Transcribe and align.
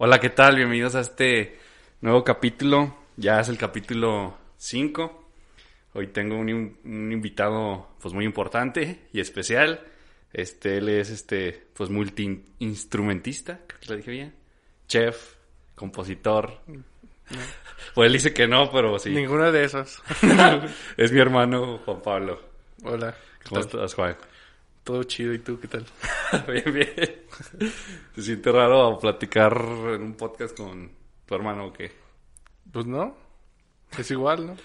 Hola, 0.00 0.20
¿qué 0.20 0.30
tal? 0.30 0.54
Bienvenidos 0.54 0.94
a 0.94 1.00
este 1.00 1.58
nuevo 2.02 2.22
capítulo. 2.22 2.94
Ya 3.16 3.40
es 3.40 3.48
el 3.48 3.58
capítulo 3.58 4.38
5. 4.56 5.28
Hoy 5.94 6.06
tengo 6.06 6.36
un, 6.36 6.78
un, 6.84 7.12
invitado 7.12 7.88
pues 8.00 8.14
muy 8.14 8.24
importante 8.24 9.08
y 9.12 9.18
especial. 9.18 9.84
Este, 10.32 10.78
él 10.78 10.88
es 10.88 11.10
este, 11.10 11.66
pues 11.74 11.90
multi-instrumentista, 11.90 13.58
creo 13.66 13.80
que 13.80 13.88
lo 13.88 13.96
dije 13.96 14.10
bien. 14.12 14.34
Chef, 14.86 15.34
compositor. 15.74 16.60
Pues 17.92 18.06
él 18.06 18.12
dice 18.12 18.32
que 18.32 18.46
no, 18.46 18.70
pero 18.70 19.00
sí. 19.00 19.10
Ninguna 19.10 19.50
de 19.50 19.64
esas. 19.64 20.00
es 20.96 21.10
mi 21.10 21.18
hermano 21.18 21.78
Juan 21.78 22.02
Pablo. 22.02 22.40
Hola. 22.84 23.16
¿Cómo 23.48 23.62
estás, 23.62 23.94
Juan? 23.94 24.16
Todo 24.88 25.02
chido, 25.02 25.34
¿y 25.34 25.38
tú 25.38 25.60
qué 25.60 25.68
tal? 25.68 25.84
bien, 26.48 26.72
bien. 26.72 27.22
¿Se 28.14 28.22
siente 28.22 28.50
raro 28.50 28.98
platicar 28.98 29.52
en 29.54 30.00
un 30.00 30.14
podcast 30.14 30.56
con 30.56 30.90
tu 31.26 31.34
hermano 31.34 31.66
o 31.66 31.72
qué? 31.74 31.92
Pues 32.72 32.86
no. 32.86 33.14
Es 33.98 34.10
igual, 34.10 34.46
¿no? 34.46 34.56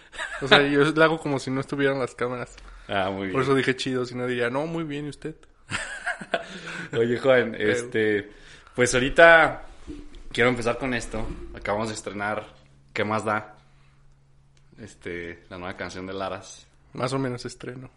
O 0.41 0.47
sea, 0.47 0.65
yo 0.65 0.85
lo 0.85 1.03
hago 1.03 1.19
como 1.19 1.39
si 1.39 1.51
no 1.51 1.59
estuvieran 1.59 1.99
las 1.99 2.15
cámaras. 2.15 2.55
Ah, 2.87 3.09
muy 3.09 3.23
bien. 3.23 3.33
Por 3.33 3.41
eso 3.41 3.53
dije 3.53 3.75
chido, 3.75 4.05
si 4.05 4.15
no 4.15 4.25
diría, 4.25 4.49
no, 4.49 4.65
muy 4.65 4.85
bien, 4.85 5.07
¿y 5.07 5.09
usted? 5.09 5.35
Oye, 6.97 7.19
Juan, 7.19 7.57
este... 7.59 8.31
Pues 8.75 8.93
ahorita 8.93 9.65
quiero 10.31 10.51
empezar 10.51 10.77
con 10.77 10.93
esto. 10.93 11.27
Acabamos 11.53 11.89
de 11.89 11.95
estrenar 11.95 12.45
¿Qué 12.93 13.03
más 13.03 13.25
da? 13.25 13.57
Este, 14.79 15.43
la 15.49 15.57
nueva 15.57 15.75
canción 15.75 16.07
de 16.07 16.13
Laras. 16.13 16.65
Más 16.93 17.11
o 17.11 17.19
menos 17.19 17.43
estreno. 17.43 17.89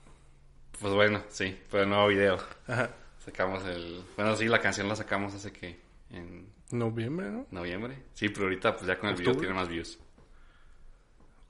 Pues 0.81 0.93
bueno, 0.95 1.23
sí, 1.29 1.57
pero 1.71 1.85
el 1.85 1.89
nuevo 1.89 2.09
video. 2.09 2.39
Ajá. 2.67 2.91
Sacamos 3.25 3.65
el... 3.65 4.05
Bueno, 4.17 4.37
sí, 4.37 4.47
la 4.47 4.61
canción 4.61 4.89
la 4.89 4.97
sacamos 4.97 5.35
hace 5.35 5.53
que... 5.53 5.79
En... 6.11 6.49
Noviembre, 6.71 7.31
¿no? 7.31 7.47
Noviembre. 7.51 7.97
Sí, 8.15 8.29
pero 8.29 8.45
ahorita 8.45 8.75
pues 8.75 8.87
ya 8.87 8.99
con 8.99 9.11
el 9.11 9.17
video 9.17 9.37
tiene 9.37 9.55
más 9.55 9.69
views. 9.69 9.99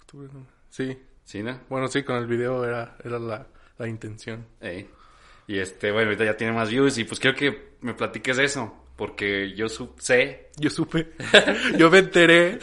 Octubre, 0.00 0.28
no. 0.32 0.47
Sí. 0.70 0.97
¿Sí, 1.24 1.42
no? 1.42 1.60
Bueno, 1.69 1.88
sí, 1.88 2.02
con 2.02 2.16
el 2.16 2.27
video 2.27 2.64
era, 2.64 2.97
era 3.02 3.19
la, 3.19 3.47
la 3.78 3.88
intención. 3.88 4.47
Ey. 4.60 4.88
Y 5.48 5.58
este, 5.58 5.91
bueno, 5.91 6.08
ahorita 6.08 6.24
ya 6.24 6.36
tiene 6.36 6.52
más 6.52 6.70
views 6.70 6.98
y 6.98 7.04
pues 7.04 7.19
quiero 7.19 7.36
que 7.36 7.72
me 7.80 7.94
platiques 7.94 8.38
eso. 8.38 8.84
Porque 8.97 9.52
yo 9.54 9.69
sé. 9.69 10.50
Yo 10.56 10.70
supe. 10.70 11.12
yo 11.78 11.91
me 11.91 11.98
enteré. 11.98 12.58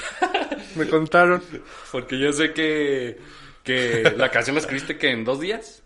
me 0.75 0.88
contaron. 0.88 1.44
Porque 1.91 2.17
yo 2.17 2.34
sé 2.34 2.52
que, 2.52 3.19
que 3.64 4.14
la 4.17 4.31
canción 4.31 4.56
la 4.56 4.61
escribiste 4.61 4.97
que 4.97 5.11
en 5.11 5.23
dos 5.23 5.39
días. 5.39 5.83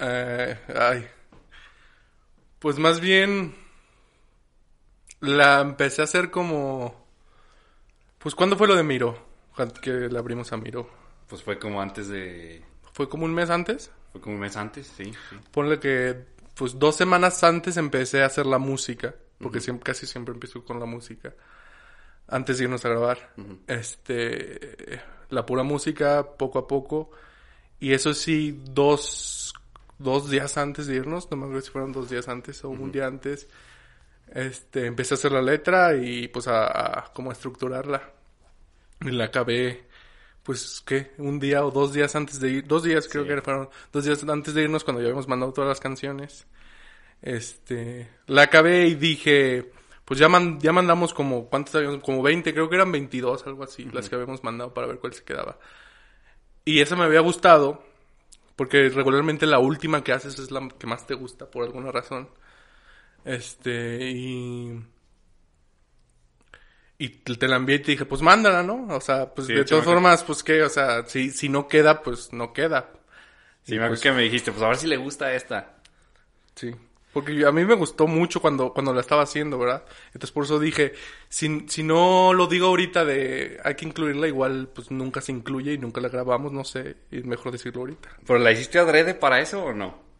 Eh, 0.00 0.58
ay. 0.74 1.06
Pues 2.58 2.78
más 2.78 3.00
bien 3.00 3.54
la 5.20 5.60
empecé 5.60 6.00
a 6.00 6.04
hacer 6.04 6.30
como... 6.30 7.06
Pues 8.18 8.34
¿cuándo 8.34 8.56
fue 8.56 8.66
lo 8.66 8.76
de 8.76 8.82
Miro? 8.82 9.26
Que 9.82 9.90
le 9.90 10.18
abrimos 10.18 10.52
a 10.52 10.56
Miro. 10.56 10.88
Pues 11.28 11.42
fue 11.42 11.58
como 11.58 11.80
antes 11.80 12.08
de... 12.08 12.64
¿Fue 12.92 13.08
como 13.08 13.24
un 13.24 13.34
mes 13.34 13.50
antes? 13.50 13.90
Fue 14.12 14.20
como 14.20 14.34
un 14.34 14.40
mes 14.40 14.56
antes, 14.56 14.86
sí. 14.86 15.12
Ponle 15.52 15.78
que 15.78 16.24
pues 16.54 16.78
dos 16.78 16.96
semanas 16.96 17.42
antes 17.44 17.76
empecé 17.76 18.22
a 18.22 18.26
hacer 18.26 18.46
la 18.46 18.58
música. 18.58 19.14
Porque 19.38 19.60
siempre, 19.60 19.84
casi 19.84 20.06
siempre 20.06 20.34
empiezo 20.34 20.64
con 20.64 20.80
la 20.80 20.86
música. 20.86 21.34
Antes 22.28 22.58
de 22.58 22.64
irnos 22.64 22.84
a 22.84 22.88
grabar. 22.88 23.32
Este... 23.66 25.00
La 25.30 25.46
pura 25.46 25.62
música, 25.62 26.26
poco 26.36 26.58
a 26.58 26.66
poco. 26.66 27.10
Y 27.78 27.92
eso 27.92 28.12
sí, 28.12 28.60
dos 28.64 29.49
dos 30.00 30.30
días 30.30 30.56
antes 30.58 30.86
de 30.86 30.96
irnos, 30.96 31.30
no 31.30 31.36
me 31.36 31.44
acuerdo 31.44 31.62
si 31.62 31.70
fueron 31.70 31.92
dos 31.92 32.10
días 32.10 32.28
antes 32.28 32.64
o 32.64 32.70
un 32.70 32.90
día 32.90 33.06
antes, 33.06 33.48
este, 34.34 34.86
empecé 34.86 35.14
a 35.14 35.16
hacer 35.16 35.32
la 35.32 35.42
letra 35.42 35.96
y 35.96 36.28
pues 36.28 36.48
a, 36.48 37.00
a 37.00 37.12
como 37.12 37.30
a 37.30 37.34
estructurarla. 37.34 38.12
Y 39.02 39.10
la 39.10 39.26
acabé, 39.26 39.86
pues, 40.42 40.82
¿qué? 40.86 41.12
Un 41.18 41.38
día 41.38 41.64
o 41.64 41.70
dos 41.70 41.92
días 41.92 42.14
antes 42.16 42.40
de 42.40 42.50
ir, 42.50 42.66
dos 42.66 42.82
días 42.82 43.08
creo 43.08 43.26
que 43.26 43.40
fueron, 43.42 43.70
dos 43.92 44.04
días 44.04 44.22
antes 44.28 44.54
de 44.54 44.62
irnos 44.62 44.84
cuando 44.84 45.00
ya 45.00 45.06
habíamos 45.08 45.28
mandado 45.28 45.52
todas 45.52 45.68
las 45.68 45.80
canciones. 45.80 46.46
Este, 47.22 48.08
la 48.26 48.42
acabé 48.42 48.86
y 48.88 48.94
dije, 48.94 49.72
pues 50.04 50.18
ya, 50.18 50.28
ya 50.58 50.72
mandamos 50.72 51.14
como, 51.14 51.46
¿cuántos 51.48 51.74
habíamos? 51.74 52.02
Como 52.02 52.22
20, 52.22 52.52
creo 52.52 52.68
que 52.68 52.76
eran 52.76 52.92
22, 52.92 53.46
algo 53.46 53.64
así, 53.64 53.84
las 53.92 54.08
que 54.08 54.16
habíamos 54.16 54.42
mandado 54.44 54.74
para 54.74 54.86
ver 54.86 54.98
cuál 54.98 55.14
se 55.14 55.24
quedaba. 55.24 55.58
Y 56.64 56.80
esa 56.80 56.96
me 56.96 57.04
había 57.04 57.20
gustado, 57.20 57.82
porque 58.60 58.90
regularmente 58.90 59.46
la 59.46 59.58
última 59.58 60.04
que 60.04 60.12
haces 60.12 60.38
es 60.38 60.50
la 60.50 60.68
que 60.78 60.86
más 60.86 61.06
te 61.06 61.14
gusta 61.14 61.50
por 61.50 61.64
alguna 61.64 61.90
razón. 61.90 62.28
Este, 63.24 64.10
y. 64.10 64.84
Y 66.98 67.08
te 67.08 67.48
la 67.48 67.56
envié 67.56 67.76
y 67.76 67.78
te 67.78 67.92
dije, 67.92 68.04
pues 68.04 68.20
mándala, 68.20 68.62
¿no? 68.62 68.86
O 68.94 69.00
sea, 69.00 69.32
pues 69.32 69.48
de 69.48 69.64
todas 69.64 69.86
formas, 69.86 70.22
pues 70.24 70.42
qué, 70.42 70.62
o 70.62 70.68
sea, 70.68 71.06
si, 71.06 71.30
si 71.30 71.48
no 71.48 71.68
queda, 71.68 72.02
pues 72.02 72.34
no 72.34 72.52
queda. 72.52 72.90
Sí, 73.62 73.72
me 73.72 73.78
acuerdo 73.78 73.92
pues 73.92 74.00
que 74.02 74.12
me 74.12 74.22
dijiste, 74.24 74.52
pues 74.52 74.62
a 74.62 74.68
ver 74.68 74.76
si 74.76 74.88
le 74.88 74.98
gusta 74.98 75.32
esta. 75.32 75.78
Sí. 76.54 76.70
Porque 77.12 77.44
a 77.44 77.50
mí 77.50 77.64
me 77.64 77.74
gustó 77.74 78.06
mucho 78.06 78.40
cuando, 78.40 78.72
cuando 78.72 78.94
la 78.94 79.00
estaba 79.00 79.22
haciendo, 79.22 79.58
¿verdad? 79.58 79.84
Entonces 80.06 80.30
por 80.30 80.44
eso 80.44 80.58
dije, 80.58 80.92
si, 81.28 81.66
si 81.68 81.82
no 81.82 82.32
lo 82.32 82.46
digo 82.46 82.68
ahorita 82.68 83.04
de 83.04 83.60
hay 83.64 83.74
que 83.74 83.86
incluirla, 83.86 84.28
igual 84.28 84.68
pues 84.72 84.90
nunca 84.90 85.20
se 85.20 85.32
incluye 85.32 85.72
y 85.72 85.78
nunca 85.78 86.00
la 86.00 86.08
grabamos, 86.08 86.52
no 86.52 86.64
sé, 86.64 86.96
es 87.10 87.24
mejor 87.24 87.52
decirlo 87.52 87.80
ahorita. 87.80 88.08
¿Pero 88.26 88.38
la 88.38 88.52
hiciste 88.52 88.78
adrede 88.78 89.14
para 89.14 89.40
eso 89.40 89.64
o 89.64 89.72
no? 89.72 90.10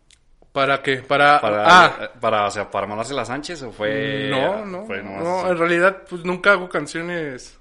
¿Para 0.53 0.83
qué? 0.83 0.97
Para... 0.97 1.41
Para, 1.41 1.65
ah. 1.67 2.13
para, 2.21 2.47
o 2.47 2.51
sea, 2.51 2.71
para 2.71 2.87
mandársela 2.87 3.23
a 3.23 3.25
Sánchez 3.25 3.63
o 3.63 3.71
fue... 3.71 4.29
No, 4.31 4.67
no, 4.67 4.85
no, 4.87 5.49
en 5.49 5.59
realidad 5.59 6.03
pues 6.09 6.25
nunca 6.25 6.53
hago 6.53 6.69
canciones 6.69 7.61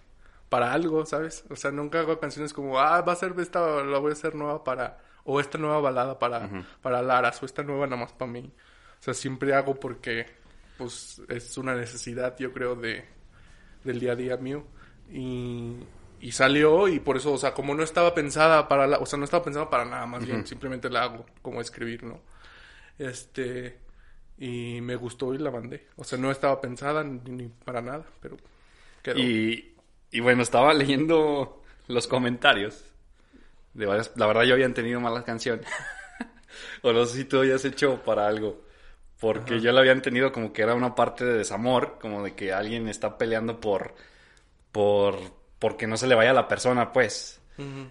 para 0.49 0.73
algo, 0.73 1.05
¿sabes? 1.05 1.45
O 1.49 1.55
sea, 1.55 1.71
nunca 1.71 1.99
hago 1.99 2.19
canciones 2.19 2.53
como, 2.53 2.79
ah, 2.79 3.01
va 3.01 3.13
a 3.13 3.15
ser 3.15 3.35
esta, 3.37 3.83
la 3.83 3.99
voy 3.99 4.09
a 4.09 4.13
hacer 4.13 4.33
nueva 4.33 4.63
para, 4.63 4.97
o 5.23 5.39
esta 5.39 5.59
nueva 5.59 5.79
balada 5.79 6.17
para, 6.17 6.49
para 6.81 7.03
Laras, 7.03 7.41
o 7.43 7.45
esta 7.45 7.61
nueva 7.61 7.85
nada 7.85 8.01
más 8.01 8.13
para 8.13 8.31
mí. 8.31 8.51
O 8.99 9.03
sea, 9.03 9.13
siempre 9.13 9.53
hago 9.53 9.79
porque, 9.79 10.25
pues, 10.77 11.21
es 11.29 11.57
una 11.57 11.75
necesidad, 11.75 12.37
yo 12.37 12.51
creo, 12.51 12.75
de, 12.75 13.05
del 13.83 13.99
día 13.99 14.13
a 14.13 14.15
día 14.15 14.37
mío. 14.37 14.65
Y, 15.11 15.77
y 16.21 16.31
salió 16.31 16.87
y 16.87 16.99
por 16.99 17.17
eso, 17.17 17.33
o 17.33 17.37
sea, 17.37 17.53
como 17.53 17.73
no 17.73 17.83
estaba 17.83 18.13
pensada 18.13 18.67
para 18.67 18.87
la, 18.87 18.97
o 18.97 19.05
sea, 19.05 19.17
no 19.17 19.25
estaba 19.25 19.43
pensada 19.43 19.69
para 19.69 19.85
nada, 19.85 20.05
más 20.05 20.25
bien, 20.25 20.45
simplemente 20.45 20.89
la 20.89 21.03
hago 21.03 21.25
como 21.41 21.61
escribir, 21.61 22.03
¿no? 22.03 22.21
Este, 22.97 23.77
y 24.37 24.81
me 24.81 24.95
gustó 24.95 25.33
y 25.33 25.37
la 25.37 25.51
mandé. 25.51 25.87
O 25.95 26.03
sea, 26.03 26.17
no 26.17 26.29
estaba 26.29 26.59
pensada 26.59 27.03
ni, 27.03 27.47
para 27.47 27.81
nada, 27.81 28.05
pero 28.21 28.37
quedó. 29.01 29.17
Y, 29.17 29.75
y 30.11 30.19
bueno, 30.19 30.43
estaba 30.43 30.73
leyendo 30.73 31.63
los 31.87 32.07
comentarios 32.07 32.83
de 33.73 33.85
varias, 33.85 34.11
la 34.15 34.27
verdad 34.27 34.43
yo 34.43 34.53
habían 34.53 34.73
tenido 34.73 34.99
malas 34.99 35.23
canciones. 35.23 35.65
o 36.81 36.91
no 36.91 37.05
sé 37.05 37.17
si 37.17 37.25
tú 37.25 37.41
hayas 37.41 37.63
hecho 37.65 38.03
para 38.03 38.27
algo. 38.27 38.61
Porque 39.19 39.59
yo 39.59 39.71
lo 39.73 39.79
había 39.79 39.91
entendido 39.91 40.31
como 40.31 40.53
que 40.53 40.61
era 40.61 40.73
una 40.73 40.95
parte 40.95 41.25
de 41.25 41.37
desamor, 41.37 41.97
como 41.99 42.23
de 42.23 42.35
que 42.35 42.53
alguien 42.53 42.87
está 42.87 43.17
peleando 43.17 43.59
por, 43.59 43.93
por, 44.71 45.17
porque 45.59 45.87
no 45.87 45.97
se 45.97 46.07
le 46.07 46.15
vaya 46.15 46.31
a 46.31 46.33
la 46.33 46.47
persona, 46.47 46.93
pues. 46.93 47.39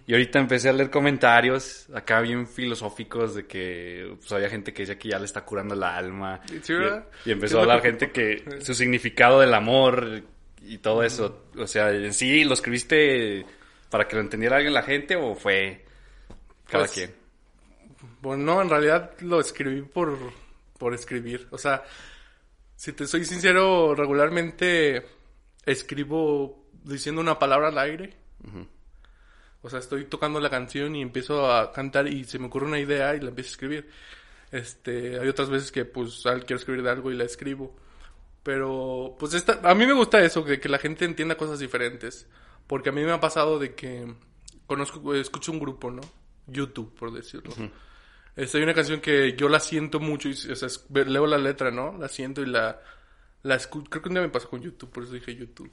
Y 0.07 0.15
ahorita 0.15 0.39
empecé 0.39 0.71
a 0.71 0.73
leer 0.73 0.89
comentarios 0.89 1.89
acá 1.93 2.23
bien 2.23 2.47
filosóficos 2.47 3.35
de 3.35 3.47
que 3.47 4.15
pues, 4.19 4.33
había 4.33 4.49
gente 4.49 4.73
que 4.73 4.83
decía 4.83 4.99
que 4.99 5.11
ya 5.11 5.19
le 5.19 5.27
está 5.27 5.45
curando 5.45 5.75
la 5.75 5.95
alma. 5.95 6.41
y, 7.27 7.31
empezó 7.31 7.59
a 7.59 7.63
hablar 7.63 7.83
gente 7.83 8.11
que 8.13 8.45
su 8.63 8.73
significado 8.73 9.41
del 9.41 9.53
amor 9.53 10.23
y 10.63 10.79
todo 10.79 11.03
eso. 11.03 11.45
O 11.59 11.67
sea, 11.67 11.91
¿en 11.91 12.15
sí 12.15 12.45
lo 12.45 12.55
escribiste 12.55 13.45
para 13.91 14.09
que 14.09 14.17
lo 14.17 14.23
entendiera 14.23 14.57
alguien 14.57 14.73
la 14.73 14.83
gente 14.83 15.17
o 15.17 15.35
fue 15.35 15.85
cada 16.67 16.85
pues, 16.85 16.93
quien? 16.93 17.15
Bueno, 18.23 18.45
no, 18.45 18.63
en 18.63 18.71
realidad 18.71 19.13
lo 19.21 19.39
escribí 19.39 19.83
por 19.83 20.17
por 20.79 20.95
escribir. 20.95 21.49
O 21.51 21.59
sea, 21.59 21.83
si 22.77 22.93
te 22.93 23.07
soy 23.07 23.25
sincero, 23.25 23.95
regularmente 23.95 25.05
escribo 25.67 26.65
diciendo 26.85 27.21
una 27.21 27.39
palabra 27.39 27.69
al 27.69 27.79
aire. 27.79 28.17
O 29.61 29.69
sea, 29.69 29.81
estoy 29.81 30.05
tocando 30.05 30.41
la 30.41 30.51
canción 30.51 30.95
y 30.95 31.03
empiezo 31.03 31.53
a 31.53 31.73
cantar 31.73 32.07
y 32.07 32.25
se 32.25 32.39
me 32.39 32.47
ocurre 32.47 32.67
una 32.67 32.79
idea 32.79 33.15
y 33.15 33.21
la 33.21 33.29
empiezo 33.29 33.49
a 33.49 33.53
escribir. 33.53 33.91
Este, 34.51 35.19
hay 35.19 35.29
otras 35.29 35.51
veces 35.51 35.71
que 35.73 35.85
pues 35.85 36.23
quiero 36.23 36.57
escribir 36.57 36.83
de 36.83 36.91
algo 36.91 37.11
y 37.11 37.17
la 37.17 37.25
escribo. 37.25 37.77
Pero 38.43 39.17
pues 39.19 39.35
esta, 39.35 39.61
a 39.69 39.75
mí 39.75 39.85
me 39.85 39.93
gusta 39.93 40.21
eso, 40.23 40.43
de 40.43 40.61
que 40.61 40.69
la 40.69 40.79
gente 40.79 41.05
entienda 41.05 41.37
cosas 41.37 41.59
diferentes. 41.59 42.27
Porque 42.67 42.91
a 42.91 42.93
mí 42.93 43.03
me 43.03 43.13
ha 43.13 43.21
pasado 43.21 43.59
de 43.59 43.75
que 43.75 44.15
conozco, 44.67 45.15
escucho 45.15 45.53
un 45.53 45.59
grupo, 45.59 45.91
¿no? 45.91 46.03
YouTube, 46.47 46.95
por 46.95 47.13
decirlo. 47.13 47.53
Este, 48.39 48.59
hay 48.59 48.63
una 48.63 48.73
canción 48.73 49.01
que 49.01 49.35
yo 49.37 49.49
la 49.49 49.59
siento 49.59 49.99
mucho 49.99 50.29
y 50.29 50.33
o 50.33 50.55
sea, 50.55 50.69
leo 50.95 51.27
la 51.27 51.39
letra, 51.39 51.73
¿no? 51.73 51.99
La 51.99 52.09
siento 52.09 52.41
y 52.41 52.47
la, 52.47 52.81
la 53.43 53.57
escucho. 53.57 53.91
Creo 53.91 54.01
que 54.01 54.09
un 54.11 54.15
día 54.15 54.23
me 54.23 54.29
pasó 54.29 54.49
con 54.49 54.63
YouTube, 54.63 54.91
por 54.91 55.03
eso 55.03 55.15
dije 55.15 55.35
YouTube. 55.35 55.73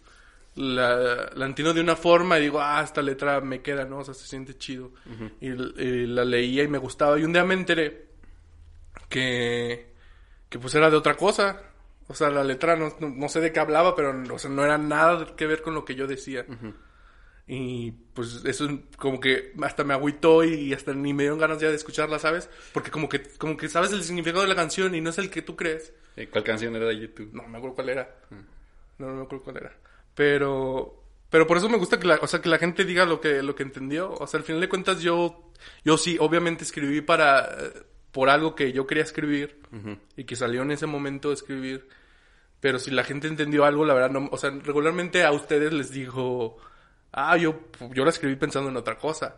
La, 0.56 1.30
la 1.36 1.46
entiendo 1.46 1.76
de 1.76 1.82
una 1.82 1.96
forma 1.96 2.40
y 2.40 2.42
digo, 2.42 2.60
ah, 2.60 2.82
esta 2.84 3.04
letra 3.04 3.40
me 3.40 3.62
queda, 3.62 3.86
¿no? 3.86 4.00
O 4.00 4.04
sea, 4.04 4.16
se 4.16 4.26
siente 4.26 4.58
chido. 4.58 4.94
y, 5.40 5.50
la 6.08 6.26
leía 6.26 6.64
y 6.64 6.68
me 6.68 6.80
gustaba. 6.80 7.20
Y 7.20 7.24
un 7.24 7.34
día 7.34 7.44
me 7.44 7.54
enteré 7.54 8.08
que, 9.10 9.94
que 10.50 10.58
pues 10.58 10.74
era 10.74 10.90
de 10.90 10.98
otra 10.98 11.14
cosa. 11.14 11.62
O 12.08 12.16
sea, 12.16 12.32
la 12.32 12.44
letra 12.44 12.76
no, 12.76 12.92
no, 13.00 13.10
no 13.10 13.30
sé 13.30 13.42
de 13.42 13.52
qué 13.52 13.60
hablaba, 13.60 13.96
pero 13.96 14.12
o 14.34 14.40
sea, 14.40 14.50
no 14.50 14.66
era 14.66 14.80
nada 14.80 15.36
que 15.36 15.46
ver 15.46 15.62
con 15.62 15.76
lo 15.76 15.86
que 15.86 15.94
yo 15.94 16.08
decía. 16.08 16.48
Y 17.48 17.92
pues 17.92 18.44
eso 18.46 18.68
como 18.98 19.20
que 19.20 19.54
hasta 19.62 19.84
me 19.84 19.94
agüitó 19.94 20.44
y 20.44 20.74
hasta 20.74 20.94
ni 20.94 21.14
me 21.14 21.24
dieron 21.24 21.38
ganas 21.38 21.60
ya 21.60 21.70
de 21.70 21.76
escucharla, 21.76 22.18
¿sabes? 22.18 22.50
Porque 22.74 22.90
como 22.90 23.08
que, 23.08 23.22
como 23.38 23.56
que 23.56 23.70
sabes 23.70 23.92
el 23.92 24.04
significado 24.04 24.42
de 24.42 24.50
la 24.50 24.56
canción 24.56 24.96
y 24.96 25.02
no 25.02 25.12
es 25.12 25.18
el 25.20 25.30
que 25.30 25.44
tú 25.44 25.56
crees. 25.56 25.94
¿Cuál 26.32 26.44
canción 26.44 26.76
era 26.76 26.86
de 26.86 27.00
YouTube? 27.00 27.30
No 27.34 27.48
me 27.48 27.58
acuerdo 27.58 27.76
cuál 27.76 27.90
era. 27.90 28.16
No, 28.98 29.08
no 29.08 29.16
me 29.16 29.24
acuerdo 29.24 29.44
cuál 29.44 29.58
era. 29.58 29.74
Pero, 30.16 31.04
pero 31.30 31.46
por 31.46 31.58
eso 31.58 31.70
me 31.70 31.78
gusta 31.78 32.00
que 32.00 32.08
la, 32.08 32.16
o 32.16 32.28
sea, 32.28 32.42
que 32.42 32.50
la 32.50 32.58
gente 32.58 32.84
diga 32.84 33.06
lo 33.06 33.22
que, 33.22 33.44
lo 33.44 33.54
que 33.54 33.64
entendió. 33.64 34.12
O 34.14 34.26
sea, 34.26 34.40
al 34.40 34.46
final 34.46 34.62
de 34.62 34.70
cuentas 34.70 35.02
yo, 35.02 35.52
yo 35.84 35.98
sí, 35.98 36.18
obviamente 36.20 36.64
escribí 36.64 37.02
para, 37.02 37.56
por 38.12 38.30
algo 38.30 38.56
que 38.56 38.72
yo 38.72 38.88
quería 38.88 39.04
escribir 39.04 39.60
y 40.16 40.24
que 40.24 40.38
salió 40.38 40.62
en 40.62 40.72
ese 40.72 40.86
momento 40.86 41.28
de 41.28 41.36
escribir. 41.36 41.90
Pero 42.62 42.80
si 42.80 42.90
la 42.90 43.04
gente 43.04 43.28
entendió 43.28 43.66
algo, 43.66 43.86
la 43.86 43.94
verdad 43.94 44.10
no, 44.10 44.30
o 44.32 44.38
sea, 44.38 44.50
regularmente 44.50 45.24
a 45.24 45.32
ustedes 45.34 45.74
les 45.74 45.92
digo, 45.92 46.58
ah, 47.16 47.36
yo, 47.38 47.60
yo 47.92 48.04
la 48.04 48.12
escribí 48.12 48.36
pensando 48.36 48.70
en 48.70 48.78
otra 48.78 48.98
cosa. 48.98 49.36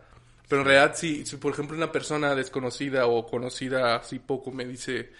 Pero 0.50 0.62
en 0.62 0.68
realidad, 0.68 0.96
si, 0.96 1.26
si 1.26 1.36
por 1.38 1.54
ejemplo 1.54 1.76
una 1.78 1.92
persona 1.92 2.34
desconocida 2.36 3.06
o 3.08 3.26
conocida 3.26 3.96
así 3.98 4.20
poco 4.20 4.52
me 4.52 4.66
dice, 4.66 5.12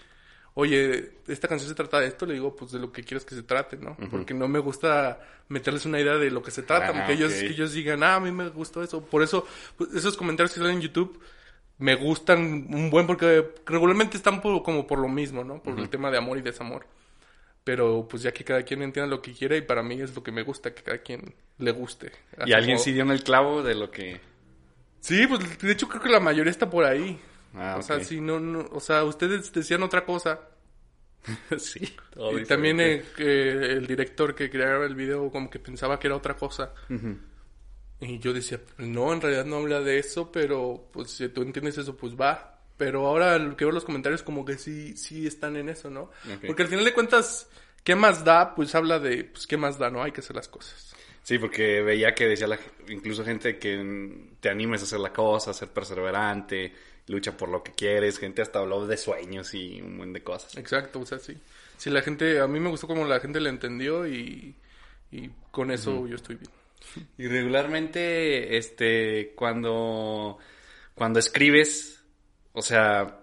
oye, 0.54 1.12
esta 1.28 1.48
canción 1.48 1.68
se 1.68 1.74
trata 1.74 2.00
de 2.00 2.06
esto, 2.08 2.24
le 2.26 2.34
digo, 2.34 2.56
pues 2.56 2.72
de 2.72 2.78
lo 2.78 2.90
que 2.90 3.04
quieres 3.04 3.24
que 3.24 3.34
se 3.34 3.42
trate, 3.42 3.76
¿no? 3.76 3.96
Porque 4.10 4.32
no 4.34 4.48
me 4.48 4.58
gusta 4.58 5.20
meterles 5.48 5.84
una 5.86 6.00
idea 6.00 6.14
de 6.16 6.30
lo 6.30 6.42
que 6.42 6.50
se 6.50 6.62
trata, 6.62 6.86
Ah, 6.86 6.98
aunque 6.98 7.12
ellos, 7.12 7.32
que 7.46 7.52
ellos 7.52 7.72
digan, 7.74 8.02
ah, 8.02 8.16
a 8.16 8.20
mí 8.20 8.32
me 8.32 8.48
gustó 8.48 8.82
eso. 8.82 9.02
Por 9.04 9.22
eso, 9.22 9.46
pues, 9.76 9.94
esos 9.94 10.16
comentarios 10.16 10.52
que 10.52 10.60
salen 10.60 10.76
en 10.76 10.82
YouTube 10.82 11.20
me 11.78 11.94
gustan 11.94 12.66
un 12.70 12.90
buen 12.90 13.06
porque 13.06 13.52
regularmente 13.66 14.16
están 14.16 14.40
por- 14.40 14.62
como 14.64 14.86
por 14.86 14.98
lo 14.98 15.08
mismo, 15.08 15.44
¿no? 15.44 15.62
Por 15.62 15.74
el 15.78 15.88
tema 15.90 16.10
de 16.10 16.18
amor 16.18 16.38
y 16.38 16.42
desamor. 16.42 16.86
Pero 17.68 18.08
pues 18.08 18.22
ya 18.22 18.32
que 18.32 18.44
cada 18.44 18.62
quien 18.62 18.80
entienda 18.80 19.14
lo 19.14 19.20
que 19.20 19.34
quiere 19.34 19.58
y 19.58 19.60
para 19.60 19.82
mí 19.82 20.00
es 20.00 20.16
lo 20.16 20.22
que 20.22 20.32
me 20.32 20.40
gusta, 20.42 20.72
que 20.72 20.82
cada 20.82 20.96
quien 21.02 21.34
le 21.58 21.70
guste. 21.70 22.12
¿Y 22.46 22.54
alguien 22.54 22.78
sí 22.78 22.92
dio 22.92 23.02
en 23.02 23.10
el 23.10 23.22
clavo 23.22 23.62
de 23.62 23.74
lo 23.74 23.90
que... 23.90 24.22
Sí, 25.00 25.26
pues 25.26 25.58
de 25.58 25.72
hecho 25.72 25.86
creo 25.86 26.00
que 26.00 26.08
la 26.08 26.18
mayoría 26.18 26.50
está 26.50 26.70
por 26.70 26.86
ahí. 26.86 27.20
Ah, 27.52 27.76
o 27.78 27.82
sea, 27.82 28.02
sí, 28.02 28.22
no, 28.22 28.40
no, 28.40 28.60
o 28.72 28.80
sea, 28.80 29.04
ustedes 29.04 29.52
decían 29.52 29.82
otra 29.82 30.06
cosa. 30.06 30.40
sí. 31.58 31.94
y 32.40 32.44
también 32.44 32.80
eh, 32.80 33.04
que 33.14 33.52
el 33.52 33.86
director 33.86 34.34
que 34.34 34.48
creaba 34.48 34.86
el 34.86 34.94
video 34.94 35.30
como 35.30 35.50
que 35.50 35.58
pensaba 35.58 36.00
que 36.00 36.06
era 36.06 36.16
otra 36.16 36.38
cosa. 36.38 36.72
Y 38.00 38.18
yo 38.18 38.32
decía, 38.32 38.62
no, 38.78 39.12
en 39.12 39.20
realidad 39.20 39.44
no 39.44 39.56
habla 39.56 39.82
de 39.82 39.98
eso, 39.98 40.32
pero 40.32 40.88
pues 40.90 41.10
si 41.10 41.28
tú 41.28 41.42
entiendes 41.42 41.76
eso, 41.76 41.94
pues 41.98 42.14
va. 42.14 42.57
Pero 42.78 43.06
ahora 43.06 43.38
que 43.56 43.64
veo 43.64 43.72
los 43.72 43.84
comentarios 43.84 44.22
como 44.22 44.44
que 44.44 44.56
sí, 44.56 44.96
sí 44.96 45.26
están 45.26 45.56
en 45.56 45.68
eso, 45.68 45.90
¿no? 45.90 46.02
Ok. 46.02 46.46
Porque 46.46 46.62
al 46.62 46.68
final 46.68 46.84
de 46.84 46.94
cuentas, 46.94 47.50
¿qué 47.84 47.94
más 47.94 48.24
da? 48.24 48.54
Pues 48.54 48.74
habla 48.74 48.98
de, 49.00 49.24
pues 49.24 49.46
qué 49.46 49.58
más 49.58 49.78
da, 49.78 49.90
¿no? 49.90 50.02
Hay 50.02 50.12
que 50.12 50.20
hacer 50.20 50.36
las 50.36 50.48
cosas. 50.48 50.94
Sí, 51.24 51.38
porque 51.38 51.82
veía 51.82 52.14
que 52.14 52.26
decía 52.26 52.46
la, 52.46 52.58
incluso 52.88 53.22
gente 53.22 53.58
que 53.58 54.30
te 54.40 54.48
animes 54.48 54.80
a 54.80 54.84
hacer 54.84 55.00
la 55.00 55.12
cosa, 55.12 55.50
a 55.50 55.54
ser 55.54 55.68
perseverante, 55.68 56.72
lucha 57.08 57.36
por 57.36 57.50
lo 57.50 57.62
que 57.62 57.72
quieres, 57.72 58.18
gente 58.18 58.40
hasta 58.40 58.60
habló 58.60 58.86
de 58.86 58.96
sueños 58.96 59.52
y 59.52 59.82
un 59.82 59.98
buen 59.98 60.12
de 60.14 60.22
cosas. 60.22 60.56
Exacto, 60.56 61.00
o 61.00 61.06
sea, 61.06 61.18
sí. 61.18 61.36
Si 61.76 61.90
la 61.90 62.00
gente, 62.00 62.40
a 62.40 62.46
mí 62.46 62.60
me 62.60 62.70
gustó 62.70 62.86
como 62.86 63.04
la 63.04 63.20
gente 63.20 63.40
le 63.40 63.50
entendió 63.50 64.06
y, 64.06 64.54
y 65.10 65.28
con 65.50 65.70
eso 65.70 66.06
yo 66.06 66.16
estoy 66.16 66.36
bien. 66.36 66.50
Y 67.18 67.26
regularmente, 67.26 68.56
este, 68.56 69.32
cuando, 69.34 70.38
cuando 70.94 71.18
escribes, 71.18 71.97
o 72.58 72.62
sea, 72.62 73.20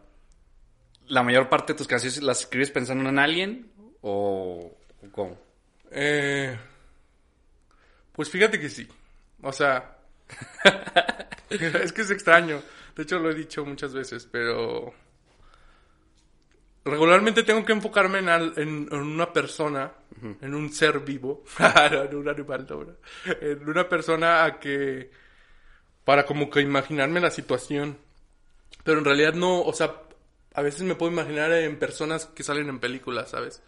la 1.07 1.23
mayor 1.23 1.49
parte 1.49 1.73
de 1.73 1.77
tus 1.77 1.87
canciones 1.87 2.21
las 2.23 2.39
escribes 2.41 2.71
pensando 2.71 3.07
en 3.09 3.19
alguien 3.19 3.69
o, 4.01 4.75
o 5.03 5.11
cómo. 5.11 5.37
Eh, 5.91 6.57
pues 8.13 8.29
fíjate 8.29 8.59
que 8.59 8.69
sí. 8.69 8.87
O 9.41 9.51
sea, 9.51 9.97
es 11.49 11.91
que 11.93 12.01
es 12.01 12.11
extraño. 12.11 12.61
De 12.95 13.03
hecho, 13.03 13.19
lo 13.19 13.29
he 13.29 13.35
dicho 13.35 13.65
muchas 13.65 13.93
veces, 13.93 14.25
pero 14.31 14.93
regularmente 16.85 17.43
tengo 17.43 17.65
que 17.65 17.73
enfocarme 17.73 18.19
en, 18.19 18.29
al- 18.29 18.53
en- 18.57 18.87
en 18.91 18.99
una 18.99 19.33
persona, 19.33 19.91
en 20.41 20.53
un 20.55 20.71
ser 20.71 20.99
vivo, 21.01 21.43
en 21.59 22.15
un 22.15 22.29
animal, 22.29 22.65
no, 22.69 22.95
en 23.41 23.67
una 23.69 23.89
persona 23.89 24.45
a 24.45 24.59
que, 24.59 25.11
para 26.03 26.25
como 26.25 26.49
que 26.49 26.61
imaginarme 26.61 27.19
la 27.19 27.31
situación. 27.31 27.97
Pero 28.85 28.99
en 28.99 29.05
realidad 29.05 29.33
no, 29.33 29.61
o 29.61 29.73
sea, 29.73 30.03
a 30.53 30.61
veces 30.61 30.83
me 30.83 30.95
puedo 30.95 31.11
imaginar 31.11 31.51
en 31.51 31.77
personas 31.77 32.27
que 32.27 32.43
salen 32.43 32.69
en 32.69 32.79
películas, 32.79 33.31
¿sabes? 33.31 33.61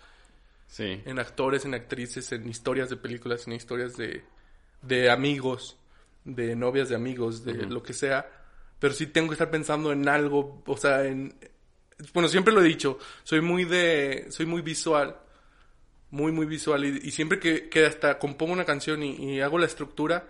Sí. 0.67 1.01
en 1.05 1.17
actores, 1.17 1.65
en 1.65 1.73
actrices, 1.73 2.31
en 2.33 2.47
historias 2.47 2.89
de 2.89 2.97
películas, 2.97 3.47
en 3.47 3.53
historias 3.53 3.95
de, 3.95 4.23
de 4.81 5.09
amigos, 5.09 5.77
de 6.23 6.55
novias 6.55 6.89
de 6.89 6.95
amigos, 6.95 7.45
de 7.45 7.53
lo 7.53 7.81
que 7.81 7.93
sea. 7.93 8.29
Pero 8.77 8.93
sí 8.93 9.07
tengo 9.07 9.29
que 9.29 9.33
estar 9.33 9.49
pensando 9.49 9.91
en 9.91 10.07
algo, 10.07 10.61
o 10.65 10.77
sea, 10.77 11.05
en... 11.05 11.33
Bueno, 12.13 12.29
siempre 12.29 12.53
lo 12.53 12.61
he 12.61 12.65
dicho, 12.65 12.99
soy 13.23 13.41
muy 13.41 13.65
de... 13.65 14.27
Soy 14.29 14.45
muy 14.45 14.61
visual. 14.61 15.17
Muy, 16.11 16.31
muy 16.31 16.45
visual. 16.45 16.85
Y, 16.85 17.07
y 17.07 17.11
siempre 17.11 17.39
que, 17.39 17.69
que 17.69 17.85
hasta 17.85 18.19
compongo 18.19 18.53
una 18.53 18.65
canción 18.65 19.01
y, 19.01 19.15
y 19.15 19.41
hago 19.41 19.57
la 19.57 19.65
estructura, 19.65 20.27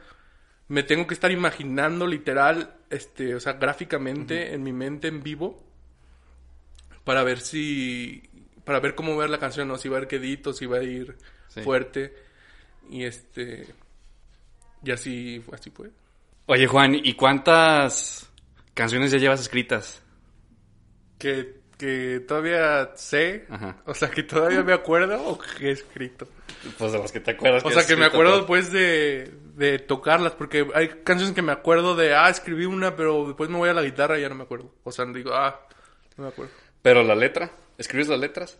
me 0.69 0.83
tengo 0.83 1.07
que 1.07 1.13
estar 1.13 1.31
imaginando 1.31 2.07
literal, 2.07 2.76
este, 2.89 3.35
o 3.35 3.39
sea, 3.39 3.53
gráficamente 3.53 4.53
en 4.53 4.63
mi 4.63 4.73
mente 4.73 5.07
en 5.07 5.21
vivo 5.23 5.63
para 7.03 7.23
ver 7.23 7.39
si 7.39 8.23
para 8.63 8.79
ver 8.81 8.95
cómo 8.95 9.15
ver 9.15 9.29
la 9.29 9.39
canción, 9.39 9.67
¿no? 9.67 9.77
si 9.77 9.87
va 9.89 9.97
a 9.97 10.01
ir 10.01 10.07
quedito, 10.07 10.53
si 10.53 10.65
va 10.65 10.77
a 10.77 10.83
ir 10.83 11.17
Sí. 11.47 11.61
fuerte 11.61 12.13
y 12.89 13.03
este 13.05 13.65
y 14.83 14.91
así 14.91 15.41
así 15.53 15.69
fue. 15.69 15.89
Oye, 16.45 16.67
Juan, 16.67 16.95
¿y 16.95 17.13
cuántas 17.13 18.29
canciones 18.73 19.11
ya 19.11 19.17
llevas 19.17 19.41
escritas? 19.41 20.01
Que 21.17 21.57
que 21.77 22.21
todavía 22.27 22.91
sé, 22.95 23.45
Ajá. 23.49 23.77
o 23.85 23.93
sea, 23.93 24.09
que 24.09 24.23
todavía 24.23 24.63
me 24.63 24.73
acuerdo 24.73 25.21
o 25.27 25.37
que 25.37 25.67
he 25.67 25.71
escrito. 25.71 26.27
Pues 26.77 26.91
de 26.91 26.99
las 26.99 27.11
que 27.11 27.19
te 27.19 27.31
acuerdas. 27.31 27.63
O 27.63 27.69
que 27.69 27.73
sea, 27.73 27.85
que 27.85 27.95
me 27.95 28.05
acuerdo 28.05 28.33
todas. 28.33 28.45
pues 28.45 28.71
de, 28.71 29.31
de 29.55 29.79
tocarlas, 29.79 30.33
porque 30.33 30.67
hay 30.73 30.89
canciones 31.03 31.35
que 31.35 31.41
me 31.41 31.51
acuerdo 31.51 31.95
de, 31.95 32.15
ah, 32.15 32.29
escribí 32.29 32.65
una, 32.65 32.95
pero 32.95 33.25
después 33.27 33.49
me 33.49 33.57
voy 33.57 33.69
a 33.69 33.73
la 33.73 33.83
guitarra 33.83 34.17
y 34.17 34.21
ya 34.21 34.29
no 34.29 34.35
me 34.35 34.43
acuerdo. 34.43 34.73
O 34.83 34.91
sea, 34.91 35.05
digo, 35.05 35.33
ah, 35.33 35.67
no 36.17 36.25
me 36.25 36.29
acuerdo. 36.29 36.51
Pero 36.81 37.03
la 37.03 37.15
letra, 37.15 37.51
¿escribes 37.77 38.07
las 38.07 38.19
letras? 38.19 38.57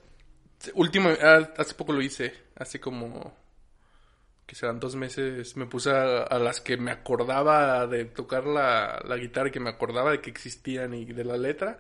Último, 0.74 1.10
ah, 1.22 1.50
hace 1.58 1.74
poco 1.74 1.94
lo 1.94 2.02
hice, 2.02 2.34
hace 2.56 2.80
como, 2.80 3.36
que 4.46 4.56
serán 4.56 4.80
dos 4.80 4.96
meses, 4.96 5.56
me 5.58 5.66
puse 5.66 5.92
a, 5.92 6.24
a 6.24 6.40
las 6.40 6.62
que 6.62 6.78
me 6.78 6.92
acordaba 6.92 7.86
de 7.88 8.06
tocar 8.06 8.46
la, 8.46 9.02
la 9.06 9.18
guitarra 9.18 9.50
y 9.50 9.52
que 9.52 9.60
me 9.60 9.70
acordaba 9.70 10.12
de 10.12 10.22
que 10.22 10.30
existían 10.30 10.94
y 10.94 11.06
de 11.06 11.24
la 11.24 11.38
letra. 11.38 11.80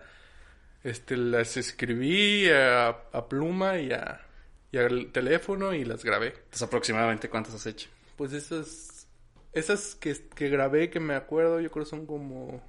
Este, 0.84 1.18
las 1.18 1.58
escribí 1.58 2.50
a, 2.50 2.90
a 2.90 3.28
pluma 3.28 3.80
y 3.80 3.92
a, 3.92 4.27
y 4.72 4.78
al 4.78 5.12
teléfono 5.12 5.74
y 5.74 5.86
las 5.86 6.04
grabé. 6.04 6.28
Entonces, 6.28 6.64
aproximadamente, 6.64 7.30
¿cuántas 7.30 7.56
has 7.56 7.66
hecho? 7.66 7.90
Pues 8.16 8.34
esas, 8.34 9.08
esas 9.54 9.96
que, 9.96 10.16
que 10.36 10.50
grabé 10.50 10.90
que 10.90 11.00
me 11.00 11.16
acuerdo, 11.16 11.60
yo 11.60 11.72
creo 11.72 11.86
son 11.86 12.06
como... 12.06 12.62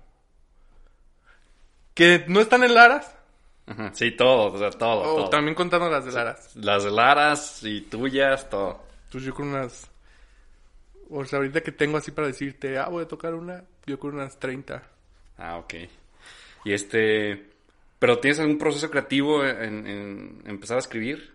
Que 1.95 2.25
no 2.29 2.41
están 2.41 2.63
en 2.63 2.75
Laras, 2.75 3.19
Ajá. 3.69 3.91
Sí, 3.93 4.13
todo, 4.13 4.53
o 4.53 4.59
sea, 4.59 4.71
todo, 4.71 5.03
todo. 5.03 5.29
también 5.29 5.55
contando 5.55 5.91
las 5.91 6.05
de 6.07 6.13
Laras. 6.13 6.57
Las 6.57 6.85
de 6.85 6.91
Laras 6.91 7.63
y 7.65 7.83
tuyas, 7.83 8.49
todo. 8.49 8.81
Pues 9.13 9.25
yo 9.25 9.35
creo 9.35 9.49
unas... 9.49 9.91
O 11.11 11.25
sea, 11.25 11.39
ahorita 11.39 11.63
que 11.63 11.73
tengo 11.73 11.99
así 11.99 12.11
para 12.11 12.29
decirte, 12.29 12.79
ah, 12.79 12.89
voy 12.89 13.05
a 13.05 13.09
tocar 13.09 13.35
una, 13.35 13.65
yo 13.87 13.99
creo 13.99 14.15
unas 14.15 14.39
30. 14.39 14.83
Ah, 15.37 15.59
ok. 15.59 15.75
Y 16.65 16.73
este... 16.73 17.51
¿Pero 17.99 18.21
tienes 18.21 18.39
algún 18.39 18.59
proceso 18.59 18.91
creativo 18.91 19.45
en, 19.45 19.87
en 19.87 20.43
empezar 20.47 20.77
a 20.77 20.81
escribir? 20.81 21.35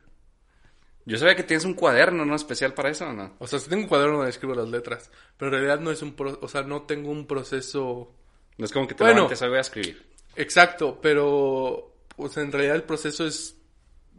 Yo 1.06 1.18
sabía 1.18 1.36
que 1.36 1.44
tienes 1.44 1.66
un 1.66 1.74
cuaderno, 1.74 2.26
¿no? 2.26 2.36
Especial 2.36 2.74
para 2.74 2.90
eso, 2.90 3.08
¿o 3.08 3.14
no? 3.14 3.36
O 3.40 3.48
sea, 3.48 3.60
sí 3.60 3.70
tengo 3.70 3.84
un 3.84 3.90
cuaderno 3.90 4.18
donde 4.18 4.30
escribo 4.30 4.56
las 4.56 4.70
letras, 4.70 5.12
pero 5.38 5.50
en 5.50 5.54
realidad 5.54 5.80
no 5.80 5.92
es 5.92 6.02
un... 6.02 6.14
Pro 6.14 6.40
o 6.42 6.48
sea, 6.48 6.64
no 6.64 6.84
tengo 6.84 7.12
un 7.12 7.28
proceso... 7.28 8.16
No 8.58 8.66
es 8.66 8.72
como 8.72 8.88
que 8.88 8.96
te 8.96 9.04
Bueno. 9.04 9.24
levantes 9.24 9.42
voy 9.42 9.58
a 9.58 9.62
escribir. 9.62 10.06
Exacto, 10.36 11.00
pero... 11.02 11.94
O 12.16 12.30
sea, 12.30 12.44
en 12.44 12.52
realidad 12.52 12.76
el 12.76 12.84
proceso 12.84 13.26
es... 13.26 13.58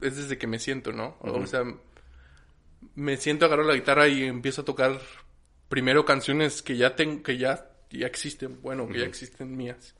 Es 0.03 0.17
desde 0.17 0.37
que 0.37 0.47
me 0.47 0.59
siento, 0.59 0.93
¿no? 0.93 1.17
O 1.21 1.47
sea, 1.47 1.65
me 2.95 3.17
siento, 3.17 3.47
agarro 3.47 3.65
la 3.65 3.75
guitarra 3.75 4.09
y 4.09 4.25
empiezo 4.25 4.63
a 4.63 4.65
tocar 4.65 5.01
primero 5.69 6.05
canciones 6.05 6.63
que 6.63 6.77
ya 6.77 6.95
tengo, 6.95 7.23
que 7.23 7.39
ya, 7.39 7.71
ya 7.91 8.07
existen, 8.07 8.61
bueno, 8.61 8.87
que 8.89 8.99
ya 9.01 9.07
existen 9.07 9.57
mías. 9.57 9.95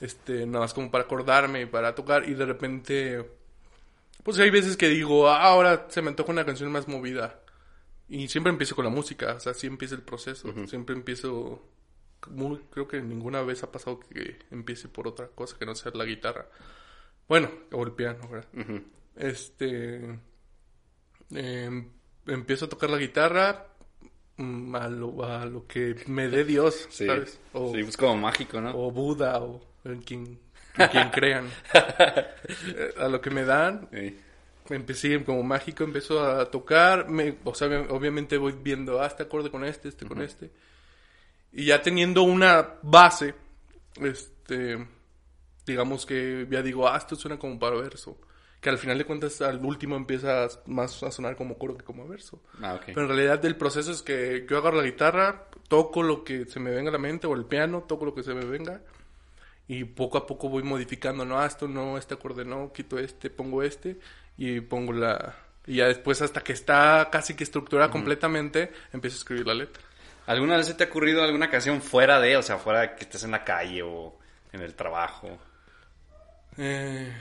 Este, 0.00 0.46
nada 0.46 0.60
más 0.60 0.74
como 0.74 0.90
para 0.90 1.04
acordarme, 1.04 1.66
para 1.66 1.94
tocar 1.94 2.28
y 2.28 2.34
de 2.34 2.46
repente, 2.46 3.30
pues 4.22 4.38
hay 4.38 4.50
veces 4.50 4.76
que 4.76 4.88
digo, 4.88 5.28
ah, 5.28 5.42
ahora 5.42 5.86
se 5.88 6.02
me 6.02 6.08
antoja 6.10 6.32
una 6.32 6.44
canción 6.46 6.70
más 6.72 6.88
movida. 6.88 7.40
Y 8.08 8.28
siempre 8.28 8.50
empiezo 8.52 8.74
con 8.74 8.84
la 8.84 8.90
música, 8.90 9.34
o 9.34 9.40
sea, 9.40 9.52
así 9.52 9.66
empieza 9.66 9.94
el 9.94 10.02
proceso. 10.02 10.52
Siempre 10.66 10.94
empiezo, 10.96 11.62
muy- 12.28 12.58
creo 12.70 12.88
que 12.88 13.00
ninguna 13.00 13.40
vez 13.42 13.62
ha 13.62 13.70
pasado 13.70 14.00
que 14.00 14.38
empiece 14.50 14.88
por 14.88 15.06
otra 15.06 15.28
cosa 15.28 15.56
que 15.58 15.64
no 15.66 15.74
sea 15.76 15.92
la 15.94 16.04
guitarra. 16.04 16.48
Bueno, 17.28 17.48
o 17.70 17.84
el 17.84 17.92
piano, 17.92 18.28
¿verdad? 18.28 18.48
Este. 19.16 20.18
Em, 21.32 21.88
empiezo 22.26 22.64
a 22.64 22.68
tocar 22.68 22.90
la 22.90 22.98
guitarra 22.98 23.68
mm, 24.36 24.74
a 24.74 24.88
lo, 24.88 25.24
a 25.24 25.44
lo 25.46 25.66
que 25.66 25.94
me 26.08 26.28
dé 26.28 26.44
Dios, 26.44 26.88
Sí. 26.90 27.06
¿sabes? 27.06 27.38
O, 27.52 27.72
Sí, 27.72 27.82
pues 27.84 27.96
como 27.96 28.16
mágico, 28.16 28.60
¿no? 28.60 28.72
o 28.76 28.90
Buda, 28.90 29.40
o 29.40 29.60
en 29.84 30.02
quien, 30.02 30.40
en 30.76 30.88
quien 30.88 31.10
crean. 31.10 31.48
Eh, 31.74 32.94
a 32.98 33.08
lo 33.08 33.20
que 33.20 33.30
me 33.30 33.44
dan, 33.44 33.88
Sí. 33.92 34.18
empecé 34.70 35.22
como 35.24 35.42
mágico, 35.42 35.84
empezó 35.84 36.24
a 36.24 36.50
tocar, 36.50 37.08
me, 37.08 37.36
o 37.44 37.54
sea, 37.54 37.68
obviamente 37.90 38.36
voy 38.38 38.52
viendo, 38.60 39.00
ah, 39.02 39.06
este 39.06 39.24
acorde 39.24 39.50
con 39.50 39.64
este, 39.64 39.88
este 39.88 40.06
con 40.06 40.20
este. 40.22 40.50
Y 41.52 41.64
ya 41.66 41.82
teniendo 41.82 42.22
una 42.22 42.74
base, 42.82 43.34
este, 44.00 44.86
digamos 45.66 46.06
que 46.06 46.46
ya 46.48 46.62
digo, 46.62 46.88
ah, 46.88 46.96
esto 46.96 47.16
suena 47.16 47.38
como 47.38 47.58
para 47.58 47.76
verso. 47.76 48.18
Que 48.60 48.68
al 48.68 48.76
final 48.78 48.98
de 48.98 49.06
cuentas, 49.06 49.40
al 49.40 49.64
último 49.64 49.96
empieza 49.96 50.46
más 50.66 51.02
a 51.02 51.10
sonar 51.10 51.34
como 51.34 51.56
coro 51.56 51.76
que 51.78 51.82
como 51.84 52.06
verso. 52.06 52.42
Ah, 52.62 52.74
ok. 52.74 52.82
Pero 52.86 53.02
en 53.02 53.08
realidad 53.08 53.44
el 53.46 53.56
proceso 53.56 53.90
es 53.90 54.02
que 54.02 54.46
yo 54.48 54.58
agarro 54.58 54.76
la 54.76 54.84
guitarra, 54.84 55.46
toco 55.66 56.02
lo 56.02 56.22
que 56.24 56.44
se 56.44 56.60
me 56.60 56.70
venga 56.70 56.90
a 56.90 56.92
la 56.92 56.98
mente, 56.98 57.26
o 57.26 57.34
el 57.34 57.46
piano, 57.46 57.84
toco 57.88 58.04
lo 58.04 58.14
que 58.14 58.22
se 58.22 58.34
me 58.34 58.44
venga. 58.44 58.82
Y 59.70 59.84
poco 59.84 60.18
a 60.18 60.26
poco 60.26 60.48
voy 60.48 60.64
modificando, 60.64 61.24
no, 61.24 61.38
ah, 61.38 61.46
esto 61.46 61.68
no, 61.68 61.96
este 61.96 62.14
acorde 62.14 62.44
no, 62.44 62.72
quito 62.72 62.98
este, 62.98 63.30
pongo 63.30 63.62
este, 63.62 64.00
y 64.36 64.60
pongo 64.62 64.92
la... 64.92 65.36
Y 65.64 65.76
ya 65.76 65.86
después 65.86 66.20
hasta 66.22 66.40
que 66.40 66.52
está 66.52 67.08
casi 67.08 67.34
que 67.34 67.44
estructurada 67.44 67.88
completamente, 67.88 68.72
empiezo 68.92 69.14
a 69.14 69.18
escribir 69.18 69.46
la 69.46 69.54
letra. 69.54 69.80
¿Alguna 70.26 70.56
vez 70.56 70.66
se 70.66 70.74
te 70.74 70.82
ha 70.82 70.86
ocurrido 70.88 71.22
alguna 71.22 71.48
canción 71.48 71.80
fuera 71.80 72.18
de, 72.18 72.36
o 72.36 72.42
sea, 72.42 72.58
fuera 72.58 72.80
de 72.80 72.94
que 72.96 73.04
estés 73.04 73.22
en 73.22 73.30
la 73.30 73.44
calle 73.44 73.80
o 73.84 74.18
en 74.52 74.60
el 74.60 74.74
trabajo? 74.74 75.38
Eh, 76.58 77.14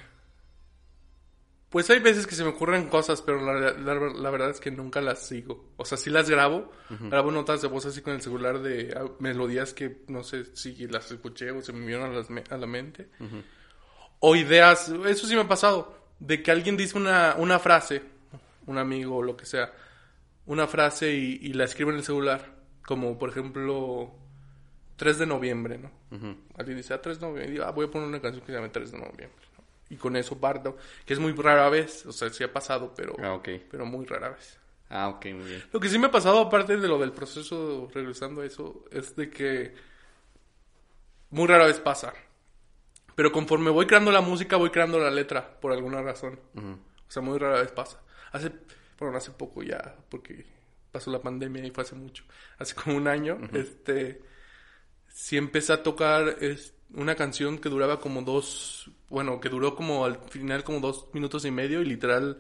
pues 1.70 1.90
hay 1.92 2.00
veces 2.00 2.26
que 2.26 2.36
se 2.36 2.44
me 2.44 2.50
ocurren 2.50 2.88
cosas, 2.90 3.22
pero 3.22 3.40
la, 3.46 3.72
la- 3.74 3.94
la 4.14 4.30
verdad 4.32 4.50
es 4.50 4.60
que 4.60 4.72
nunca 4.72 5.02
las 5.02 5.28
sigo. 5.28 5.66
O 5.78 5.86
sea, 5.86 5.98
sí 5.98 6.10
las 6.10 6.30
grabo, 6.30 6.72
grabo 7.10 7.30
notas 7.32 7.62
de 7.62 7.68
voz 7.68 7.86
así 7.86 8.02
con 8.02 8.14
el 8.14 8.22
celular 8.22 8.60
de 8.60 8.94
ah, 8.98 9.06
melodías 9.20 9.74
que 9.74 10.02
no 10.08 10.24
sé 10.24 10.46
si 10.56 10.88
las 10.88 11.12
escuché 11.12 11.52
o 11.52 11.62
se 11.62 11.72
me 11.74 11.80
vinieron 11.82 12.12
a, 12.12 12.14
las 12.14 12.28
a 12.52 12.58
la 12.58 12.66
mente. 12.68 13.10
O 14.20 14.36
ideas, 14.36 14.90
eso 15.06 15.28
sí 15.28 15.36
me 15.36 15.42
ha 15.42 15.48
pasado, 15.48 15.96
de 16.20 16.42
que 16.44 16.52
alguien 16.52 16.76
dice 16.76 16.98
una, 16.98 17.36
una 17.38 17.60
frase, 17.60 18.02
un 18.66 18.78
amigo 18.78 19.18
o 19.18 19.24
lo 19.24 19.38
que 19.38 19.46
sea, 19.46 19.72
una 20.48 20.68
frase 20.68 21.14
y, 21.14 21.40
y 21.42 21.54
la 21.54 21.64
escribe 21.66 21.92
en 21.92 21.98
el 21.98 22.04
celular, 22.04 22.54
como 22.86 23.18
por 23.18 23.30
ejemplo 23.30 24.12
3 24.98 25.20
de 25.20 25.26
noviembre, 25.28 25.78
¿no? 25.78 25.92
Alguien 26.58 26.78
dice, 26.78 26.94
ah, 26.96 27.02
3 27.02 27.20
de 27.20 27.28
noviembre, 27.28 27.48
y 27.50 27.52
digo, 27.54 27.66
ah, 27.66 27.72
voy 27.72 27.86
a 27.86 27.92
poner 27.92 28.08
una 28.10 28.20
canción 28.20 28.42
que 28.44 28.52
se 28.52 28.58
llame 28.58 28.70
3 28.70 28.92
de 28.92 28.98
noviembre. 28.98 29.46
Y 29.90 29.96
con 29.98 30.16
eso 30.16 30.40
parto, 30.40 30.78
que 31.06 31.14
es 31.14 31.20
muy 31.20 31.34
rara 31.34 31.68
vez, 31.70 32.06
o 32.06 32.12
sea, 32.12 32.30
sí 32.30 32.44
ha 32.44 32.54
pasado, 32.54 32.94
pero, 32.96 33.16
Ah, 33.24 33.34
ok. 33.34 33.50
pero 33.72 33.86
muy 33.86 34.06
rara 34.06 34.30
vez. 34.30 34.58
Ah, 34.90 35.08
ok, 35.10 35.26
muy 35.28 35.46
bien. 35.48 35.64
Lo 35.72 35.80
que 35.80 35.90
sí 35.90 35.98
me 36.00 36.08
ha 36.08 36.12
pasado, 36.12 36.40
aparte 36.40 36.78
de 36.78 36.88
lo 36.88 36.98
del 37.00 37.12
proceso, 37.12 37.90
regresando 37.94 38.42
a 38.42 38.46
eso, 38.46 38.86
es 38.92 39.16
de 39.16 39.30
que 39.30 39.74
muy 41.32 41.48
rara 41.48 41.66
vez 41.66 41.80
pasa. 41.80 42.14
Pero 43.16 43.32
conforme 43.32 43.70
voy 43.70 43.86
creando 43.86 44.12
la 44.12 44.22
música, 44.22 44.56
voy 44.58 44.70
creando 44.70 45.00
la 45.00 45.12
letra, 45.12 45.60
por 45.60 45.72
alguna 45.74 46.02
razón. 46.02 46.40
O 46.56 47.12
sea, 47.12 47.22
muy 47.22 47.38
rara 47.38 47.60
vez 47.62 47.72
pasa. 47.72 48.00
Hace, 48.32 48.52
bueno, 49.00 49.18
hace 49.18 49.32
poco 49.32 49.62
ya, 49.64 49.96
porque 50.10 50.46
pasó 50.92 51.12
la 51.12 51.20
pandemia 51.22 51.66
y 51.66 51.72
fue 51.72 51.84
hace 51.84 51.96
mucho. 51.96 52.24
Hace 52.58 52.76
como 52.76 52.96
un 52.96 53.08
año, 53.08 53.38
este, 53.54 54.22
sí 55.08 55.38
empecé 55.38 55.74
a 55.74 55.84
tocar 55.84 56.38
es, 56.42 56.74
una 56.94 57.16
canción 57.16 57.60
que 57.60 57.70
duraba 57.70 58.00
como 58.00 58.22
dos, 58.24 58.92
bueno, 59.10 59.40
que 59.40 59.50
duró 59.50 59.76
como 59.76 60.06
al 60.06 60.18
final 60.30 60.64
como 60.64 60.80
dos 60.80 61.08
minutos 61.14 61.46
y 61.46 61.52
medio 61.52 61.82
y 61.82 61.86
literal 61.86 62.38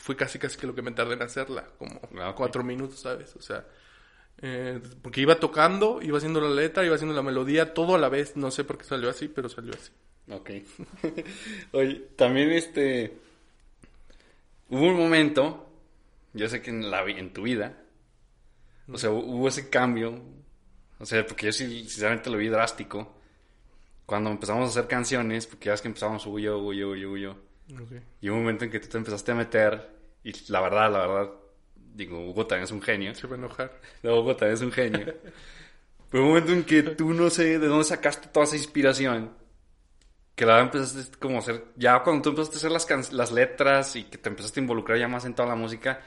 fue 0.00 0.16
casi 0.16 0.38
casi 0.38 0.58
que 0.58 0.66
lo 0.66 0.74
que 0.74 0.82
me 0.82 0.92
tardé 0.92 1.14
en 1.14 1.22
hacerla, 1.22 1.68
como 1.78 2.00
Ah, 2.20 2.34
cuatro 2.36 2.62
minutos, 2.64 3.00
¿sabes? 3.00 3.34
O 3.36 3.42
sea, 3.42 3.66
eh, 4.42 4.80
porque 5.02 5.20
iba 5.22 5.40
tocando, 5.40 6.00
iba 6.02 6.18
haciendo 6.18 6.40
la 6.40 6.50
letra, 6.50 6.84
iba 6.84 6.94
haciendo 6.96 7.14
la 7.16 7.22
melodía, 7.22 7.74
todo 7.74 7.94
a 7.96 7.98
la 7.98 8.08
vez, 8.08 8.36
no 8.36 8.50
sé 8.50 8.64
por 8.64 8.78
qué 8.78 8.84
salió 8.84 9.10
así, 9.10 9.28
pero 9.28 9.48
salió 9.48 9.74
así. 9.74 9.92
Ok. 10.30 10.50
Oye, 11.72 12.08
también 12.16 12.50
este... 12.52 13.18
Hubo 14.70 14.86
un 14.86 14.96
momento, 14.96 15.68
yo 16.34 16.48
sé 16.48 16.62
que 16.62 16.70
en, 16.70 16.90
la, 16.90 17.02
en 17.04 17.32
tu 17.32 17.42
vida, 17.42 17.76
o 18.92 18.98
sea, 18.98 19.10
hu- 19.10 19.24
hubo 19.24 19.48
ese 19.48 19.68
cambio, 19.70 20.20
o 20.98 21.06
sea, 21.06 21.26
porque 21.26 21.46
yo 21.46 21.52
sí, 21.52 21.66
sinceramente 21.84 22.30
lo 22.30 22.38
vi 22.38 22.48
drástico, 22.48 23.17
cuando 24.08 24.30
empezamos 24.30 24.64
a 24.64 24.68
hacer 24.70 24.88
canciones, 24.88 25.46
porque 25.46 25.66
ya 25.66 25.72
ves 25.72 25.82
que 25.82 25.88
empezamos 25.88 26.24
Huyo, 26.26 26.58
Huyo, 26.58 26.88
Huyo, 26.90 27.10
Huyo, 27.12 27.36
y 28.22 28.30
hubo 28.30 28.36
un 28.38 28.42
momento 28.44 28.64
en 28.64 28.70
que 28.70 28.80
tú 28.80 28.88
te 28.88 28.96
empezaste 28.96 29.32
a 29.32 29.34
meter, 29.34 29.90
y 30.24 30.32
la 30.50 30.62
verdad, 30.62 30.90
la 30.90 31.06
verdad, 31.06 31.30
digo, 31.94 32.18
Hugo 32.30 32.46
también 32.46 32.64
es 32.64 32.70
un 32.70 32.80
genio, 32.80 33.14
Se 33.14 33.26
va 33.26 33.34
a 33.36 33.38
enojar. 33.38 33.78
no, 34.02 34.18
Hugo 34.18 34.34
también 34.34 34.54
es 34.54 34.62
un 34.62 34.72
genio. 34.72 35.14
Pero 36.10 36.22
un 36.22 36.28
momento 36.30 36.52
en 36.52 36.64
que 36.64 36.82
tú 36.82 37.12
no 37.12 37.28
sé 37.28 37.58
de 37.58 37.66
dónde 37.66 37.84
sacaste 37.84 38.28
toda 38.28 38.44
esa 38.46 38.56
inspiración. 38.56 39.30
Que 40.34 40.46
la 40.46 40.54
verdad 40.54 40.74
empezaste 40.74 41.18
como 41.18 41.36
a 41.36 41.38
hacer... 41.40 41.64
Ya 41.76 42.02
cuando 42.02 42.22
tú 42.22 42.28
empezaste 42.30 42.56
a 42.56 42.58
hacer 42.58 42.70
las, 42.70 42.86
can- 42.86 43.04
las 43.12 43.30
letras 43.30 43.94
y 43.96 44.04
que 44.04 44.16
te 44.16 44.30
empezaste 44.30 44.60
a 44.60 44.62
involucrar 44.62 44.98
ya 44.98 45.06
más 45.08 45.24
en 45.26 45.34
toda 45.34 45.48
la 45.48 45.54
música, 45.56 46.00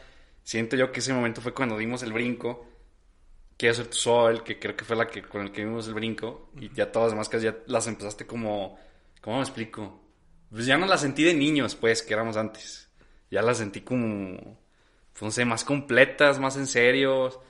siento 0.43 0.75
yo 0.75 0.91
que 0.91 1.01
ese 1.01 1.13
momento 1.13 1.39
fue 1.41 1.53
cuando 1.53 1.77
dimos 1.77 2.01
el 2.01 2.13
brinco. 2.13 2.65
Quiero 3.61 3.75
ser 3.75 3.85
tu 3.89 3.97
sol, 3.97 4.43
que 4.43 4.57
creo 4.57 4.75
que 4.75 4.83
fue 4.83 4.95
la 4.95 5.07
que 5.07 5.21
con 5.21 5.43
el 5.43 5.51
que 5.51 5.63
dimos 5.63 5.87
el 5.87 5.93
brinco. 5.93 6.49
Y 6.59 6.73
ya 6.73 6.91
todas 6.91 7.13
las 7.13 7.29
demás 7.29 7.43
ya 7.43 7.55
las 7.67 7.85
empezaste 7.85 8.25
como... 8.25 8.79
¿Cómo 9.21 9.35
me 9.35 9.43
explico? 9.43 10.01
Pues 10.49 10.65
ya 10.65 10.79
no 10.79 10.87
las 10.87 11.01
sentí 11.01 11.23
de 11.23 11.35
niños, 11.35 11.75
pues, 11.75 12.01
que 12.01 12.15
éramos 12.15 12.37
antes. 12.37 12.89
Ya 13.29 13.43
las 13.43 13.59
sentí 13.59 13.81
como... 13.81 14.57
pues, 15.13 15.21
no 15.21 15.29
sé, 15.29 15.45
más 15.45 15.63
completas, 15.63 16.39
más 16.39 16.57
en 16.57 16.65
serio. 16.65 17.43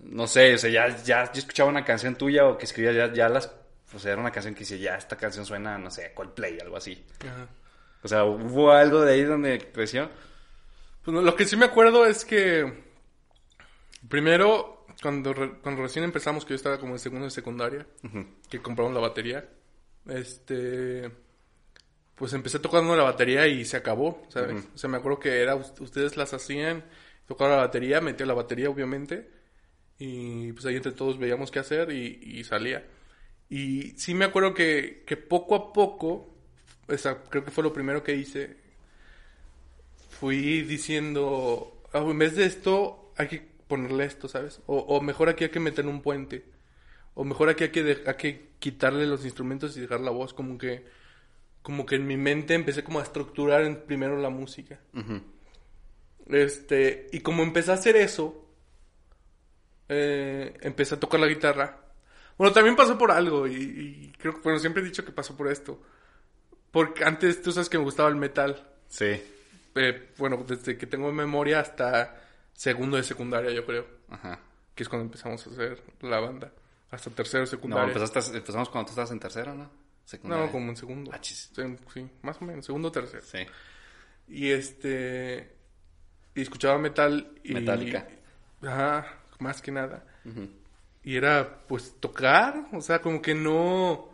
No 0.00 0.26
sé, 0.26 0.54
o 0.54 0.58
sea, 0.58 0.68
ya, 0.68 1.00
ya 1.04 1.30
yo 1.32 1.38
escuchaba 1.38 1.70
una 1.70 1.84
canción 1.84 2.16
tuya 2.16 2.46
o 2.46 2.58
que 2.58 2.64
escribía 2.64 2.90
ya, 2.90 3.12
ya 3.12 3.28
las... 3.28 3.54
O 3.94 4.00
sea, 4.00 4.10
era 4.10 4.20
una 4.20 4.32
canción 4.32 4.54
que 4.54 4.64
decía, 4.64 4.78
ya 4.78 4.96
esta 4.96 5.16
canción 5.16 5.46
suena, 5.46 5.78
no 5.78 5.92
sé, 5.92 6.12
Coldplay, 6.12 6.58
algo 6.58 6.76
así. 6.76 7.06
Ajá. 7.20 7.46
O 8.02 8.08
sea, 8.08 8.24
¿hubo 8.24 8.72
algo 8.72 9.02
de 9.02 9.12
ahí 9.12 9.22
donde 9.22 9.70
creció? 9.72 10.10
Pues 11.04 11.14
no, 11.14 11.22
lo 11.22 11.36
que 11.36 11.44
sí 11.44 11.56
me 11.56 11.66
acuerdo 11.66 12.04
es 12.04 12.24
que 12.24 12.90
primero, 14.08 14.79
cuando, 15.02 15.32
re- 15.32 15.58
cuando 15.62 15.82
recién 15.82 16.04
empezamos, 16.04 16.44
que 16.44 16.50
yo 16.50 16.56
estaba 16.56 16.78
como 16.78 16.92
en 16.94 16.98
segundo 16.98 17.24
de 17.24 17.30
secundaria, 17.30 17.86
que 18.48 18.60
compramos 18.60 18.92
la 18.94 19.00
batería, 19.00 19.48
este, 20.08 21.10
pues 22.14 22.32
empecé 22.32 22.58
tocando 22.58 22.94
la 22.96 23.02
batería 23.04 23.46
y 23.46 23.64
se 23.64 23.76
acabó, 23.76 24.22
¿sabes? 24.28 24.64
O 24.74 24.78
sea, 24.78 24.90
me 24.90 24.98
acuerdo 24.98 25.18
que 25.20 25.40
era, 25.40 25.56
us- 25.56 25.72
ustedes 25.80 26.16
las 26.16 26.34
hacían, 26.34 26.84
tocaba 27.26 27.50
la 27.56 27.62
batería, 27.62 28.00
metía 28.00 28.26
la 28.26 28.34
batería, 28.34 28.68
obviamente, 28.70 29.30
y 29.98 30.52
pues 30.52 30.66
ahí 30.66 30.76
entre 30.76 30.92
todos 30.92 31.18
veíamos 31.18 31.50
qué 31.50 31.58
hacer 31.60 31.90
y, 31.92 32.20
y 32.22 32.44
salía. 32.44 32.86
Y 33.48 33.92
sí 33.98 34.14
me 34.14 34.24
acuerdo 34.26 34.54
que, 34.54 35.02
que 35.06 35.16
poco 35.16 35.54
a 35.54 35.72
poco, 35.72 36.34
o 36.88 36.96
sea, 36.98 37.22
creo 37.24 37.44
que 37.44 37.50
fue 37.50 37.64
lo 37.64 37.72
primero 37.72 38.02
que 38.02 38.14
hice, 38.14 38.56
fui 40.10 40.62
diciendo, 40.62 41.82
"Ah, 41.92 41.98
en 42.00 42.18
vez 42.18 42.36
de 42.36 42.44
esto, 42.44 43.12
hay 43.16 43.28
que 43.28 43.50
ponerle 43.70 44.04
esto, 44.04 44.28
¿sabes? 44.28 44.60
O, 44.66 44.76
o 44.80 45.00
mejor 45.00 45.30
aquí 45.30 45.44
hay 45.44 45.50
que 45.50 45.60
meter 45.60 45.86
un 45.86 46.02
puente. 46.02 46.44
O 47.14 47.24
mejor 47.24 47.48
aquí 47.48 47.64
hay 47.64 47.70
que, 47.70 47.82
de- 47.82 48.02
hay 48.06 48.14
que 48.16 48.50
quitarle 48.58 49.06
los 49.06 49.24
instrumentos 49.24 49.74
y 49.76 49.80
dejar 49.80 50.00
la 50.00 50.10
voz. 50.10 50.34
Como 50.34 50.58
que, 50.58 50.84
como 51.62 51.86
que 51.86 51.94
en 51.96 52.06
mi 52.06 52.18
mente 52.18 52.52
empecé 52.54 52.84
como 52.84 53.00
a 53.00 53.02
estructurar 53.02 53.62
en- 53.62 53.80
primero 53.86 54.18
la 54.18 54.28
música. 54.30 54.78
Este, 56.26 57.08
y 57.12 57.20
como 57.20 57.42
empecé 57.42 57.70
a 57.70 57.74
hacer 57.74 57.96
eso, 57.96 58.46
eh, 59.88 60.56
empecé 60.62 60.94
a 60.94 61.00
tocar 61.00 61.20
la 61.20 61.26
guitarra. 61.26 61.78
Bueno, 62.38 62.52
también 62.52 62.76
pasó 62.76 62.96
por 62.96 63.10
algo 63.10 63.46
y, 63.46 63.54
y 63.54 64.12
creo 64.18 64.34
que, 64.34 64.40
bueno, 64.40 64.58
siempre 64.58 64.82
he 64.82 64.86
dicho 64.86 65.04
que 65.04 65.12
pasó 65.12 65.36
por 65.36 65.48
esto. 65.48 65.80
Porque 66.70 67.04
antes 67.04 67.42
tú 67.42 67.50
sabes 67.52 67.68
que 67.68 67.78
me 67.78 67.84
gustaba 67.84 68.08
el 68.08 68.16
metal. 68.16 68.66
Sí. 68.88 69.20
Eh, 69.74 70.08
bueno, 70.18 70.44
desde 70.46 70.78
que 70.78 70.86
tengo 70.86 71.12
memoria 71.12 71.60
hasta 71.60 72.16
segundo 72.52 72.96
de 72.96 73.02
secundaria, 73.02 73.50
yo 73.50 73.64
creo. 73.64 73.86
Ajá. 74.08 74.40
Que 74.74 74.82
es 74.82 74.88
cuando 74.88 75.06
empezamos 75.06 75.46
a 75.46 75.50
hacer 75.50 75.82
la 76.00 76.20
banda. 76.20 76.52
Hasta 76.90 77.10
tercero 77.10 77.40
de 77.40 77.46
No, 77.46 77.50
secundaria. 77.50 77.92
empezaste, 77.92 78.36
empezamos 78.36 78.68
cuando 78.68 78.86
tú 78.86 78.90
estabas 78.92 79.10
en 79.12 79.20
tercero, 79.20 79.54
¿no? 79.54 79.70
Secundaria. 80.04 80.46
No, 80.46 80.52
como 80.52 80.70
en 80.70 80.76
segundo. 80.76 81.10
Ah, 81.14 81.20
chis. 81.20 81.50
Sí, 81.94 82.08
más 82.22 82.40
o 82.40 82.44
menos, 82.44 82.66
segundo 82.66 82.88
o 82.88 82.92
tercero. 82.92 83.22
Sí. 83.24 83.38
Y 84.28 84.50
este. 84.50 85.54
Y 86.34 86.40
escuchaba 86.42 86.78
metal 86.78 87.32
y. 87.44 87.54
Metallica. 87.54 88.08
Ajá, 88.62 89.06
más 89.38 89.62
que 89.62 89.70
nada. 89.72 90.04
Y 91.04 91.16
era, 91.16 91.60
pues, 91.66 91.94
tocar. 92.00 92.66
O 92.72 92.80
sea, 92.80 93.00
como 93.00 93.22
que 93.22 93.34
no. 93.34 94.08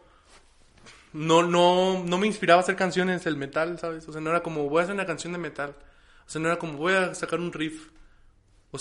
No, 1.13 1.43
no, 1.43 2.05
no 2.05 2.19
me 2.19 2.27
inspiraba 2.27 2.61
a 2.61 2.63
hacer 2.63 2.77
canciones 2.77 3.25
el 3.27 3.37
metal, 3.37 3.79
¿sabes? 3.79 4.07
O 4.07 4.13
sea, 4.13 4.21
no 4.21 4.29
era 4.31 4.43
como, 4.43 4.69
voy 4.69 4.81
a 4.81 4.83
hacer 4.83 4.95
una 4.95 5.07
canción 5.07 5.33
de 5.33 5.39
metal. 5.39 5.75
O 6.27 6.29
sea, 6.31 6.43
no 6.43 6.49
era 6.49 6.59
como, 6.59 6.77
voy 6.77 6.93
a 6.93 7.15
sacar 7.15 7.41
un 7.41 7.53
riff. 7.55 7.89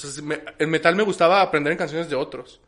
O 0.03 0.07
sea, 0.07 0.23
me- 0.23 0.43
el 0.59 0.67
metal 0.67 0.95
me 0.95 1.03
gustaba 1.03 1.41
aprender 1.41 1.71
en 1.71 1.77
canciones 1.77 2.09
de 2.09 2.15
otros. 2.15 2.59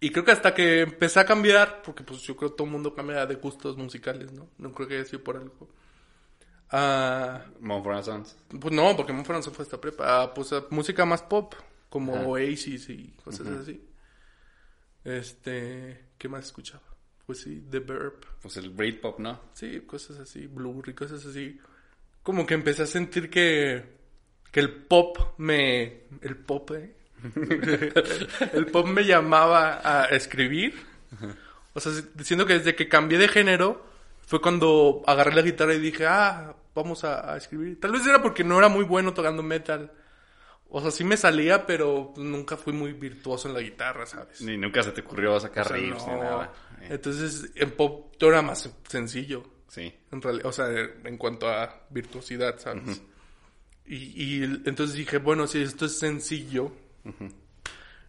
Y 0.00 0.10
creo 0.10 0.24
que 0.24 0.32
hasta 0.32 0.52
que 0.54 0.80
empecé 0.82 1.20
a 1.20 1.24
cambiar, 1.24 1.80
porque 1.82 2.02
pues 2.04 2.20
yo 2.22 2.36
creo 2.36 2.50
que 2.50 2.56
todo 2.56 2.66
el 2.66 2.72
mundo 2.72 2.94
cambia 2.94 3.24
de 3.26 3.36
gustos 3.36 3.76
musicales, 3.76 4.32
¿no? 4.32 4.48
No 4.58 4.72
creo 4.72 4.86
que 4.88 4.94
haya 4.96 5.04
sido 5.04 5.22
por 5.24 5.36
algo. 5.36 5.68
a... 6.70 7.44
Mumford 7.60 8.02
Sons. 8.04 8.36
Pues 8.60 8.74
no, 8.74 8.96
porque 8.96 9.12
Mumford 9.12 9.42
Sons 9.42 9.56
fue 9.56 9.62
hasta 9.64 9.80
prepa. 9.80 10.22
A, 10.22 10.34
pues 10.34 10.52
a 10.52 10.64
música 10.70 11.04
más 11.06 11.22
pop, 11.22 11.54
como 11.88 12.14
Ajá. 12.16 12.26
Oasis 12.26 12.88
y 12.90 13.14
cosas 13.24 13.46
así. 13.48 13.80
Este... 15.04 16.04
¿Qué 16.18 16.28
más 16.28 16.46
escuchaba? 16.46 16.82
Pues 17.26 17.40
sí, 17.40 17.66
The 17.70 17.78
Verb. 17.80 18.24
Pues 18.42 18.56
el 18.56 18.70
Britpop, 18.70 19.18
¿no? 19.18 19.40
Sí, 19.54 19.80
cosas 19.82 20.18
así, 20.18 20.46
Blur 20.46 20.88
y 20.88 20.94
cosas 20.94 21.24
así. 21.26 21.58
Como 22.22 22.46
que 22.46 22.54
empecé 22.54 22.82
a 22.82 22.86
sentir 22.86 23.28
que, 23.30 23.84
que 24.54 24.60
el 24.60 24.70
pop 24.70 25.18
me... 25.38 26.02
El 26.22 26.36
pop, 26.36 26.70
¿eh? 26.70 26.94
el 28.52 28.66
pop 28.66 28.86
me 28.86 29.04
llamaba 29.04 29.80
a 29.82 30.04
escribir. 30.10 30.80
O 31.72 31.80
sea, 31.80 31.90
diciendo 32.14 32.46
que 32.46 32.58
desde 32.58 32.76
que 32.76 32.88
cambié 32.88 33.18
de 33.18 33.26
género 33.26 33.84
fue 34.24 34.40
cuando 34.40 35.02
agarré 35.08 35.34
la 35.34 35.42
guitarra 35.42 35.74
y 35.74 35.80
dije, 35.80 36.06
ah, 36.06 36.54
vamos 36.72 37.02
a, 37.02 37.32
a 37.32 37.36
escribir. 37.36 37.80
Tal 37.80 37.90
vez 37.90 38.06
era 38.06 38.22
porque 38.22 38.44
no 38.44 38.56
era 38.56 38.68
muy 38.68 38.84
bueno 38.84 39.12
tocando 39.12 39.42
metal. 39.42 39.90
O 40.68 40.80
sea, 40.80 40.92
sí 40.92 41.02
me 41.02 41.16
salía, 41.16 41.66
pero 41.66 42.14
nunca 42.16 42.56
fui 42.56 42.72
muy 42.72 42.92
virtuoso 42.92 43.48
en 43.48 43.54
la 43.54 43.60
guitarra, 43.60 44.06
¿sabes? 44.06 44.40
Ni 44.40 44.56
nunca 44.56 44.84
se 44.84 44.92
te 44.92 45.00
ocurrió 45.00 45.40
sacar 45.40 45.66
O 45.66 45.68
sea, 45.70 45.76
riffs 45.76 46.06
ni 46.06 46.14
nada. 46.14 46.52
Eh, 46.80 46.88
Entonces, 46.90 47.50
en 47.56 47.72
pop 47.72 48.14
todo 48.18 48.30
era 48.30 48.42
más 48.42 48.70
sencillo. 48.86 49.42
Sí. 49.66 49.92
En 50.12 50.22
realidad, 50.22 50.46
o 50.46 50.52
sea, 50.52 50.68
en 50.68 51.18
cuanto 51.18 51.48
a 51.48 51.86
virtuosidad, 51.90 52.56
¿sabes? 52.60 53.02
Y, 53.86 53.96
y 53.96 54.42
entonces 54.64 54.94
dije, 54.96 55.18
bueno, 55.18 55.46
si 55.46 55.60
esto 55.62 55.86
es 55.86 55.98
sencillo, 55.98 56.72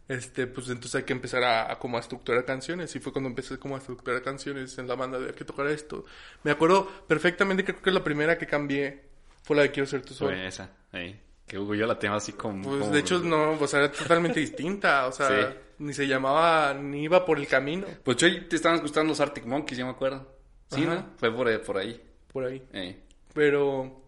este, 0.07 0.45
pues 0.47 0.67
entonces 0.69 0.95
hay 0.95 1.03
que 1.03 1.13
empezar 1.13 1.43
a, 1.43 1.71
a 1.71 1.79
como 1.79 1.97
a 1.97 1.99
estructurar 1.99 2.45
canciones. 2.45 2.95
Y 2.95 2.99
fue 2.99 3.11
cuando 3.11 3.29
empecé 3.29 3.57
como 3.57 3.75
a 3.75 3.79
estructurar 3.79 4.21
canciones 4.21 4.77
en 4.77 4.87
la 4.87 4.95
banda 4.95 5.19
de 5.19 5.27
hay 5.27 5.33
que 5.33 5.45
tocar 5.45 5.67
esto. 5.67 6.05
Me 6.43 6.51
acuerdo 6.51 6.87
perfectamente, 7.07 7.63
creo 7.63 7.81
que 7.81 7.91
la 7.91 8.03
primera 8.03 8.37
que 8.37 8.45
cambié 8.45 9.03
fue 9.43 9.55
la 9.55 9.63
de 9.63 9.71
Quiero 9.71 9.87
ser 9.87 10.01
tu 10.03 10.13
sol. 10.13 10.29
Fue 10.29 10.47
esa. 10.47 10.69
ahí. 10.91 11.19
Que 11.47 11.59
Hugo 11.59 11.75
yo 11.75 11.85
la 11.85 11.99
tengo 11.99 12.15
así 12.15 12.31
como... 12.33 12.63
Pues 12.63 12.79
como- 12.79 12.91
de 12.91 12.99
hecho 12.99 13.19
no, 13.19 13.51
o 13.51 13.67
sea, 13.67 13.81
era 13.81 13.91
totalmente 13.91 14.39
distinta, 14.41 15.05
o 15.07 15.11
sea, 15.11 15.27
Sí. 15.51 15.57
ni 15.79 15.93
se 15.93 16.07
llamaba, 16.07 16.73
ni 16.73 17.03
iba 17.03 17.23
por 17.23 17.37
el 17.37 17.47
camino, 17.47 17.85
Pues 18.03 18.17
yo 18.17 18.27
te 18.47 18.55
estaban 18.55 18.79
gustando 18.81 19.09
los 19.09 19.19
Arctic 19.19 19.45
Monkeys, 19.45 19.77
yo 19.77 19.85
me 19.85 19.91
acuerdo. 19.91 20.27
Sí, 20.71 20.83
Ajá. 20.83 20.95
¿no? 20.95 21.09
Fue 21.17 21.31
por, 21.35 21.61
por 21.63 21.77
ahí. 21.77 22.01
por 22.31 22.45
ahí. 22.45 22.63
Eh. 22.73 22.99
Pero... 23.33 24.01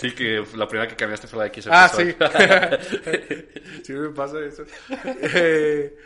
Sí, 0.00 0.12
que 0.12 0.44
la 0.56 0.66
primera 0.68 0.88
que 0.88 0.96
cambiaste 0.96 1.26
fue 1.26 1.38
la 1.38 1.44
de 1.44 1.50
Kiss 1.52 1.66
Ah, 1.70 1.88
sí. 1.94 2.14
Sí 3.84 3.92
me 3.92 4.08
pasa 4.10 4.38
eso. 4.40 4.64
Eh, 5.04 5.96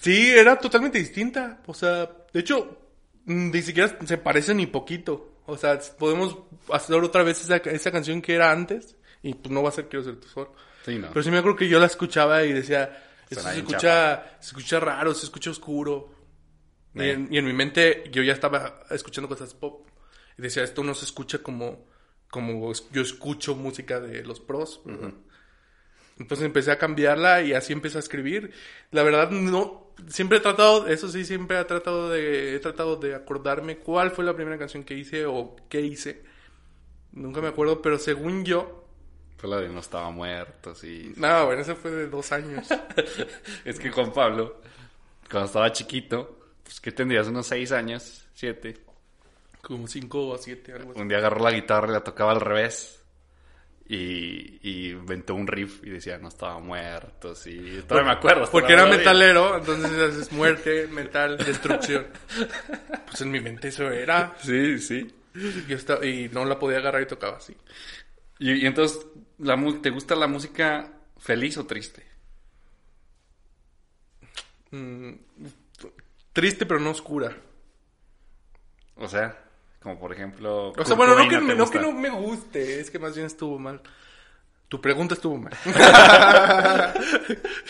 sí, 0.00 0.30
era 0.30 0.58
totalmente 0.58 0.98
distinta. 0.98 1.60
O 1.66 1.74
sea, 1.74 2.10
de 2.32 2.40
hecho, 2.40 2.78
mm, 3.24 3.50
ni 3.50 3.62
siquiera 3.62 3.96
se 4.04 4.18
parece 4.18 4.54
ni 4.54 4.66
poquito. 4.66 5.36
O 5.46 5.56
sea, 5.56 5.78
podemos 5.98 6.36
hacer 6.72 6.96
otra 6.96 7.22
vez 7.22 7.42
esa, 7.42 7.56
esa 7.56 7.90
canción 7.90 8.20
que 8.20 8.34
era 8.34 8.50
antes 8.52 8.96
y 9.22 9.34
pues 9.34 9.50
no 9.50 9.62
va 9.62 9.70
a 9.70 9.72
ser 9.72 9.88
Quiero 9.88 10.04
ser 10.04 10.16
tu 10.16 10.28
sol. 10.28 10.48
Sí, 10.84 10.98
¿no? 10.98 11.08
Pero 11.08 11.22
sí 11.22 11.30
me 11.30 11.38
acuerdo 11.38 11.56
que 11.56 11.68
yo 11.68 11.80
la 11.80 11.86
escuchaba 11.86 12.44
y 12.44 12.52
decía, 12.52 12.84
esto 13.30 13.42
Suena 13.42 13.52
se 13.52 13.58
escucha, 13.58 14.36
se 14.40 14.46
escucha 14.48 14.80
raro, 14.80 15.14
se 15.14 15.24
escucha 15.26 15.50
oscuro. 15.50 16.12
Y, 16.94 17.00
Eh. 17.02 17.12
en, 17.12 17.28
y 17.32 17.38
en 17.38 17.44
mi 17.46 17.52
mente 17.52 18.04
yo 18.10 18.22
ya 18.22 18.32
estaba 18.32 18.80
escuchando 18.90 19.28
cosas 19.28 19.54
pop. 19.54 19.86
Y 20.38 20.42
decía, 20.42 20.62
esto 20.62 20.84
no 20.84 20.94
se 20.94 21.04
escucha 21.04 21.38
como, 21.38 21.86
como 22.30 22.72
yo 22.92 23.02
escucho 23.02 23.54
música 23.56 24.00
de 24.00 24.24
los 24.24 24.40
pros. 24.40 24.82
¿verdad? 24.84 25.14
Entonces 26.18 26.46
empecé 26.46 26.72
a 26.72 26.78
cambiarla 26.78 27.42
y 27.42 27.52
así 27.54 27.72
empecé 27.72 27.98
a 27.98 28.00
escribir. 28.00 28.52
La 28.90 29.02
verdad, 29.04 29.30
no, 29.30 29.92
siempre 30.08 30.38
he 30.38 30.40
tratado, 30.40 30.88
eso 30.88 31.08
sí, 31.08 31.24
siempre 31.24 31.60
he 31.60 31.64
tratado 31.64 32.10
de, 32.10 32.56
he 32.56 32.58
tratado 32.60 32.96
de 32.96 33.14
acordarme 33.14 33.78
cuál 33.78 34.10
fue 34.10 34.24
la 34.24 34.34
primera 34.34 34.58
canción 34.58 34.82
que 34.84 34.94
hice 34.94 35.26
o 35.26 35.54
qué 35.68 35.80
hice. 35.80 36.24
Nunca 37.12 37.40
me 37.40 37.48
acuerdo, 37.48 37.82
pero 37.82 37.98
según 37.98 38.44
yo, 38.44 38.84
Fue 39.36 39.48
la 39.48 39.58
de 39.60 39.68
No 39.68 39.80
estaba 39.80 40.10
muerto, 40.10 40.74
sí. 40.74 41.12
no, 41.16 41.46
bueno, 41.46 41.62
ese 41.62 41.74
fue 41.76 41.90
de 41.92 42.08
dos 42.08 42.32
años. 42.32 42.68
Es 43.64 43.78
que 43.78 43.90
Juan 43.90 44.12
Pablo, 44.12 44.60
cuando 45.30 45.46
estaba 45.46 45.72
chiquito, 45.72 46.38
pues 46.64 46.80
que 46.80 46.92
tendrías 46.92 47.28
unos 47.28 47.46
seis 47.46 47.72
años, 47.72 48.26
siete. 48.34 48.87
Como 49.62 49.86
cinco 49.86 50.28
o 50.28 50.38
siete, 50.38 50.72
algo 50.72 50.92
así. 50.92 51.00
Un 51.00 51.08
día 51.08 51.18
agarró 51.18 51.42
la 51.42 51.52
guitarra 51.52 51.88
y 51.88 51.92
la 51.92 52.04
tocaba 52.04 52.32
al 52.32 52.40
revés. 52.40 53.02
Y, 53.90 54.58
y 54.62 54.90
inventó 54.90 55.34
un 55.34 55.46
riff 55.46 55.82
y 55.82 55.90
decía, 55.90 56.18
no 56.18 56.28
estaba 56.28 56.58
muerto, 56.58 57.34
sí. 57.34 57.82
Todavía 57.88 58.12
me 58.12 58.18
acuerdo. 58.18 58.50
Porque 58.50 58.74
era 58.74 58.84
metalero, 58.86 59.56
entonces 59.56 60.16
es 60.16 60.32
muerte, 60.32 60.86
metal, 60.88 61.38
destrucción. 61.38 62.06
Pues 63.06 63.20
en 63.22 63.30
mi 63.30 63.40
mente 63.40 63.68
eso 63.68 63.90
era. 63.90 64.34
Sí, 64.42 64.78
sí. 64.78 65.10
Yo 65.66 65.76
estaba, 65.76 66.04
y 66.04 66.28
no 66.28 66.44
la 66.44 66.58
podía 66.58 66.78
agarrar 66.78 67.02
y 67.02 67.06
tocaba 67.06 67.38
así. 67.38 67.56
Y, 68.38 68.52
y 68.52 68.66
entonces, 68.66 69.06
la, 69.38 69.56
¿te 69.80 69.90
gusta 69.90 70.14
la 70.14 70.26
música 70.26 70.92
feliz 71.16 71.56
o 71.56 71.66
triste? 71.66 72.06
Mm, 74.70 75.12
triste 76.32 76.66
pero 76.66 76.80
no 76.80 76.90
oscura. 76.90 77.34
O 78.96 79.08
sea, 79.08 79.47
como 79.80 79.98
por 79.98 80.12
ejemplo... 80.12 80.70
O 80.76 80.84
sea, 80.84 80.96
bueno, 80.96 81.14
no 81.14 81.28
que, 81.28 81.36
¿te 81.36 81.40
me- 81.40 81.54
no 81.54 81.64
gusta? 81.64 81.78
que 81.78 81.84
no 81.86 81.92
me 81.92 82.10
guste, 82.10 82.80
es 82.80 82.90
que 82.90 82.98
más 82.98 83.14
bien 83.14 83.26
estuvo 83.26 83.58
mal. 83.58 83.80
Tu 84.68 84.80
pregunta 84.80 85.14
estuvo 85.14 85.36
mal. 85.38 85.56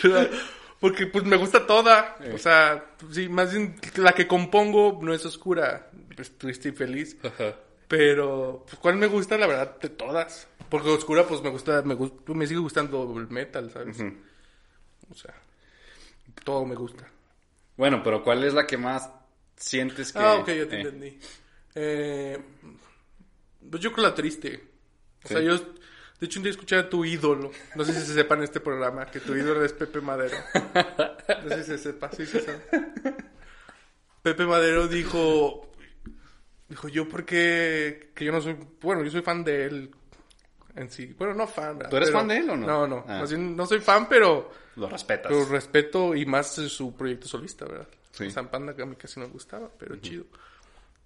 Porque 0.79 1.07
pues 1.07 1.25
me 1.25 1.35
gusta 1.35 1.65
toda. 1.67 2.15
O 2.33 2.37
sea, 2.37 2.85
sí, 3.11 3.27
más 3.29 3.51
bien 3.53 3.75
la 3.95 4.13
que 4.13 4.27
compongo 4.27 4.99
no 5.01 5.13
es 5.13 5.25
oscura, 5.25 5.89
es 6.17 6.37
triste 6.37 6.69
y 6.69 6.71
feliz. 6.71 7.17
Ajá. 7.23 7.55
Pero, 7.87 8.65
pues, 8.67 8.79
¿cuál 8.79 8.95
me 8.95 9.07
gusta? 9.07 9.37
La 9.37 9.47
verdad, 9.47 9.77
de 9.79 9.89
todas. 9.89 10.47
Porque 10.69 10.89
oscura, 10.89 11.25
pues 11.27 11.41
me 11.41 11.49
gusta, 11.49 11.81
me, 11.81 11.95
gu- 11.97 12.33
me 12.33 12.47
sigue 12.47 12.59
gustando 12.59 13.13
el 13.17 13.27
metal, 13.29 13.71
¿sabes? 13.71 13.97
O 15.09 15.15
sea, 15.15 15.33
todo 16.43 16.65
me 16.65 16.75
gusta. 16.75 17.05
Bueno, 17.75 18.01
pero 18.03 18.23
¿cuál 18.23 18.43
es 18.43 18.53
la 18.53 18.67
que 18.67 18.77
más 18.77 19.09
sientes 19.55 20.13
que... 20.13 20.19
Ah, 20.19 20.35
ok, 20.35 20.47
ya 20.47 20.67
te 20.67 20.75
eh, 20.75 20.81
entendí. 20.81 21.19
Eh, 21.75 22.37
pues 23.69 23.81
yo 23.81 23.91
creo 23.91 24.05
la 24.07 24.15
triste. 24.15 24.63
O 25.23 25.27
sea, 25.27 25.41
yo, 25.41 25.57
de 25.57 26.25
hecho, 26.25 26.39
un 26.39 26.43
día 26.43 26.51
escuché 26.51 26.77
a 26.77 26.89
tu 26.89 27.03
ídolo. 27.05 27.51
No 27.75 27.83
sé 27.85 27.93
si 27.93 28.01
se 28.01 28.13
sepa 28.13 28.35
en 28.35 28.43
este 28.43 28.59
programa 28.59 29.05
que 29.05 29.19
tu 29.19 29.35
ídolo 29.35 29.63
es 29.63 29.73
Pepe 29.73 30.01
Madero. 30.01 30.37
No 31.43 31.49
sé 31.49 31.63
si 31.63 31.71
se 31.71 31.77
sepa, 31.77 32.11
sí 32.11 32.25
se 32.25 32.41
sabe. 32.41 32.61
Pepe 34.21 34.45
Madero 34.45 34.87
dijo, 34.87 35.71
dijo 36.67 36.87
yo 36.89 37.07
porque, 37.07 38.11
que 38.15 38.25
yo 38.25 38.31
no 38.31 38.41
soy, 38.41 38.57
bueno, 38.81 39.03
yo 39.03 39.11
soy 39.11 39.21
fan 39.21 39.43
de 39.43 39.65
él 39.65 39.91
en 40.75 40.89
sí. 40.89 41.13
Bueno, 41.17 41.33
no 41.33 41.47
fan. 41.47 41.77
¿verdad? 41.77 41.89
¿Tú 41.89 41.97
eres 41.97 42.09
Pero- 42.09 42.19
fan 42.19 42.27
de 42.27 42.37
él 42.37 42.49
o 42.49 42.55
no? 42.57 42.67
No, 42.67 42.87
no. 42.87 43.05
Ah. 43.07 43.23
No 43.37 43.65
soy 43.65 43.79
fan, 43.79 44.07
pero, 44.09 44.51
Lo 44.75 44.89
respetas. 44.89 45.27
pero 45.31 45.45
respeto 45.45 46.15
y 46.15 46.25
más 46.25 46.53
su 46.55 46.95
proyecto 46.95 47.27
solista, 47.27 47.65
¿verdad? 47.65 47.87
Sí. 48.11 48.29
Sea, 48.29 48.43
Panda 48.49 48.75
que 48.75 48.81
a 48.81 48.85
mí 48.85 48.95
casi 48.95 49.19
no 49.19 49.27
me 49.27 49.31
gustaba, 49.33 49.69
pero 49.77 49.95
chido. 49.97 50.25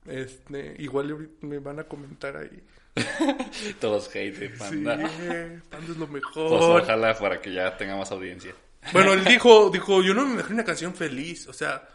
Este, 0.08 0.76
igual 0.80 1.30
me 1.42 1.60
van 1.60 1.80
a 1.80 1.84
comentar 1.86 2.36
ahí. 2.38 2.62
Todos 3.80 4.08
hate 4.14 4.38
de 4.38 4.50
Sí, 4.50 4.56
Panda. 4.60 4.98
Panda 5.70 5.88
es 5.92 5.98
lo 5.98 6.08
Pues 6.08 6.24
mejor. 6.24 6.82
ojalá 6.82 7.18
para 7.18 7.42
que 7.42 7.54
ya 7.54 7.76
tenga 7.78 7.96
más 7.96 8.12
audiencia. 8.12 8.54
Bueno, 8.92 9.14
él 9.14 9.24
dijo, 9.26 9.70
dijo, 9.70 10.04
yo 10.04 10.14
no 10.14 10.26
me 10.26 10.34
imagino 10.34 10.56
una 10.56 10.66
canción 10.66 10.94
feliz, 10.94 11.48
o 11.48 11.54
sea, 11.54 11.88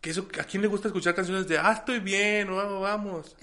que 0.00 0.10
eso, 0.10 0.28
¿a 0.40 0.44
quién 0.44 0.62
le 0.62 0.68
gusta 0.68 0.88
escuchar 0.88 1.14
canciones 1.14 1.48
de, 1.48 1.58
ah, 1.58 1.72
estoy 1.72 1.98
bien, 1.98 2.48
vamos, 2.54 2.80
vamos? 2.80 3.36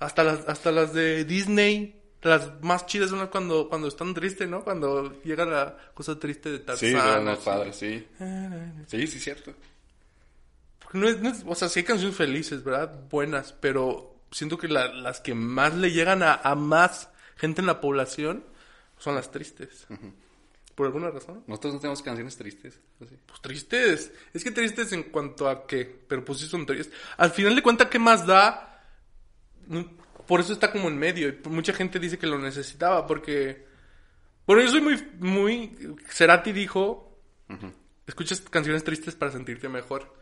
Hasta 0.00 0.24
las, 0.24 0.46
hasta 0.48 0.72
las 0.72 0.92
de 0.92 1.24
Disney, 1.24 1.94
las 2.22 2.60
más 2.62 2.84
chidas 2.86 3.10
son 3.10 3.20
las 3.20 3.28
cuando, 3.28 3.68
cuando 3.68 3.86
están 3.88 4.12
tristes, 4.12 4.48
¿no? 4.48 4.64
Cuando 4.64 5.22
llega 5.22 5.44
la 5.46 5.76
cosa 5.94 6.18
triste 6.18 6.50
de 6.50 6.58
Tarzán. 6.58 6.88
Sí, 6.90 6.96
son 6.96 7.36
padres, 7.44 7.76
sí. 7.76 8.06
Sí, 8.88 9.06
sí, 9.06 9.20
cierto. 9.20 9.54
Porque 10.86 10.98
no 10.98 11.08
es, 11.08 11.20
no 11.20 11.30
es- 11.30 11.42
o 11.44 11.54
sea, 11.56 11.68
sí 11.68 11.80
hay 11.80 11.84
canciones 11.84 12.16
felices, 12.16 12.62
¿verdad? 12.62 12.94
Buenas, 13.10 13.52
pero 13.52 14.20
siento 14.30 14.56
que 14.56 14.68
la- 14.68 14.86
las 14.92 15.18
que 15.20 15.34
más 15.34 15.74
le 15.74 15.90
llegan 15.90 16.22
a, 16.22 16.34
a 16.34 16.54
más 16.54 17.10
gente 17.36 17.60
en 17.60 17.66
la 17.66 17.80
población 17.80 18.44
son 18.98 19.16
las 19.16 19.32
tristes. 19.32 19.86
Por 20.76 20.86
alguna 20.86 21.10
razón. 21.10 21.42
Nosotros 21.46 21.74
no 21.74 21.80
tenemos 21.80 22.02
canciones 22.02 22.36
tristes. 22.36 22.78
así. 23.04 23.16
Pues 23.26 23.40
tristes. 23.40 24.12
Es 24.32 24.44
que 24.44 24.50
tristes 24.52 24.92
en 24.92 25.04
cuanto 25.04 25.48
a 25.48 25.66
qué. 25.66 25.84
Pero 26.06 26.24
pues 26.24 26.38
sí 26.38 26.46
son 26.46 26.64
tristes. 26.66 26.92
Al 27.16 27.30
final 27.30 27.56
de 27.56 27.62
cuentas, 27.62 27.88
¿qué 27.88 27.98
más 27.98 28.26
da? 28.26 28.82
Por 30.26 30.40
eso 30.40 30.52
está 30.52 30.70
como 30.70 30.88
en 30.88 30.98
medio. 30.98 31.28
Y 31.28 31.40
mucha 31.48 31.72
gente 31.72 31.98
dice 31.98 32.18
que 32.18 32.26
lo 32.26 32.38
necesitaba 32.38 33.06
porque... 33.06 33.66
Bueno, 34.46 34.62
yo 34.62 34.68
soy 34.68 34.80
muy... 34.82 35.02
muy... 35.18 35.96
Cerati 36.10 36.52
dijo... 36.52 37.18
Escuchas 38.06 38.40
canciones 38.42 38.84
tristes 38.84 39.14
para 39.16 39.32
sentirte 39.32 39.68
mejor. 39.68 40.14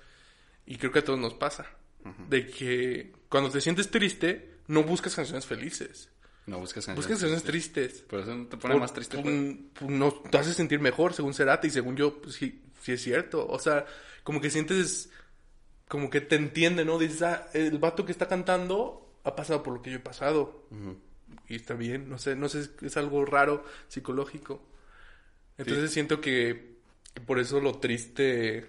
Y 0.67 0.77
creo 0.77 0.93
que 0.93 1.01
a 1.01 1.05
todos 1.05 1.19
nos 1.19 1.35
pasa. 1.35 1.67
De 2.29 2.47
que 2.47 3.13
cuando 3.31 3.51
te 3.51 3.61
sientes 3.63 3.91
triste, 3.91 4.57
no 4.67 4.83
buscas 4.83 5.15
canciones 5.15 5.47
felices. 5.47 6.11
No 6.47 6.59
buscas 6.59 6.85
canciones 6.85 6.97
Buscas 6.99 7.19
canciones 7.21 7.43
tristes. 7.45 7.93
Por 8.03 8.21
eso 8.21 8.35
no 8.35 8.47
te 8.47 8.57
pone 8.59 8.77
más 8.77 8.93
triste. 8.93 9.17
pues. 9.19 9.57
por- 9.79 9.91
no, 9.91 10.13
te 10.13 10.37
hace 10.37 10.53
sentir 10.53 10.81
mejor, 10.81 11.15
según 11.15 11.33
Cerati, 11.33 11.69
y 11.69 11.71
según 11.71 11.97
yo, 11.97 12.21
pues, 12.21 12.35
sí, 12.35 12.63
sí 12.83 12.93
es 12.93 13.03
cierto. 13.03 13.47
O 13.49 13.59
sea, 13.59 13.87
como 14.23 14.41
que 14.43 14.51
sientes, 14.51 15.09
como 15.89 16.11
que 16.11 16.21
te 16.21 16.37
entiende, 16.37 16.85
¿no? 16.85 16.99
Dices, 16.99 17.23
ah, 17.23 17.49
el 17.55 17.79
vato 17.79 18.05
que 18.05 18.13
está 18.13 18.29
cantando 18.29 19.15
ha 19.25 19.35
pasado 19.35 19.63
por 19.63 19.73
lo 19.75 19.81
que 19.83 19.91
yo 19.91 19.97
he 19.97 20.01
pasado. 20.01 20.67
Y 21.49 21.57
está 21.57 21.73
bien, 21.73 22.11
no 22.11 22.19
sé, 22.19 22.37
no 22.37 22.51
sé, 22.51 22.69
es 22.83 22.97
algo 22.99 23.25
raro, 23.25 23.65
psicológico. 23.89 24.63
Entonces 25.57 25.91
siento 25.93 26.21
que, 26.21 26.77
que 27.15 27.21
por 27.23 27.39
eso 27.39 27.61
lo 27.61 27.79
triste, 27.79 28.67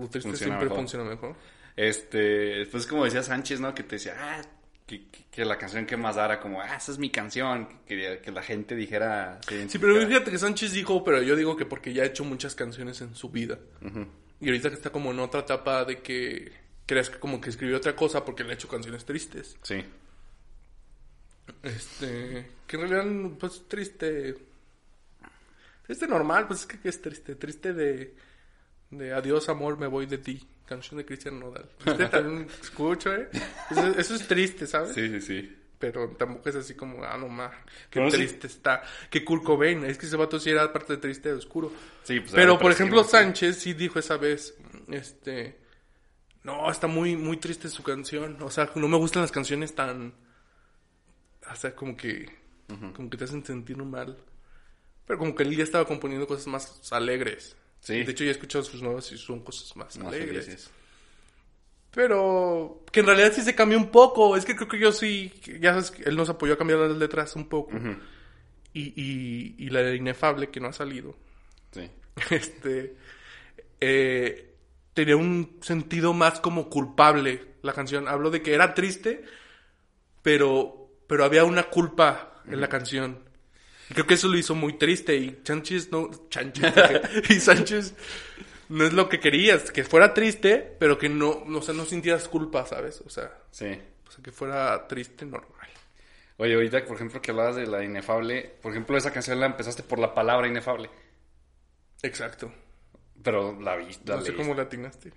lo 0.00 0.08
triste 0.08 0.28
Funciona 0.30 0.52
siempre 0.54 0.64
mejor. 0.66 0.76
funciona 0.78 1.04
mejor. 1.04 1.36
Este, 1.76 2.66
pues 2.66 2.86
como 2.86 3.04
decía 3.04 3.22
Sánchez, 3.22 3.60
¿no? 3.60 3.74
Que 3.74 3.82
te 3.84 3.96
decía, 3.96 4.16
ah, 4.18 4.42
que, 4.86 5.06
que- 5.08 5.24
que 5.30 5.44
la 5.44 5.56
canción 5.56 5.86
que 5.86 5.96
más 5.96 6.16
dara, 6.16 6.40
como, 6.40 6.60
ah, 6.60 6.76
esa 6.76 6.90
es 6.92 6.98
mi 6.98 7.10
canción. 7.10 7.68
Que, 7.68 7.76
quería 7.86 8.20
que 8.20 8.32
la 8.32 8.42
gente 8.42 8.74
dijera. 8.74 9.40
Sí, 9.68 9.78
pero 9.78 10.04
fíjate 10.06 10.30
que 10.30 10.38
Sánchez 10.38 10.72
dijo, 10.72 11.04
pero 11.04 11.22
yo 11.22 11.36
digo 11.36 11.56
que 11.56 11.64
porque 11.64 11.92
ya 11.92 12.02
ha 12.02 12.06
hecho 12.06 12.24
muchas 12.24 12.54
canciones 12.54 13.00
en 13.00 13.14
su 13.14 13.30
vida. 13.30 13.58
Y 14.40 14.46
ahorita 14.46 14.68
que 14.70 14.74
está 14.74 14.90
como 14.90 15.12
en 15.12 15.20
otra 15.20 15.40
etapa 15.40 15.84
de 15.84 15.98
que 16.02 16.52
creas 16.86 17.08
que 17.10 17.18
como 17.20 17.40
que 17.40 17.50
escribió 17.50 17.76
otra 17.76 17.94
cosa 17.94 18.24
porque 18.24 18.42
le 18.42 18.50
ha 18.50 18.54
hecho 18.54 18.66
canciones 18.68 19.04
tristes. 19.04 19.56
Sí. 19.62 19.84
Este, 21.62 22.46
que 22.66 22.76
en 22.76 22.88
realidad, 22.88 23.30
pues 23.38 23.66
triste. 23.68 24.36
Triste 25.86 26.06
normal, 26.06 26.46
pues 26.46 26.60
es 26.60 26.66
que 26.66 26.78
¿qué 26.78 26.88
es 26.88 27.02
triste. 27.02 27.34
Triste 27.34 27.72
de, 27.72 28.14
de 28.90 29.12
adiós 29.12 29.48
amor, 29.48 29.78
me 29.78 29.86
voy 29.86 30.06
de 30.06 30.18
ti. 30.18 30.46
Canción 30.66 30.98
de 30.98 31.04
Cristian 31.04 31.40
Nodal. 31.40 31.68
Triste 31.78 32.06
también 32.06 32.48
escucho, 32.62 33.12
¿eh? 33.12 33.28
Eso, 33.70 33.86
eso 33.88 34.14
es 34.14 34.28
triste, 34.28 34.66
¿sabes? 34.66 34.94
Sí, 34.94 35.08
sí, 35.08 35.20
sí. 35.20 35.56
Pero 35.80 36.10
tampoco 36.10 36.50
es 36.50 36.56
así 36.56 36.74
como, 36.74 37.02
ah, 37.02 37.16
no 37.16 37.28
más, 37.28 37.52
qué 37.88 38.00
Pero 38.00 38.10
triste 38.10 38.46
está. 38.46 38.82
Que 39.08 39.24
Kurt 39.24 39.42
Cobain, 39.42 39.82
es 39.84 39.96
que 39.96 40.06
ese 40.06 40.16
vato 40.16 40.38
sí 40.38 40.50
era 40.50 40.70
parte 40.72 40.92
de 40.92 40.98
triste 40.98 41.30
de 41.30 41.36
oscuro. 41.36 41.72
Sí, 42.04 42.20
pues, 42.20 42.32
Pero, 42.32 42.58
por 42.58 42.70
ejemplo. 42.70 43.02
Sánchez 43.02 43.56
sí 43.56 43.72
dijo 43.72 43.98
esa 43.98 44.18
vez, 44.18 44.54
este, 44.88 45.58
no, 46.42 46.70
está 46.70 46.86
muy, 46.86 47.16
muy 47.16 47.38
triste 47.38 47.70
su 47.70 47.82
canción. 47.82 48.36
O 48.42 48.50
sea, 48.50 48.70
no 48.74 48.88
me 48.88 48.98
gustan 48.98 49.22
las 49.22 49.32
canciones 49.32 49.74
tan, 49.74 50.14
o 51.50 51.56
sea, 51.56 51.74
como 51.74 51.96
que, 51.96 52.30
como 52.94 53.08
que 53.08 53.16
te 53.16 53.24
hacen 53.24 53.44
sentir 53.44 53.76
mal. 53.78 54.18
Pero 55.06 55.18
como 55.18 55.34
que 55.34 55.44
él 55.44 55.56
ya 55.56 55.64
estaba 55.64 55.86
componiendo 55.86 56.26
cosas 56.26 56.46
más 56.46 56.92
alegres. 56.92 57.56
Sí. 57.80 58.02
De 58.04 58.12
hecho, 58.12 58.24
ya 58.24 58.30
he 58.30 58.32
escuchado 58.32 58.62
sus 58.64 58.82
nuevas 58.82 59.10
y 59.12 59.18
son 59.18 59.40
cosas 59.40 59.74
más, 59.76 59.96
Más 59.98 60.08
alegres. 60.08 60.44
felices. 60.46 60.70
Pero 61.92 62.84
que 62.92 63.00
en 63.00 63.06
realidad 63.06 63.32
sí 63.34 63.42
se 63.42 63.54
cambió 63.54 63.76
un 63.78 63.90
poco. 63.90 64.36
Es 64.36 64.44
que 64.44 64.54
creo 64.54 64.68
que 64.68 64.78
yo 64.78 64.92
sí, 64.92 65.32
ya 65.60 65.70
sabes, 65.72 65.90
que 65.90 66.04
él 66.04 66.16
nos 66.16 66.28
apoyó 66.28 66.54
a 66.54 66.58
cambiar 66.58 66.78
las 66.80 66.96
letras 66.96 67.34
un 67.36 67.48
poco. 67.48 67.72
y, 68.72 68.92
y, 69.00 69.56
y 69.58 69.70
la 69.70 69.80
de 69.82 69.96
Inefable, 69.96 70.50
que 70.50 70.60
no 70.60 70.68
ha 70.68 70.72
salido, 70.72 71.16
Sí. 71.72 71.88
este, 72.30 72.96
eh, 73.80 74.54
tenía 74.94 75.16
un 75.16 75.58
sentido 75.62 76.12
más 76.12 76.40
como 76.40 76.68
culpable 76.70 77.54
la 77.62 77.72
canción. 77.72 78.06
Habló 78.08 78.30
de 78.30 78.42
que 78.42 78.54
era 78.54 78.74
triste, 78.74 79.24
pero, 80.22 80.90
pero 81.08 81.24
había 81.24 81.44
una 81.44 81.64
culpa 81.64 82.42
en 82.46 82.60
la 82.60 82.68
canción. 82.68 83.24
Y 83.90 83.94
creo 83.94 84.06
que 84.06 84.14
eso 84.14 84.28
lo 84.28 84.38
hizo 84.38 84.54
muy 84.54 84.74
triste 84.78 85.16
y 85.16 85.40
Sánchez 85.42 85.90
no, 85.90 86.10
Sánchez, 86.30 86.72
y 87.30 87.34
Sánchez 87.34 87.94
no 88.68 88.84
es 88.84 88.92
lo 88.92 89.08
que 89.08 89.18
querías, 89.18 89.72
que 89.72 89.82
fuera 89.82 90.14
triste, 90.14 90.76
pero 90.78 90.96
que 90.96 91.08
no, 91.08 91.30
o 91.30 91.62
sea, 91.62 91.74
no 91.74 91.84
sintieras 91.84 92.28
culpa, 92.28 92.64
¿sabes? 92.66 93.02
O 93.04 93.10
sea, 93.10 93.32
Sí. 93.50 93.66
o 94.06 94.10
sea, 94.10 94.22
que 94.22 94.30
fuera 94.30 94.86
triste 94.86 95.26
normal. 95.26 95.68
Oye, 96.36 96.54
ahorita, 96.54 96.84
por 96.86 96.96
ejemplo, 96.96 97.20
que 97.20 97.32
hablabas 97.32 97.56
de 97.56 97.66
la 97.66 97.84
inefable, 97.84 98.54
por 98.62 98.70
ejemplo, 98.72 98.96
esa 98.96 99.12
canción 99.12 99.40
la 99.40 99.46
empezaste 99.46 99.82
por 99.82 99.98
la 99.98 100.14
palabra 100.14 100.46
inefable. 100.48 100.88
Exacto. 102.02 102.50
Pero 103.22 103.60
la 103.60 103.76
vi, 103.76 103.88
la 104.06 104.16
No 104.16 104.22
sé 104.22 104.34
cómo 104.34 104.54
la 104.54 104.62
atinaste. 104.62 105.12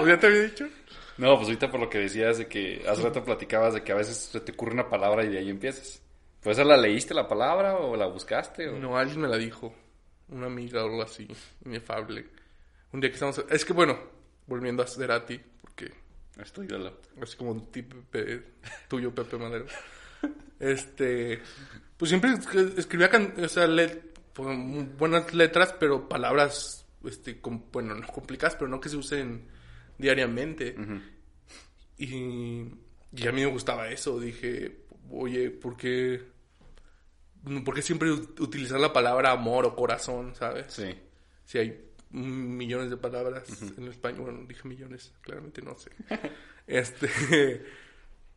¿O 0.00 0.06
ya 0.06 0.18
te 0.18 0.26
había 0.26 0.42
dicho? 0.42 0.68
No, 1.18 1.36
pues 1.36 1.48
ahorita 1.48 1.70
por 1.70 1.80
lo 1.80 1.90
que 1.90 1.98
decías 1.98 2.38
de 2.38 2.46
que 2.46 2.82
hace 2.88 3.02
rato 3.02 3.22
platicabas 3.22 3.74
de 3.74 3.82
que 3.82 3.92
a 3.92 3.96
veces 3.96 4.16
se 4.16 4.40
te 4.40 4.52
ocurre 4.52 4.72
una 4.72 4.88
palabra 4.88 5.22
y 5.22 5.28
de 5.28 5.38
ahí 5.38 5.50
empiezas. 5.50 6.00
¿Pues 6.42 6.56
la 6.58 6.76
leíste 6.76 7.12
la 7.14 7.28
palabra 7.28 7.76
o 7.76 7.96
la 7.96 8.06
buscaste? 8.06 8.68
O... 8.68 8.78
No, 8.78 8.96
alguien 8.96 9.20
me 9.20 9.28
la 9.28 9.36
dijo. 9.36 9.74
Una 10.28 10.46
amiga 10.46 10.82
o 10.84 10.86
algo 10.88 11.02
así. 11.02 11.28
Inefable. 11.64 12.26
Un 12.92 13.00
día 13.00 13.10
que 13.10 13.14
estamos... 13.14 13.44
Es 13.50 13.64
que 13.64 13.72
bueno, 13.72 13.98
volviendo 14.46 14.82
a 14.82 14.86
Cerati, 14.86 15.38
porque 15.60 15.90
Es 16.40 16.52
tu 16.52 16.62
ídolo. 16.62 16.98
así 17.22 17.36
como 17.36 17.50
un 17.52 17.70
tipo 17.70 17.96
tuyo, 18.88 19.14
Pepe 19.14 19.36
Madero. 19.36 19.66
Este... 20.58 21.40
Pues 21.96 22.08
siempre 22.08 22.30
es- 22.32 22.78
escribía 22.78 23.10
can- 23.10 23.34
o 23.42 23.48
sea, 23.48 23.66
le- 23.66 24.02
pues, 24.32 24.48
buenas 24.96 25.34
letras, 25.34 25.74
pero 25.78 26.08
palabras, 26.08 26.86
este, 27.04 27.38
bueno, 27.72 27.94
no 27.94 28.06
complicadas, 28.06 28.56
pero 28.56 28.68
no 28.68 28.80
que 28.80 28.88
se 28.88 28.96
usen 28.96 29.46
diariamente. 29.98 30.74
Y, 31.98 32.06
y 33.14 33.26
a 33.28 33.32
mí 33.32 33.42
me 33.42 33.46
gustaba 33.50 33.88
eso. 33.90 34.18
Dije, 34.18 34.79
oye, 35.10 35.50
¿por 35.50 35.76
qué, 35.76 36.22
¿por 37.64 37.74
qué 37.74 37.82
siempre 37.82 38.10
ut- 38.10 38.40
utilizar 38.40 38.78
la 38.80 38.92
palabra 38.92 39.32
amor 39.32 39.66
o 39.66 39.74
corazón, 39.76 40.34
sabes? 40.34 40.66
Sí. 40.72 40.94
Si 41.44 41.58
hay 41.58 41.84
millones 42.10 42.90
de 42.90 42.96
palabras 42.96 43.44
en 43.76 43.88
español, 43.88 44.20
bueno, 44.22 44.44
dije 44.48 44.66
millones, 44.68 45.12
claramente 45.20 45.62
no 45.62 45.76
sé. 45.78 45.90
este, 46.66 47.08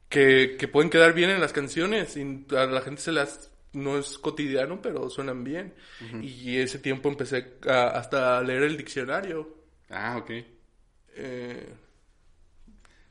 que, 0.09 0.55
que 0.59 0.67
pueden 0.67 0.89
quedar 0.89 1.13
bien 1.13 1.29
en 1.29 1.41
las 1.41 1.53
canciones 1.53 2.15
y 2.17 2.45
a 2.55 2.65
la 2.65 2.81
gente 2.81 3.01
se 3.01 3.11
las 3.11 3.49
no 3.73 3.97
es 3.97 4.19
cotidiano, 4.19 4.79
pero 4.83 5.09
suenan 5.09 5.43
bien. 5.43 5.73
Y 6.21 6.57
ese 6.57 6.77
tiempo 6.77 7.09
empecé 7.09 7.55
a- 7.67 7.87
hasta 7.97 8.37
a 8.37 8.43
leer 8.43 8.63
el 8.63 8.77
diccionario. 8.77 9.57
Ah, 9.89 10.17
ok. 10.17 10.31
Eh, 11.15 11.73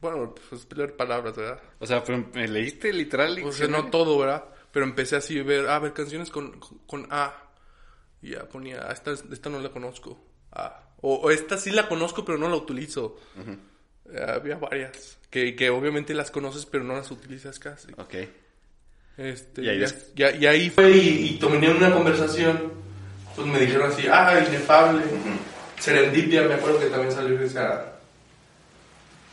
bueno, 0.03 0.35
pues 0.51 0.67
leer 0.77 0.95
palabras, 0.97 1.35
¿verdad? 1.35 1.61
O 1.79 1.87
sea, 1.87 2.05
¿me 2.35 2.47
leíste 2.49 2.93
literal. 2.93 3.43
O 3.45 3.53
sea, 3.53 3.69
no 3.69 3.87
todo, 3.91 4.19
¿verdad? 4.19 4.45
Pero 4.71 4.85
empecé 4.85 5.17
así 5.17 5.39
a 5.39 5.43
ver, 5.45 5.69
a 5.69 5.79
ver 5.79 5.95
canciones 5.95 6.29
con, 6.31 6.61
con 6.87 7.07
A. 7.11 7.35
Y 8.21 8.31
ya 8.33 8.47
ponía, 8.49 8.87
"Ah, 8.89 8.93
esta, 8.93 9.13
esta 9.13 9.49
no 9.49 9.59
la 9.61 9.71
conozco. 9.71 10.23
Ah. 10.53 10.81
O, 11.01 11.15
o 11.15 11.31
esta 11.31 11.57
sí 11.57 11.71
la 11.71 11.89
conozco, 11.89 12.25
pero 12.25 12.37
no 12.39 12.49
la 12.49 12.57
utilizo. 12.57 13.17
Eh, 14.11 14.27
había 14.29 14.57
varias. 14.57 15.19
Que, 15.31 15.57
que 15.57 15.71
obviamente 15.71 16.13
las 16.15 16.31
conoces, 16.31 16.67
pero 16.67 16.85
no 16.85 16.95
las 16.95 17.11
utilizas 17.11 17.59
casi. 17.59 17.93
Ok. 17.97 18.15
Este, 19.17 19.63
Y 19.63 19.69
ahí 19.69 19.81
ya- 19.81 19.87
ya- 20.15 20.37
y 20.37 20.47
ahí 20.47 20.71
fue 20.71 20.91
y, 20.91 21.39
y 21.41 21.67
una 21.67 21.93
conversación. 21.93 22.73
Pues 23.35 23.47
me 23.47 23.59
dijeron 23.61 23.91
así, 23.91 24.07
ah, 24.11 24.45
inefable. 24.47 25.03
Serendipia, 25.79 26.43
me 26.43 26.55
acuerdo 26.55 26.79
que 26.81 26.87
también 26.87 27.13
salió 27.13 27.41
esa. 27.41 27.97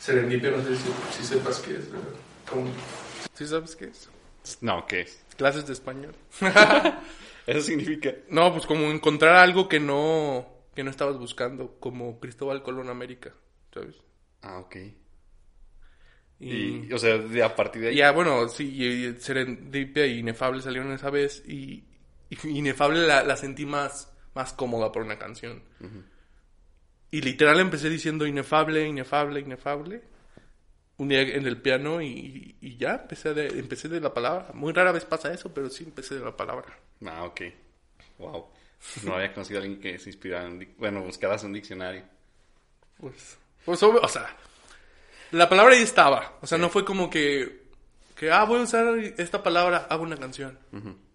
Serendipia, 0.00 0.50
no 0.50 0.62
sé 0.64 0.74
si, 0.76 0.88
si 1.16 1.24
sepas 1.24 1.58
qué 1.60 1.72
es. 1.76 1.90
¿verdad? 1.92 2.08
Como- 2.48 2.70
¿Sí 3.34 3.46
sabes 3.46 3.76
qué 3.76 3.84
es? 3.86 4.08
No, 4.60 4.86
¿qué 4.86 5.02
es? 5.02 5.22
Clases 5.36 5.66
de 5.66 5.72
español. 5.74 6.14
Eso 7.46 7.60
significa. 7.60 8.12
No, 8.28 8.52
pues 8.52 8.66
como 8.66 8.86
encontrar 8.90 9.36
algo 9.36 9.68
que 9.68 9.78
no, 9.80 10.46
que 10.74 10.82
no 10.84 10.90
estabas 10.90 11.18
buscando, 11.18 11.76
como 11.80 12.18
Cristóbal 12.20 12.62
Colón 12.62 12.88
América, 12.88 13.32
¿sabes? 13.74 13.96
Ah, 14.42 14.58
ok. 14.58 14.76
Y, 16.38 16.86
Y, 16.88 16.92
o 16.92 16.98
sea, 16.98 17.18
de 17.18 17.42
a 17.42 17.54
partir 17.54 17.82
de 17.82 17.88
ahí. 17.88 17.96
ya, 17.96 18.12
bueno, 18.12 18.48
sí, 18.48 18.64
y 18.82 19.20
Serendipia 19.20 20.06
y 20.06 20.20
Inefable 20.20 20.62
salieron 20.62 20.92
esa 20.92 21.10
vez 21.10 21.42
y, 21.46 21.84
y 22.30 22.38
Inefable 22.48 23.06
la, 23.06 23.22
la 23.24 23.36
sentí 23.36 23.66
más, 23.66 24.10
más 24.34 24.52
cómoda 24.54 24.90
por 24.92 25.02
una 25.02 25.18
canción. 25.18 25.62
Y 27.10 27.20
literal 27.22 27.60
empecé 27.60 27.88
diciendo 27.88 28.26
Inefable, 28.26 28.86
Inefable, 28.86 29.40
Inefable. 29.40 30.02
Un 30.98 31.08
día 31.08 31.22
en 31.22 31.46
el 31.46 31.60
piano 31.60 32.02
y, 32.02 32.56
y 32.60 32.76
ya 32.76 32.96
empecé 32.96 33.32
de, 33.32 33.48
empecé 33.58 33.88
de 33.88 34.00
la 34.00 34.12
palabra. 34.12 34.50
Muy 34.52 34.72
rara 34.72 34.92
vez 34.92 35.04
pasa 35.04 35.32
eso, 35.32 35.52
pero 35.52 35.70
sí 35.70 35.84
empecé 35.84 36.16
de 36.16 36.24
la 36.24 36.36
palabra. 36.36 36.78
Ah, 37.06 37.24
ok. 37.24 37.40
Wow. 38.18 38.46
No 39.04 39.14
había 39.14 39.32
conocido 39.32 39.60
a 39.60 39.62
alguien 39.62 39.80
que 39.80 39.98
se 39.98 40.10
inspirara 40.10 40.46
en... 40.46 40.74
Bueno, 40.78 41.02
buscaras 41.02 41.42
un 41.44 41.52
diccionario. 41.52 42.04
Pues, 42.98 43.38
pues 43.64 43.82
o 43.82 44.08
sea, 44.08 44.36
la 45.32 45.48
palabra 45.48 45.74
ahí 45.74 45.82
estaba. 45.82 46.38
O 46.40 46.46
sea, 46.46 46.58
no 46.58 46.68
fue 46.68 46.84
como 46.84 47.08
que, 47.08 47.62
que, 48.16 48.30
ah, 48.30 48.44
voy 48.44 48.60
a 48.60 48.64
usar 48.64 48.98
esta 49.16 49.42
palabra, 49.42 49.86
hago 49.88 50.02
una 50.02 50.16
canción. 50.16 50.58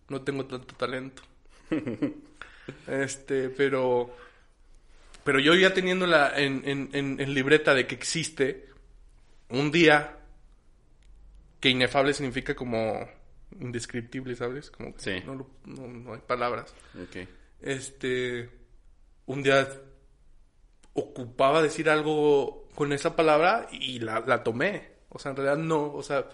No 0.09 0.21
tengo 0.21 0.45
tanto 0.45 0.75
talento. 0.75 1.23
este, 2.87 3.49
pero, 3.49 4.15
pero 5.25 5.39
yo 5.41 5.53
ya 5.55 5.73
teniéndola 5.73 6.31
en, 6.39 6.61
en, 6.63 6.89
en, 6.93 7.19
en 7.19 7.33
libreta 7.33 7.73
de 7.73 7.85
que 7.87 7.95
existe 7.95 8.69
un 9.49 9.71
día 9.71 10.19
que 11.59 11.69
inefable 11.69 12.13
significa 12.13 12.55
como 12.55 13.05
indescriptible, 13.59 14.35
¿sabes? 14.35 14.71
Como 14.71 14.93
que 14.95 15.01
Sí. 15.01 15.23
no, 15.25 15.35
lo- 15.35 15.49
no, 15.65 15.87
no 15.87 16.13
hay 16.13 16.21
palabras 16.21 16.73
Ok. 17.01 17.27
este, 17.61 18.49
un 19.25 19.43
día 19.43 19.67
ocupaba 20.93 21.61
decir 21.61 21.89
algo 21.89 22.67
con 22.75 22.93
esa 22.93 23.15
palabra 23.15 23.67
y 23.71 23.99
la, 23.99 24.21
la 24.25 24.43
tomé. 24.43 24.89
O 25.09 25.19
sea, 25.19 25.31
en 25.31 25.37
realidad 25.37 25.57
no, 25.57 25.93
o 25.93 26.03
sea, 26.03 26.27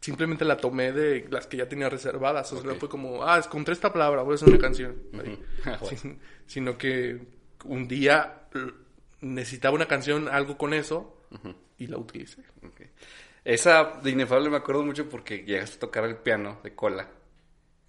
simplemente 0.00 0.44
la 0.44 0.56
tomé 0.56 0.92
de 0.92 1.26
las 1.30 1.46
que 1.46 1.56
ya 1.58 1.68
tenía 1.68 1.88
reservadas. 1.88 2.52
O 2.52 2.56
sea, 2.56 2.64
Ok. 2.66 2.74
no 2.74 2.80
fue 2.80 2.88
como, 2.88 3.24
ah, 3.24 3.38
encontré 3.44 3.74
esta 3.74 3.92
palabra, 3.92 4.22
voy 4.22 4.32
a 4.32 4.34
hacer 4.36 4.48
una 4.48 4.58
canción. 4.58 4.96
Sin- 5.88 6.20
sino 6.46 6.76
que 6.78 7.37
un 7.64 7.88
día 7.88 8.48
necesitaba 9.20 9.74
una 9.74 9.86
canción, 9.86 10.28
algo 10.28 10.56
con 10.58 10.72
eso, 10.74 11.16
y 11.78 11.86
la 11.86 11.98
utilicé. 11.98 12.42
Esa 13.44 14.00
de 14.02 14.10
Inefable 14.10 14.50
me 14.50 14.56
acuerdo 14.56 14.82
mucho 14.82 15.08
porque 15.08 15.44
llegaste 15.44 15.76
a 15.76 15.80
tocar 15.80 16.04
el 16.04 16.16
piano 16.16 16.60
de 16.62 16.74
cola 16.74 17.08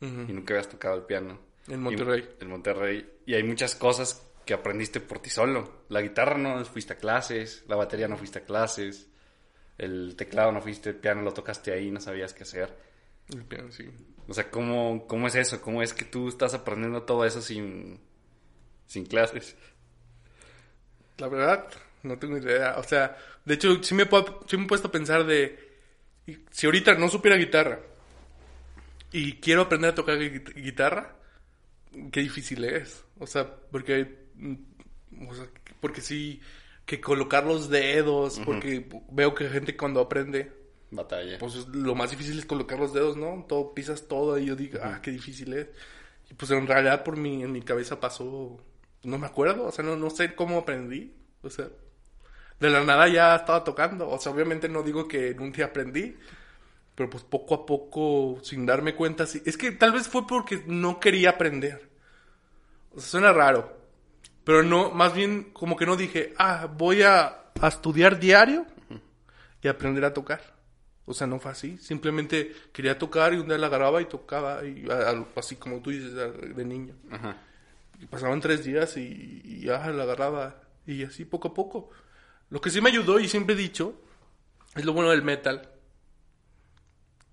y 0.01 0.05
nunca 0.31 0.53
habías 0.53 0.69
tocado 0.69 0.95
el 0.95 1.03
piano. 1.03 1.39
En 1.67 1.81
Monterrey. 1.81 2.27
Y- 2.39 2.43
en 2.43 2.49
Monterrey. 2.49 3.09
Y 3.25 3.33
hay 3.33 3.43
muchas 3.43 3.75
cosas 3.75 4.25
que 4.45 4.53
aprendiste 4.53 4.99
por 5.01 5.19
ti 5.19 5.29
solo. 5.29 5.83
La 5.89 6.01
guitarra 6.01 6.37
no 6.37 6.63
fuiste 6.65 6.93
a 6.93 6.97
clases, 6.97 7.63
la 7.67 7.75
batería 7.75 8.07
no 8.07 8.17
fuiste 8.17 8.39
a 8.39 8.43
clases, 8.45 9.07
el 9.77 10.15
teclado 10.15 10.51
no 10.51 10.61
fuiste, 10.61 10.89
el 10.89 10.95
piano 10.95 11.21
lo 11.21 11.33
tocaste 11.33 11.71
ahí, 11.73 11.91
no 11.91 11.99
sabías 11.99 12.33
qué 12.33 12.43
hacer. 12.43 12.75
El 13.29 13.43
piano, 13.43 13.71
sí. 13.71 13.87
O 14.27 14.33
sea, 14.33 14.49
¿cómo, 14.49 15.05
cómo 15.07 15.27
es 15.27 15.35
eso? 15.35 15.61
¿Cómo 15.61 15.83
es 15.83 15.93
que 15.93 16.05
tú 16.05 16.27
estás 16.29 16.53
aprendiendo 16.53 17.03
todo 17.03 17.25
eso 17.25 17.41
sin, 17.41 17.99
sin 18.89 19.05
clases? 19.05 19.55
La 21.17 21.27
verdad, 21.27 21.67
no 22.03 22.17
tengo 22.17 22.37
idea. 22.37 22.75
O 22.77 22.83
sea, 22.83 23.15
de 23.45 23.53
hecho, 23.53 23.81
sí 23.83 23.93
me, 23.93 24.05
puedo- 24.05 24.43
sí 24.47 24.57
me 24.57 24.63
he 24.63 24.67
puesto 24.67 24.87
a 24.87 24.91
pensar 24.91 25.25
de... 25.25 25.67
Si 26.51 26.65
ahorita 26.65 26.95
no 26.95 27.07
supiera 27.09 27.37
guitarra 27.37 27.79
y 29.11 29.33
quiero 29.33 29.63
aprender 29.63 29.91
a 29.91 29.95
tocar 29.95 30.17
gui- 30.17 30.53
guitarra, 30.55 31.15
qué 32.11 32.21
difícil 32.21 32.63
es. 32.65 33.03
O 33.19 33.27
sea, 33.27 33.47
porque... 33.71 34.25
mm, 34.35 34.55
O 35.29 35.35
sea, 35.35 35.45
porque 35.79 36.01
sí... 36.01 36.41
Que 36.85 36.99
colocar 36.99 37.45
los 37.45 37.69
dedos, 37.69 38.41
porque 38.43 38.89
veo 39.11 39.35
que 39.35 39.47
gente 39.47 39.77
cuando 39.77 39.99
aprende, 40.01 40.51
Batalla. 40.89 41.37
pues 41.37 41.53
es- 41.53 41.67
lo 41.67 41.93
más 41.93 42.09
difícil 42.09 42.39
es 42.39 42.47
colocar 42.47 42.79
los 42.79 42.93
dedos, 42.93 43.15
¿no? 43.15 43.45
Todo, 43.47 43.75
pisas 43.75 44.07
todo 44.07 44.39
y 44.39 44.47
yo 44.47 44.55
digo, 44.55 44.79
ah, 44.81 44.99
qué 44.99 45.11
difícil 45.11 45.53
es. 45.53 45.67
Y 46.31 46.33
pues 46.33 46.49
en 46.49 46.65
realidad 46.65 47.03
por 47.03 47.15
mi, 47.15 47.43
en 47.43 47.51
mi 47.51 47.61
cabeza 47.61 47.99
pasó, 47.99 48.59
no 49.03 49.17
me 49.17 49.27
acuerdo, 49.27 49.65
o 49.65 49.71
sea, 49.71 49.83
no, 49.85 49.95
no 49.95 50.09
sé 50.09 50.35
cómo 50.35 50.59
aprendí, 50.59 51.13
o 51.41 51.49
sea, 51.49 51.67
de 52.59 52.69
la 52.69 52.83
nada 52.83 53.07
ya 53.07 53.35
estaba 53.35 53.63
tocando, 53.63 54.09
o 54.09 54.19
sea, 54.19 54.31
obviamente 54.31 54.67
no 54.67 54.83
digo 54.83 55.07
que 55.07 55.29
en 55.29 55.39
un 55.39 55.51
día 55.51 55.65
aprendí, 55.65 56.15
pero 56.99 57.09
pues 57.09 57.23
poco 57.23 57.55
a 57.55 57.65
poco, 57.65 58.39
sin 58.43 58.65
darme 58.65 58.93
cuenta, 58.93 59.25
sí. 59.25 59.41
Es 59.45 59.55
que 59.55 59.71
tal 59.71 59.93
vez 59.93 60.09
fue 60.09 60.27
porque 60.27 60.63
no 60.67 60.99
quería 60.99 61.29
aprender. 61.29 61.89
O 62.91 62.99
sea, 62.99 63.09
suena 63.09 63.31
raro. 63.31 63.77
Pero 64.43 64.63
no, 64.63 64.91
más 64.91 65.13
bien 65.13 65.51
como 65.53 65.77
que 65.77 65.85
no 65.85 65.95
dije, 65.95 66.33
ah, 66.37 66.67
voy 66.69 67.03
a, 67.03 67.51
estudiar 67.63 68.19
diario 68.19 68.65
y 69.61 69.69
aprender 69.69 70.03
a 70.03 70.13
tocar. 70.13 70.41
O 71.05 71.13
sea, 71.13 71.25
no 71.25 71.39
fue 71.39 71.51
así. 71.51 71.77
Simplemente 71.77 72.53
quería 72.73 72.99
tocar 72.99 73.33
y 73.33 73.37
un 73.37 73.47
día 73.47 73.57
la 73.57 73.67
agarraba 73.67 74.01
y 74.01 74.05
tocaba, 74.05 74.65
y, 74.65 74.85
así 75.37 75.55
como 75.55 75.79
tú 75.81 75.91
dices, 75.91 76.13
de 76.13 76.65
niño. 76.65 76.95
Ajá. 77.11 77.37
Y 77.99 78.05
pasaban 78.05 78.39
tres 78.39 78.63
días 78.63 78.95
y, 78.97 79.41
y 79.43 79.59
ya 79.61 79.85
la 79.91 80.03
agarraba. 80.03 80.61
Y 80.87 81.03
así 81.03 81.25
poco 81.25 81.49
a 81.49 81.53
poco. 81.53 81.89
Lo 82.49 82.61
que 82.61 82.69
sí 82.69 82.81
me 82.81 82.89
ayudó 82.89 83.19
y 83.19 83.27
siempre 83.27 83.53
he 83.55 83.57
dicho, 83.57 84.01
es 84.75 84.85
lo 84.85 84.93
bueno 84.93 85.11
del 85.11 85.21
metal, 85.21 85.69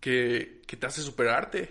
que, 0.00 0.62
que 0.66 0.76
te 0.76 0.86
hace 0.86 1.02
superarte. 1.02 1.70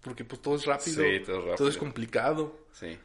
Porque 0.00 0.24
pues 0.24 0.40
todo 0.40 0.54
es 0.56 0.64
rápido, 0.64 1.02
Sí, 1.02 1.20
todo 1.24 1.38
es 1.40 1.44
rápido. 1.46 1.68
es 1.68 1.76
complicado. 1.76 2.66
Sí. 2.72 2.96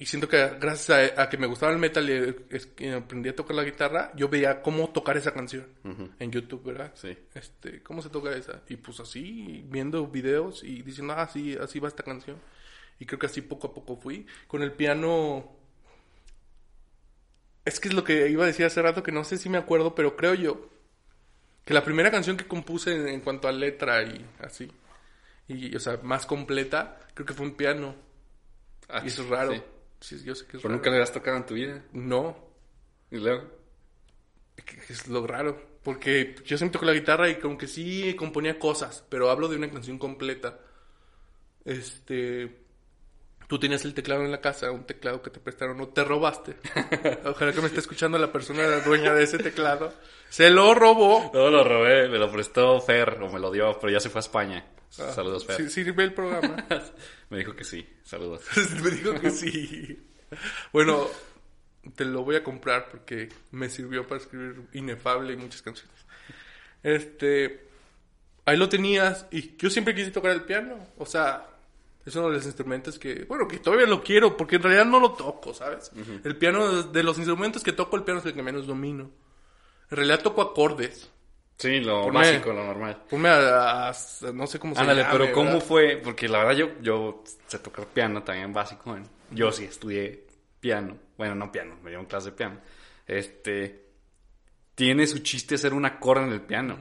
Y 0.00 0.06
siento 0.06 0.28
que 0.28 0.36
gracias 0.60 1.16
a, 1.18 1.22
a 1.22 1.28
que 1.28 1.36
me 1.36 1.48
gustaba 1.48 1.72
el 1.72 1.78
metal 1.78 2.08
y 2.08 2.58
que 2.76 2.92
aprendí 2.92 3.30
a 3.30 3.34
tocar 3.34 3.56
la 3.56 3.64
guitarra, 3.64 4.12
yo 4.14 4.28
veía 4.28 4.62
cómo 4.62 4.90
tocar 4.90 5.16
esa 5.16 5.32
canción 5.34 5.66
en 6.20 6.30
YouTube, 6.30 6.62
¿verdad? 6.62 6.92
Sí. 6.94 7.18
Este, 7.34 7.82
¿cómo 7.82 8.00
se 8.00 8.08
toca 8.08 8.30
esa? 8.36 8.62
Y 8.68 8.76
pues 8.76 9.00
así, 9.00 9.64
viendo 9.66 10.06
videos 10.06 10.62
y 10.62 10.82
diciendo, 10.82 11.14
ah, 11.16 11.26
sí, 11.26 11.56
así 11.60 11.80
va 11.80 11.88
esta 11.88 12.04
canción. 12.04 12.36
Y 12.98 13.06
creo 13.06 13.18
que 13.18 13.26
así 13.26 13.42
poco 13.42 13.68
a 13.68 13.74
poco 13.74 13.96
fui. 13.96 14.26
Con 14.46 14.62
el 14.62 14.72
piano... 14.72 15.56
Es 17.64 17.80
que 17.80 17.88
es 17.88 17.94
lo 17.94 18.02
que 18.04 18.28
iba 18.30 18.44
a 18.44 18.46
decir 18.46 18.64
hace 18.64 18.80
rato, 18.82 19.02
que 19.02 19.12
no 19.12 19.24
sé 19.24 19.36
si 19.36 19.48
me 19.48 19.58
acuerdo, 19.58 19.94
pero 19.94 20.16
creo 20.16 20.34
yo 20.34 20.70
que 21.64 21.74
la 21.74 21.84
primera 21.84 22.10
canción 22.10 22.36
que 22.38 22.46
compuse 22.48 23.12
en, 23.12 23.20
cuanto 23.20 23.46
a 23.46 23.52
letra 23.52 24.02
y 24.02 24.24
así, 24.40 24.72
y, 25.48 25.76
o 25.76 25.80
sea, 25.80 25.98
más 26.02 26.24
completa, 26.24 26.98
creo 27.14 27.26
que 27.26 27.34
fue 27.34 27.44
un 27.46 27.56
piano. 27.56 27.94
Ah, 28.88 29.02
y 29.04 29.08
eso 29.08 29.22
es 29.22 29.28
raro. 29.28 29.52
sí. 29.54 29.62
Sí, 30.00 30.22
yo 30.24 30.34
sé 30.34 30.46
que 30.46 30.56
es 30.58 30.62
Pero 30.62 30.74
raro. 30.74 30.76
nunca 30.76 30.90
le 30.90 31.02
has 31.02 31.12
tocado 31.12 31.36
en 31.36 31.44
tu 31.46 31.54
vida. 31.54 31.84
No, 31.92 32.36
Y 33.10 33.18
luego. 33.18 33.50
es 34.88 35.08
lo 35.08 35.26
raro. 35.26 35.78
Porque 35.82 36.34
yo 36.44 36.58
siempre 36.58 36.74
toco 36.74 36.86
la 36.86 36.92
guitarra 36.92 37.28
y 37.28 37.38
como 37.38 37.56
que 37.58 37.66
sí 37.66 38.14
componía 38.16 38.58
cosas, 38.58 39.04
pero 39.08 39.30
hablo 39.30 39.48
de 39.48 39.56
una 39.56 39.70
canción 39.70 39.98
completa. 39.98 40.58
Este. 41.64 42.67
Tú 43.48 43.58
tenías 43.58 43.82
el 43.86 43.94
teclado 43.94 44.26
en 44.26 44.30
la 44.30 44.42
casa, 44.42 44.70
un 44.70 44.84
teclado 44.84 45.22
que 45.22 45.30
te 45.30 45.40
prestaron 45.40 45.80
o 45.80 45.88
te 45.88 46.04
robaste. 46.04 46.56
Ojalá 47.24 47.50
que 47.54 47.60
me 47.62 47.68
esté 47.68 47.80
escuchando 47.80 48.18
la 48.18 48.30
persona 48.30 48.66
la 48.66 48.80
dueña 48.80 49.14
de 49.14 49.24
ese 49.24 49.38
teclado. 49.38 49.90
Se 50.28 50.50
lo 50.50 50.74
robó. 50.74 51.30
No, 51.32 51.48
lo 51.48 51.64
robé, 51.64 52.10
me 52.10 52.18
lo 52.18 52.30
prestó 52.30 52.78
Fer, 52.82 53.18
o 53.22 53.32
me 53.32 53.40
lo 53.40 53.50
dio, 53.50 53.78
pero 53.80 53.90
ya 53.90 54.00
se 54.00 54.10
fue 54.10 54.18
a 54.18 54.20
España. 54.20 54.66
Ah, 54.98 55.12
Saludos, 55.14 55.46
Fer. 55.46 55.56
Sí, 55.56 55.70
sirve 55.70 56.04
el 56.04 56.12
programa. 56.12 56.56
Me 57.30 57.38
dijo 57.38 57.56
que 57.56 57.64
sí. 57.64 57.86
Saludos. 58.04 58.42
me 58.82 58.90
dijo 58.90 59.14
que 59.20 59.30
sí. 59.30 60.08
Bueno, 60.72 61.06
te 61.94 62.04
lo 62.04 62.24
voy 62.24 62.36
a 62.36 62.44
comprar 62.44 62.88
porque 62.90 63.28
me 63.50 63.68
sirvió 63.68 64.06
para 64.06 64.20
escribir 64.20 64.62
Inefable 64.72 65.32
y 65.32 65.36
muchas 65.36 65.60
canciones. 65.60 65.94
Este, 66.82 67.66
ahí 68.44 68.56
lo 68.56 68.68
tenías 68.68 69.26
y 69.30 69.56
yo 69.56 69.68
siempre 69.68 69.94
quise 69.94 70.10
tocar 70.10 70.32
el 70.32 70.42
piano. 70.42 70.86
O 70.96 71.04
sea, 71.04 71.46
es 72.08 72.16
uno 72.16 72.28
de 72.28 72.34
los 72.36 72.44
instrumentos 72.46 72.98
que, 72.98 73.24
bueno, 73.24 73.46
que 73.48 73.58
todavía 73.58 73.86
lo 73.86 74.02
quiero 74.02 74.36
porque 74.36 74.56
en 74.56 74.62
realidad 74.62 74.84
no 74.86 75.00
lo 75.00 75.12
toco, 75.12 75.54
¿sabes? 75.54 75.90
El 76.24 76.36
piano, 76.36 76.82
de 76.84 77.02
los 77.02 77.16
instrumentos 77.18 77.62
que 77.62 77.72
toco, 77.72 77.96
el 77.96 78.02
piano 78.04 78.20
es 78.20 78.26
el 78.26 78.34
que 78.34 78.42
menos 78.42 78.66
domino. 78.66 79.10
En 79.90 79.96
realidad 79.96 80.20
toco 80.22 80.42
acordes. 80.42 81.10
Sí, 81.56 81.80
lo 81.80 82.04
Ponme- 82.06 82.12
básico, 82.14 82.52
lo 82.52 82.64
normal. 82.64 83.02
Ponme 83.10 83.28
a, 83.30 83.88
a- 83.88 83.92
no 84.32 84.46
sé 84.46 84.58
cómo 84.60 84.74
se 84.74 84.80
Ándale, 84.80 85.02
llame, 85.02 85.18
pero 85.18 85.32
¿cómo 85.32 85.60
fue? 85.60 85.96
Porque 85.96 86.28
la 86.28 86.38
verdad 86.38 86.54
yo, 86.54 86.68
yo 86.82 87.24
sé 87.48 87.58
tocar 87.58 87.86
piano 87.86 88.22
también 88.22 88.52
básico. 88.52 88.96
¿eh? 88.96 89.02
Yo 89.32 89.50
sí 89.50 89.64
estudié 89.64 90.24
piano. 90.60 90.96
Bueno, 91.16 91.34
no 91.34 91.50
piano, 91.50 91.76
me 91.82 91.90
dieron 91.90 92.06
clase 92.06 92.30
de 92.30 92.36
piano. 92.36 92.60
Este. 93.06 93.86
Tiene 94.76 95.06
su 95.08 95.18
chiste 95.20 95.56
hacer 95.56 95.74
un 95.74 95.84
acorde 95.84 96.26
en 96.26 96.32
el 96.32 96.42
piano. 96.42 96.78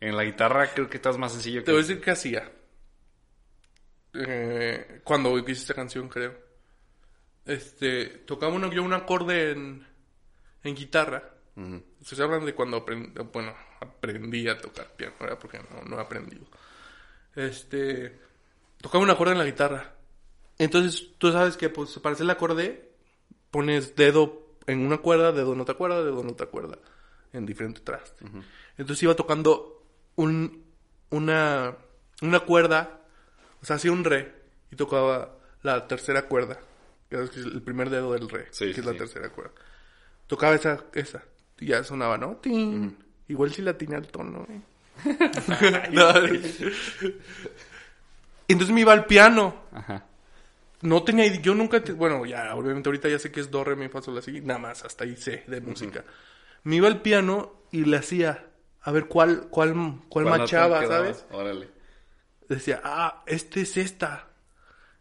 En 0.00 0.16
la 0.16 0.22
guitarra 0.22 0.68
creo 0.72 0.88
que 0.88 0.98
estás 0.98 1.18
más 1.18 1.32
sencillo 1.32 1.60
Te 1.62 1.64
que. 1.66 1.72
voy 1.72 1.80
a 1.80 1.82
decir 1.82 2.00
qué 2.00 2.12
hacía. 2.12 2.52
Eh, 4.14 5.00
cuando 5.04 5.38
hice 5.38 5.52
esta 5.52 5.74
canción, 5.74 6.08
creo. 6.08 6.34
Este, 7.44 8.06
tocaba 8.26 8.52
uno, 8.52 8.70
yo 8.70 8.82
un 8.82 8.92
acorde 8.92 9.52
en, 9.52 9.86
en 10.62 10.74
guitarra. 10.74 11.34
Ujú. 11.56 11.82
Se 12.02 12.22
hablan 12.22 12.44
de 12.44 12.54
cuando 12.54 12.78
aprendí, 12.78 13.12
bueno, 13.32 13.54
aprendí 13.80 14.48
a 14.48 14.58
tocar 14.58 14.94
piano, 14.96 15.14
¿verdad? 15.20 15.38
Porque 15.40 15.58
no, 15.58 15.82
no 15.82 15.98
he 15.98 16.00
aprendido. 16.02 16.46
Este, 17.34 18.18
tocaba 18.80 19.02
un 19.02 19.10
acorde 19.10 19.32
en 19.32 19.38
la 19.38 19.44
guitarra. 19.44 19.94
Entonces, 20.58 21.10
tú 21.18 21.32
sabes 21.32 21.56
que 21.56 21.68
pues, 21.68 21.98
para 21.98 22.14
hacer 22.14 22.24
el 22.24 22.30
acorde, 22.30 22.90
pones 23.50 23.94
dedo 23.96 24.56
en 24.66 24.84
una 24.84 24.98
cuerda, 24.98 25.32
dedo 25.32 25.52
en 25.52 25.60
otra 25.60 25.74
cuerda, 25.74 26.04
dedo 26.04 26.20
en 26.20 26.28
otra 26.28 26.46
cuerda, 26.46 26.78
en 27.32 27.46
diferente 27.46 27.80
traste. 27.80 28.24
Entonces 28.76 29.02
iba 29.02 29.14
tocando 29.14 29.82
un, 30.16 30.64
una, 31.10 31.76
una 32.22 32.40
cuerda, 32.40 32.97
o 33.62 33.66
sea, 33.66 33.76
hacía 33.76 33.92
un 33.92 34.04
re, 34.04 34.32
y 34.70 34.76
tocaba 34.76 35.36
la 35.62 35.86
tercera 35.86 36.22
cuerda, 36.22 36.58
que 37.10 37.22
es 37.22 37.36
el 37.36 37.62
primer 37.62 37.90
dedo 37.90 38.12
del 38.12 38.28
re, 38.28 38.46
Sí, 38.50 38.66
que 38.66 38.74
sí, 38.74 38.80
es 38.80 38.86
la 38.86 38.94
tercera 38.94 39.28
cuerda. 39.30 39.52
Tocaba 40.26 40.54
esa, 40.54 40.84
esa, 40.94 41.22
y 41.58 41.66
ya 41.66 41.82
sonaba, 41.84 42.18
¿no? 42.18 42.36
Tin. 42.36 42.96
Igual 43.28 43.52
si 43.52 43.62
la 43.62 43.76
tenía 43.76 43.98
al 43.98 44.06
tono, 44.08 44.46
¿eh? 44.48 44.60
No, 45.92 46.12
Entonces 48.48 48.74
me 48.74 48.80
iba 48.80 48.92
al 48.92 49.06
piano. 49.06 49.54
Ajá. 49.72 50.04
No 50.80 51.02
tenía 51.02 51.26
yo 51.40 51.54
nunca, 51.54 51.82
te- 51.82 51.92
bueno, 51.92 52.24
ya, 52.24 52.54
obviamente 52.54 52.88
ahorita 52.88 53.08
ya 53.08 53.18
sé 53.18 53.32
que 53.32 53.40
es 53.40 53.50
do, 53.50 53.64
re, 53.64 53.74
mi, 53.74 53.88
fa, 53.88 54.00
sol, 54.00 54.14
la, 54.14 54.22
si, 54.22 54.40
nada 54.40 54.60
más, 54.60 54.84
hasta 54.84 55.04
ahí 55.04 55.16
sé 55.16 55.44
de 55.48 55.60
música. 55.60 56.04
Me 56.62 56.76
iba 56.76 56.86
al 56.86 57.02
piano 57.02 57.52
y 57.72 57.84
le 57.84 57.96
hacía, 57.96 58.46
a 58.82 58.92
ver 58.92 59.06
cuál, 59.06 59.48
cuál, 59.50 59.74
cuál, 60.08 60.24
nota 60.26 60.38
machaba? 60.38 60.86
¿sabes? 60.86 61.24
Órale. 61.32 61.68
Decía, 62.48 62.80
ah, 62.84 63.22
este 63.26 63.62
es 63.62 63.76
esta. 63.76 64.28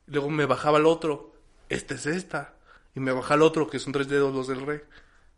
Y 0.08 0.12
luego 0.12 0.30
me 0.30 0.46
bajaba 0.46 0.78
el 0.78 0.86
otro, 0.86 1.34
este 1.70 1.96
es 1.96 2.06
esta. 2.06 2.54
Y 2.96 3.00
me 3.00 3.12
bajaba 3.12 3.36
el 3.36 3.42
otro, 3.44 3.70
que 3.70 3.80
son 3.80 3.94
tres 3.94 4.08
dedos 4.08 4.34
los 4.34 4.48
del 4.48 4.66
re, 4.66 4.86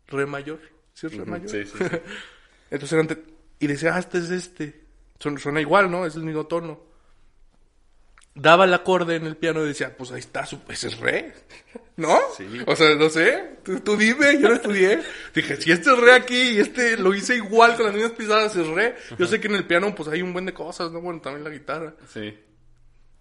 re 0.08 0.26
mayor. 0.26 0.60
¿Sí 0.94 1.06
es 1.06 1.16
re 1.16 1.24
mayor? 1.24 1.48
sí, 1.48 1.64
sí, 1.64 1.78
sí. 1.78 1.84
Entonces 2.70 2.92
eran 2.92 3.24
y 3.58 3.66
decía, 3.66 3.94
ah, 3.94 3.98
este 3.98 4.18
es 4.18 4.30
este. 4.30 4.80
Suena 5.18 5.60
igual, 5.60 5.90
¿no? 5.90 6.06
Es 6.06 6.16
el 6.16 6.22
mismo 6.22 6.46
tono. 6.46 6.80
Daba 8.34 8.64
el 8.64 8.72
acorde 8.74 9.16
en 9.16 9.26
el 9.26 9.36
piano 9.36 9.64
y 9.64 9.68
decía, 9.68 9.96
pues 9.96 10.12
ahí 10.12 10.20
está, 10.20 10.46
su- 10.46 10.60
ese 10.68 10.86
es 10.88 10.98
re. 10.98 11.34
¿No? 11.96 12.16
Sí. 12.36 12.46
O 12.66 12.74
sea, 12.76 12.94
no 12.94 13.10
sé. 13.10 13.56
Tú, 13.64 13.80
tú 13.80 13.96
dime, 13.96 14.40
yo 14.40 14.48
lo 14.48 14.54
estudié. 14.54 15.00
Dije, 15.34 15.60
si 15.60 15.72
este 15.72 15.90
es 15.92 15.98
re 15.98 16.14
aquí 16.14 16.40
y 16.52 16.58
este 16.60 16.96
lo 16.96 17.12
hice 17.12 17.36
igual 17.36 17.76
con 17.76 17.86
las 17.86 17.94
mismas 17.94 18.12
pisadas, 18.12 18.54
es 18.56 18.66
re. 18.68 18.96
Yo 19.18 19.26
sé 19.26 19.40
que 19.40 19.48
en 19.48 19.56
el 19.56 19.66
piano, 19.66 19.94
pues 19.94 20.08
hay 20.08 20.22
un 20.22 20.32
buen 20.32 20.46
de 20.46 20.54
cosas, 20.54 20.90
¿no? 20.92 21.00
Bueno, 21.00 21.20
también 21.20 21.44
la 21.44 21.50
guitarra. 21.50 21.94
Sí. 22.08 22.38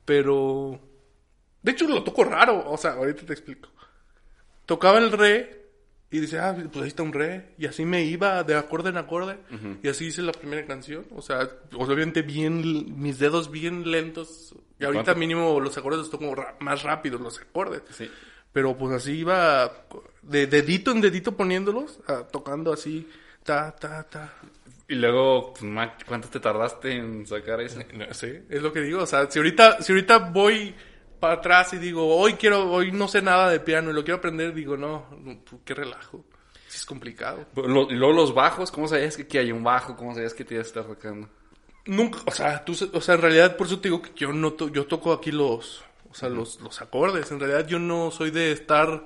Pero. 0.06 0.80
De 1.62 1.72
hecho, 1.72 1.88
lo 1.88 2.04
toco 2.04 2.24
raro. 2.24 2.70
O 2.72 2.78
sea, 2.78 2.92
ahorita 2.92 3.26
te 3.26 3.34
explico. 3.34 3.70
Tocaba 4.66 5.00
el 5.00 5.12
re 5.12 5.59
Y 6.12 6.20
dice, 6.20 6.40
ah, 6.40 6.56
pues 6.72 6.84
ahí 6.84 6.88
está 6.88 7.04
un 7.04 7.14
re. 7.14 7.54
Y 7.58 7.68
así 7.68 7.86
me 7.86 8.04
iba 8.04 8.44
de 8.44 8.56
acorde 8.56 8.90
en 8.90 8.98
acorde. 8.98 9.38
Y 9.84 9.88
así 9.90 10.08
hice 10.08 10.24
la 10.24 10.32
primera 10.32 10.66
canción. 10.66 11.06
O 11.16 11.22
sea, 11.22 11.48
obviamente 11.74 12.24
bien, 12.24 13.00
mis 13.00 13.20
dedos 13.20 13.52
bien 13.52 13.90
lentos. 13.90 14.56
Y 14.80 14.86
ahorita 14.86 15.04
cuánto? 15.04 15.20
mínimo 15.20 15.60
los 15.60 15.78
acordes 15.78 16.00
los 16.00 16.10
toco 16.10 16.34
más 16.60 16.84
rápidos, 16.84 17.22
los 17.22 17.40
acordes. 17.40 17.84
Sí. 17.92 18.10
Pero 18.52 18.76
pues 18.76 18.94
así 18.96 19.20
iba 19.20 19.72
de 20.24 20.48
dedito 20.48 20.92
en 20.92 21.02
dedito 21.02 21.38
poniéndolos, 21.38 22.00
ah, 22.08 22.24
tocando 22.32 22.74
así, 22.74 23.08
ta, 23.44 23.76
ta, 23.76 24.04
ta. 24.04 24.34
Y 24.88 24.96
luego, 24.96 25.54
pues, 25.54 25.72
¿cuánto 26.08 26.30
te 26.30 26.40
tardaste 26.40 26.96
en 26.96 27.28
sacar 27.28 27.62
eso? 27.62 27.80
No 27.94 28.12
sé, 28.16 28.46
es 28.50 28.62
lo 28.64 28.74
que 28.74 28.82
digo. 28.82 29.04
O 29.04 29.06
sea, 29.06 29.30
si 29.30 29.38
ahorita, 29.38 29.84
si 29.84 29.92
ahorita 29.92 30.18
voy 30.18 30.74
para 31.20 31.34
atrás 31.36 31.74
y 31.74 31.78
digo, 31.78 32.16
hoy 32.18 32.34
quiero, 32.34 32.72
hoy 32.72 32.92
no 32.92 33.08
sé 33.08 33.22
nada 33.22 33.50
de 33.50 33.60
piano 33.60 33.92
y 33.92 33.94
lo 33.94 34.04
quiero 34.04 34.18
aprender, 34.18 34.54
digo, 34.54 34.78
no, 34.78 35.06
pues, 35.50 35.62
qué 35.66 35.74
relajo. 35.74 36.24
Es 36.68 36.86
complicado. 36.86 37.46
Lo- 37.56 37.90
y 37.90 37.96
luego 37.96 38.14
los 38.14 38.34
bajos, 38.34 38.72
¿cómo 38.72 38.88
sabías 38.88 39.16
que 39.18 39.24
aquí 39.24 39.38
hay 39.38 39.52
un 39.52 39.64
bajo? 39.64 39.96
¿Cómo 39.96 40.14
sabías 40.14 40.34
que 40.34 40.46
te 40.46 40.54
ibas 40.56 40.68
a 40.68 40.70
estar 40.70 40.86
tocando? 40.86 41.28
Nunca, 41.86 42.20
o 42.26 42.32
sea, 42.32 42.64
tú, 42.64 42.76
se- 42.76 42.90
o 42.94 43.02
sea, 43.02 43.16
en 43.16 43.22
realidad 43.22 43.58
por 43.58 43.68
eso 43.68 43.80
te 43.80 43.90
digo 43.90 44.02
que 44.02 44.12
yo 44.16 44.32
no, 44.32 44.54
to- 44.54 44.70
yo 44.70 44.86
toco 44.86 45.12
aquí 45.14 45.32
los, 45.32 45.84
o 46.10 46.14
sea, 46.14 46.30
los, 46.30 46.60
los 46.62 46.82
acordes. 46.82 47.32
En 47.32 47.40
realidad 47.40 47.68
yo 47.68 47.80
no 47.80 48.12
soy 48.12 48.30
de 48.32 48.52
estar 48.52 49.06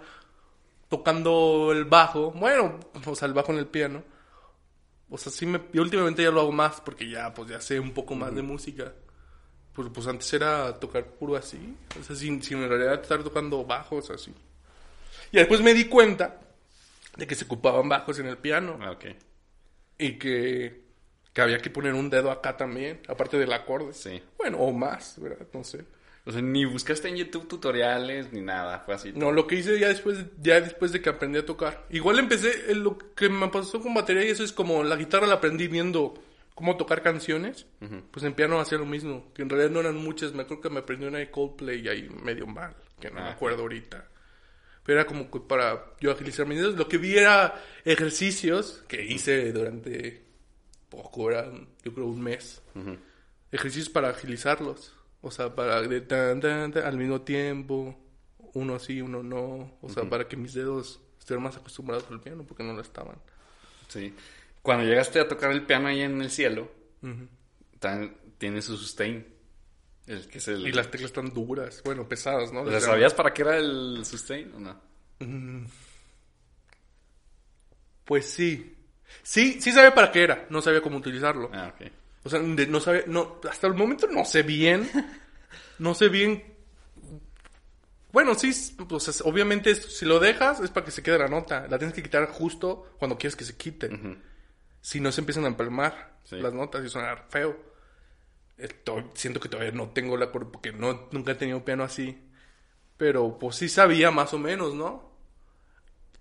tocando 0.89 1.71
el 1.71 1.85
bajo. 1.85 2.31
Bueno, 2.31 2.79
o 3.05 3.15
sea, 3.15 3.27
el 3.27 3.33
bajo 3.33 3.51
en 3.51 3.59
el 3.59 3.67
piano. 3.67 4.03
O 5.09 5.17
sea, 5.17 5.31
sí 5.31 5.45
me, 5.45 5.61
yo 5.71 5.81
últimamente 5.83 6.23
ya 6.23 6.31
lo 6.31 6.41
hago 6.41 6.51
más 6.51 6.81
porque 6.81 7.09
ya, 7.09 7.33
pues 7.33 7.49
ya 7.49 7.61
sé 7.61 7.79
un 7.79 7.91
poco 7.93 8.15
más 8.15 8.33
de 8.35 8.41
música. 8.41 8.93
Pues, 9.73 9.89
pues 9.93 10.07
antes 10.07 10.31
era 10.33 10.79
tocar 10.79 11.05
puro 11.05 11.35
así. 11.35 11.75
O 11.99 12.03
sea, 12.03 12.15
sin, 12.15 12.41
sin 12.41 12.61
en 12.61 12.69
realidad 12.69 13.01
estar 13.01 13.23
tocando 13.23 13.63
bajos 13.65 14.09
así. 14.11 14.33
Y 15.31 15.37
después 15.37 15.61
me 15.61 15.73
di 15.73 15.85
cuenta 15.85 16.39
de 17.17 17.27
que 17.27 17.35
se 17.35 17.45
ocupaban 17.45 17.89
bajos 17.89 18.19
en 18.19 18.27
el 18.27 18.37
piano. 18.37 18.77
Ah, 18.81 18.91
ok. 18.91 19.05
Y 19.97 20.17
que, 20.17 20.83
que 21.33 21.41
había 21.41 21.59
que 21.59 21.69
poner 21.69 21.93
un 21.93 22.09
dedo 22.09 22.31
acá 22.31 22.55
también, 22.55 23.01
aparte 23.07 23.37
del 23.37 23.51
acorde. 23.53 23.93
Sí. 23.93 24.21
Bueno, 24.37 24.59
o 24.59 24.71
más, 24.71 25.19
¿verdad? 25.19 25.47
No 25.53 25.63
sé. 25.63 25.85
O 26.25 26.31
sea, 26.31 26.41
ni 26.41 26.63
buscaste 26.63 27.09
en 27.09 27.17
YouTube 27.17 27.49
tutoriales 27.49 28.31
ni 28.31 28.39
nada, 28.39 28.79
fue 28.85 28.95
así. 28.95 29.11
No, 29.13 29.31
lo 29.31 29.45
que 29.45 29.55
hice 29.55 29.77
ya 29.77 29.89
después, 29.89 30.19
ya 30.41 30.61
después 30.61 30.93
de 30.93 31.01
que 31.01 31.09
aprendí 31.09 31.39
a 31.39 31.45
tocar. 31.45 31.85
Igual 31.89 32.19
empecé, 32.19 32.71
eh, 32.71 32.75
lo 32.75 32.97
que 32.97 33.27
me 33.27 33.49
pasó 33.49 33.81
con 33.81 33.93
batería 33.93 34.23
y 34.23 34.29
eso 34.29 34.43
es 34.43 34.53
como 34.53 34.83
la 34.83 34.95
guitarra 34.95 35.27
la 35.27 35.35
aprendí 35.35 35.67
viendo 35.67 36.13
cómo 36.55 36.77
tocar 36.77 37.01
canciones. 37.01 37.65
Pues 38.11 38.23
en 38.25 38.33
piano 38.33 38.59
hacía 38.59 38.77
lo 38.77 38.85
mismo, 38.85 39.31
que 39.33 39.41
en 39.41 39.49
realidad 39.49 39.71
no 39.71 39.79
eran 39.79 39.95
muchas. 39.97 40.33
Me 40.33 40.43
acuerdo 40.43 40.61
que 40.63 40.69
me 40.69 40.79
aprendí 40.79 41.05
una 41.05 41.19
de 41.19 41.29
Coldplay 41.31 41.81
y 41.81 41.87
ahí 41.89 42.09
medio 42.23 42.45
mal, 42.47 42.75
que 42.99 43.09
no 43.09 43.15
me 43.15 43.27
Ah. 43.27 43.31
acuerdo 43.31 43.61
ahorita. 43.63 44.07
Pero 44.85 44.99
era 44.99 45.07
como 45.07 45.31
que 45.31 45.39
para 45.39 45.93
yo 46.01 46.11
agilizar 46.11 46.45
mis 46.45 46.57
dedos. 46.59 46.75
Lo 46.75 46.87
que 46.89 46.97
vi 46.97 47.17
era 47.17 47.55
ejercicios 47.85 48.83
que 48.87 49.01
hice 49.05 49.51
durante 49.53 50.23
poco, 50.89 51.31
era 51.31 51.49
yo 51.83 51.93
creo 51.93 52.05
un 52.07 52.21
mes. 52.21 52.61
Ejercicios 53.51 53.89
para 53.89 54.09
agilizarlos. 54.09 54.93
O 55.21 55.31
sea, 55.31 55.55
para 55.55 55.81
de 55.81 56.01
tan, 56.01 56.41
tan, 56.41 56.71
tan, 56.71 56.83
al 56.85 56.97
mismo 56.97 57.21
tiempo. 57.21 57.97
Uno 58.55 58.77
sí, 58.77 59.01
uno 59.01 59.23
no. 59.23 59.77
O 59.81 59.89
sea, 59.89 60.03
para 60.09 60.27
que 60.27 60.35
mis 60.35 60.53
dedos 60.53 60.99
estuvieran 61.17 61.43
más 61.43 61.55
acostumbrados 61.57 62.05
al 62.11 62.19
piano 62.19 62.43
porque 62.45 62.63
no 62.63 62.73
lo 62.73 62.81
estaban. 62.81 63.15
Sí. 63.87 64.13
Cuando 64.63 64.83
llegaste 64.85 65.19
a 65.19 65.27
tocar 65.27 65.51
el 65.51 65.65
piano 65.67 65.87
ahí 65.89 66.01
en 66.01 66.19
el 66.21 66.31
cielo, 66.31 66.71
tan- 67.79 68.15
tiene 68.39 68.61
su 68.63 68.75
sustain. 68.77 69.27
El 70.07 70.27
que 70.27 70.39
es 70.39 70.47
el... 70.47 70.67
Y 70.67 70.71
las 70.71 70.89
teclas 70.89 71.11
están 71.11 71.31
duras. 71.33 71.81
Bueno, 71.85 72.07
pesadas, 72.09 72.51
¿no? 72.51 72.63
Las 72.65 72.83
¿Sabías 72.83 73.13
para 73.13 73.33
qué 73.33 73.41
era 73.43 73.57
el 73.57 74.03
sustain 74.05 74.51
o 74.55 74.59
no? 74.59 74.81
Pues 78.05 78.29
sí. 78.29 78.75
Sí, 79.21 79.61
sí 79.61 79.71
sabía 79.71 79.93
para 79.93 80.11
qué 80.11 80.23
era. 80.23 80.45
No 80.49 80.61
sabía 80.61 80.81
cómo 80.81 80.97
utilizarlo. 80.97 81.49
Ah, 81.53 81.73
ok. 81.75 81.87
O 82.25 82.29
sea, 82.29 82.39
de- 82.39 82.67
no 82.67 82.79
sabía, 82.79 83.03
no, 83.07 83.39
hasta 83.49 83.67
el 83.67 83.73
momento 83.73 84.07
no 84.07 84.23
sé 84.25 84.43
bien, 84.43 84.89
no 85.79 85.93
sé 85.93 86.07
bien. 86.09 86.41
Bueno, 88.11 88.33
sí, 88.35 88.53
pues 88.87 89.07
es- 89.09 89.21
obviamente 89.21 89.75
si 89.75 90.05
lo 90.05 90.19
dejas 90.19 90.59
es 90.61 90.69
para 90.69 90.85
que 90.85 90.91
se 90.91 91.03
quede 91.03 91.19
la 91.19 91.27
nota. 91.27 91.67
La 91.67 91.77
tienes 91.77 91.93
que 91.95 92.03
quitar 92.03 92.27
justo 92.27 92.95
cuando 92.97 93.17
quieres 93.17 93.35
que 93.35 93.43
se 93.45 93.55
quite. 93.57 93.89
Si 94.83 94.99
no 94.99 95.11
se 95.13 95.21
empiezan 95.21 95.45
a 95.45 95.47
empalmar 95.47 96.17
Sí. 96.25 96.35
las 96.41 96.53
notas 96.53 96.83
y 96.85 96.89
suena 96.89 97.15
feo. 97.29 97.57
Eh, 98.57 98.67
to- 98.67 99.11
siento 99.13 99.39
que 99.39 99.47
todavía 99.49 99.71
no 99.71 99.89
tengo 99.91 100.17
la 100.17 100.29
porque 100.31 100.71
no, 100.73 101.07
nunca 101.11 101.31
he 101.31 101.35
tenido 101.35 101.63
piano 101.63 101.83
así. 101.83 102.29
Pero 102.97 103.39
pues 103.39 103.55
sí 103.55 103.69
sabía 103.69 104.11
más 104.11 104.33
o 104.33 104.39
menos, 104.39 104.73
¿no? 104.75 105.11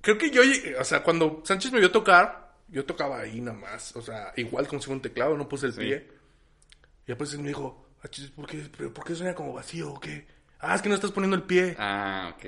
Creo 0.01 0.17
que 0.17 0.31
yo, 0.31 0.43
o 0.81 0.85
sea, 0.85 1.03
cuando 1.03 1.43
Sánchez 1.45 1.73
me 1.73 1.79
vio 1.81 1.91
tocar, 1.91 2.55
yo 2.69 2.85
tocaba 2.85 3.21
ahí 3.21 3.41
nada 3.41 3.59
más. 3.59 3.95
O 3.97 4.03
sea, 4.03 4.33
igual 4.37 4.67
como 4.69 4.81
si 4.81 4.87
fuera 4.87 4.97
un 4.97 5.03
teclado, 5.03 5.37
no 5.37 5.49
puse 5.49 5.67
el 5.67 5.75
pie. 5.75 6.09
Y 7.05 7.07
después 7.09 7.37
me 7.39 7.49
dijo, 7.49 7.89
"Ah, 8.03 8.09
¿por 8.37 8.47
qué, 8.47 8.59
¿por 8.89 9.05
qué 9.05 9.15
suena 9.15 9.35
como 9.35 9.53
vacío 9.53 9.93
o 9.93 10.01
qué? 10.01 10.27
Ah, 10.61 10.75
es 10.77 10.83
que 10.83 10.89
no 10.89 10.95
estás 10.95 11.11
poniendo 11.13 11.37
el 11.37 11.43
pie. 11.43 11.75
Ah, 11.79 12.33
ok. 12.37 12.45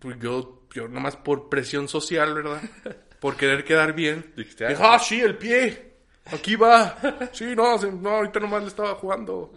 Pues 0.00 0.18
yo, 0.18 0.66
yo 0.74 0.88
nomás 0.88 1.16
por 1.16 1.48
presión 1.48 1.88
social, 1.88 2.34
¿verdad? 2.34 2.60
Por 3.20 3.36
querer 3.36 3.64
quedar 3.64 3.94
bien. 3.94 4.32
Dijiste, 4.36 4.66
ah, 4.66 4.76
ah, 4.80 4.98
sí, 4.98 5.20
el 5.20 5.36
pie. 5.36 5.94
Aquí 6.26 6.56
va. 6.56 6.96
Sí, 7.32 7.54
no, 7.54 7.78
no, 7.78 8.10
ahorita 8.10 8.40
nomás 8.40 8.62
le 8.62 8.68
estaba 8.68 8.94
jugando. 8.94 9.52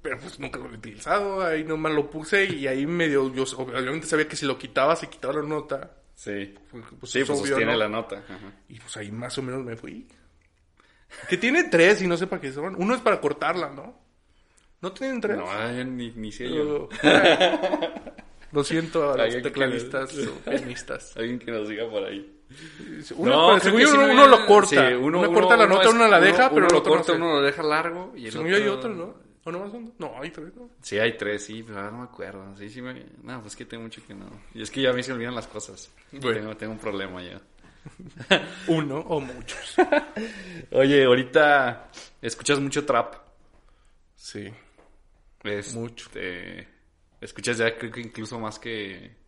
Pero 0.00 0.18
pues 0.18 0.38
nunca 0.40 0.58
lo 0.58 0.70
he 0.70 0.74
utilizado. 0.74 1.44
Ahí 1.44 1.64
nomás 1.64 1.92
lo 1.92 2.10
puse 2.10 2.44
y 2.44 2.66
ahí 2.66 2.86
medio, 2.86 3.32
yo 3.32 3.44
obviamente 3.56 4.06
sabía 4.06 4.26
que 4.26 4.36
si 4.36 4.46
lo 4.46 4.58
quitaba, 4.58 4.96
se 4.96 5.08
quitaba 5.08 5.34
la 5.34 5.42
nota. 5.42 5.90
Sí. 6.14 6.54
Pues, 6.70 6.84
pues, 6.98 7.12
sí, 7.12 7.20
es 7.20 7.26
pues 7.26 7.40
obvio, 7.40 7.48
sostiene 7.48 7.72
¿no? 7.72 7.78
la 7.78 7.88
nota. 7.88 8.16
Ajá. 8.18 8.52
Y 8.68 8.78
pues 8.80 8.96
ahí 8.96 9.10
más 9.10 9.36
o 9.38 9.42
menos 9.42 9.62
me 9.64 9.76
fui. 9.76 10.08
Que 11.28 11.36
tiene 11.36 11.64
tres 11.64 12.02
y 12.02 12.06
no 12.06 12.16
sé 12.16 12.26
para 12.26 12.40
qué 12.40 12.52
son. 12.52 12.74
Uno 12.76 12.94
es 12.94 13.00
para 13.00 13.20
cortarla, 13.20 13.70
¿no? 13.70 14.00
¿No 14.80 14.92
tienen 14.92 15.20
tres? 15.20 15.36
No, 15.36 15.84
ni, 15.84 16.10
ni 16.10 16.32
sé 16.32 16.48
yo. 16.48 16.88
Lo 18.52 18.62
siento 18.64 19.12
a 19.12 19.16
los 19.16 19.42
tecladistas 19.42 20.16
o 20.18 20.34
pianistas. 20.48 21.12
Alguien 21.16 21.38
que 21.38 21.50
nos 21.50 21.68
diga 21.68 21.88
por 21.88 22.04
ahí. 22.04 22.38
Uno, 23.16 23.52
No, 23.54 23.60
según 23.60 23.80
yo, 23.80 23.88
sí 23.88 23.96
uno, 23.96 24.12
uno 24.12 24.26
lo 24.26 24.44
corta. 24.46 24.88
sí, 24.88 24.94
uno, 24.94 25.32
corta 25.32 25.56
la 25.56 25.66
nota, 25.66 25.84
es- 25.88 25.94
uno 25.94 26.06
la 26.06 26.20
deja, 26.20 26.46
uno- 26.48 26.54
pero 26.54 26.66
uno 26.66 26.68
lo 26.72 26.78
otro 26.80 26.92
corta, 26.92 27.12
no 27.12 27.18
sé. 27.18 27.22
uno 27.22 27.32
lo 27.36 27.42
deja 27.42 27.62
largo. 27.62 28.12
Y 28.14 28.26
el 28.26 28.32
Según 28.32 28.48
yo 28.48 28.56
hay 28.56 28.68
otro, 28.68 28.90
¿no? 28.94 29.14
¿O 29.44 29.50
no 29.50 29.58
más 29.58 29.72
uno? 29.72 29.90
No, 29.98 30.12
hay 30.20 30.30
tres, 30.30 30.54
¿no? 30.54 30.68
Sí, 30.82 30.98
hay 30.98 31.16
tres, 31.16 31.44
sí, 31.46 31.62
pero 31.64 31.78
ahora 31.78 31.90
no 31.90 31.98
me 31.98 32.04
acuerdo. 32.04 32.54
Sí, 32.56 32.68
sí 32.68 32.80
me... 32.82 33.06
No, 33.22 33.40
pues 33.40 33.56
que 33.56 33.64
tengo 33.64 33.82
mucho 33.84 34.00
que 34.06 34.14
no. 34.14 34.26
Y 34.54 34.62
es 34.62 34.70
que 34.70 34.82
ya 34.82 34.90
a 34.90 34.92
mí 34.92 35.02
se 35.02 35.12
olvidan 35.12 35.34
las 35.34 35.48
cosas. 35.48 35.90
Bueno. 36.12 36.38
Tengo, 36.40 36.56
tengo 36.56 36.72
un 36.74 36.78
problema 36.78 37.22
ya. 37.22 37.40
Uno 38.68 38.98
o 39.00 39.18
muchos. 39.18 39.74
Oye, 40.72 41.04
ahorita 41.04 41.88
escuchas 42.20 42.60
mucho 42.60 42.84
trap. 42.84 43.14
Sí. 44.14 44.48
Es, 45.42 45.74
Mucho. 45.74 46.08
eh, 46.14 46.68
escuchas 47.22 47.56
ya 47.56 47.78
creo 47.78 47.90
que 47.90 48.00
incluso 48.00 48.38
más 48.38 48.58
que 48.58 49.22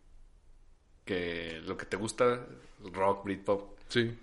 que 1.05 1.61
lo 1.65 1.77
que 1.77 1.85
te 1.85 1.97
gusta, 1.97 2.45
rock, 2.91 3.23
Britpop. 3.23 3.77
Sí. 3.87 4.17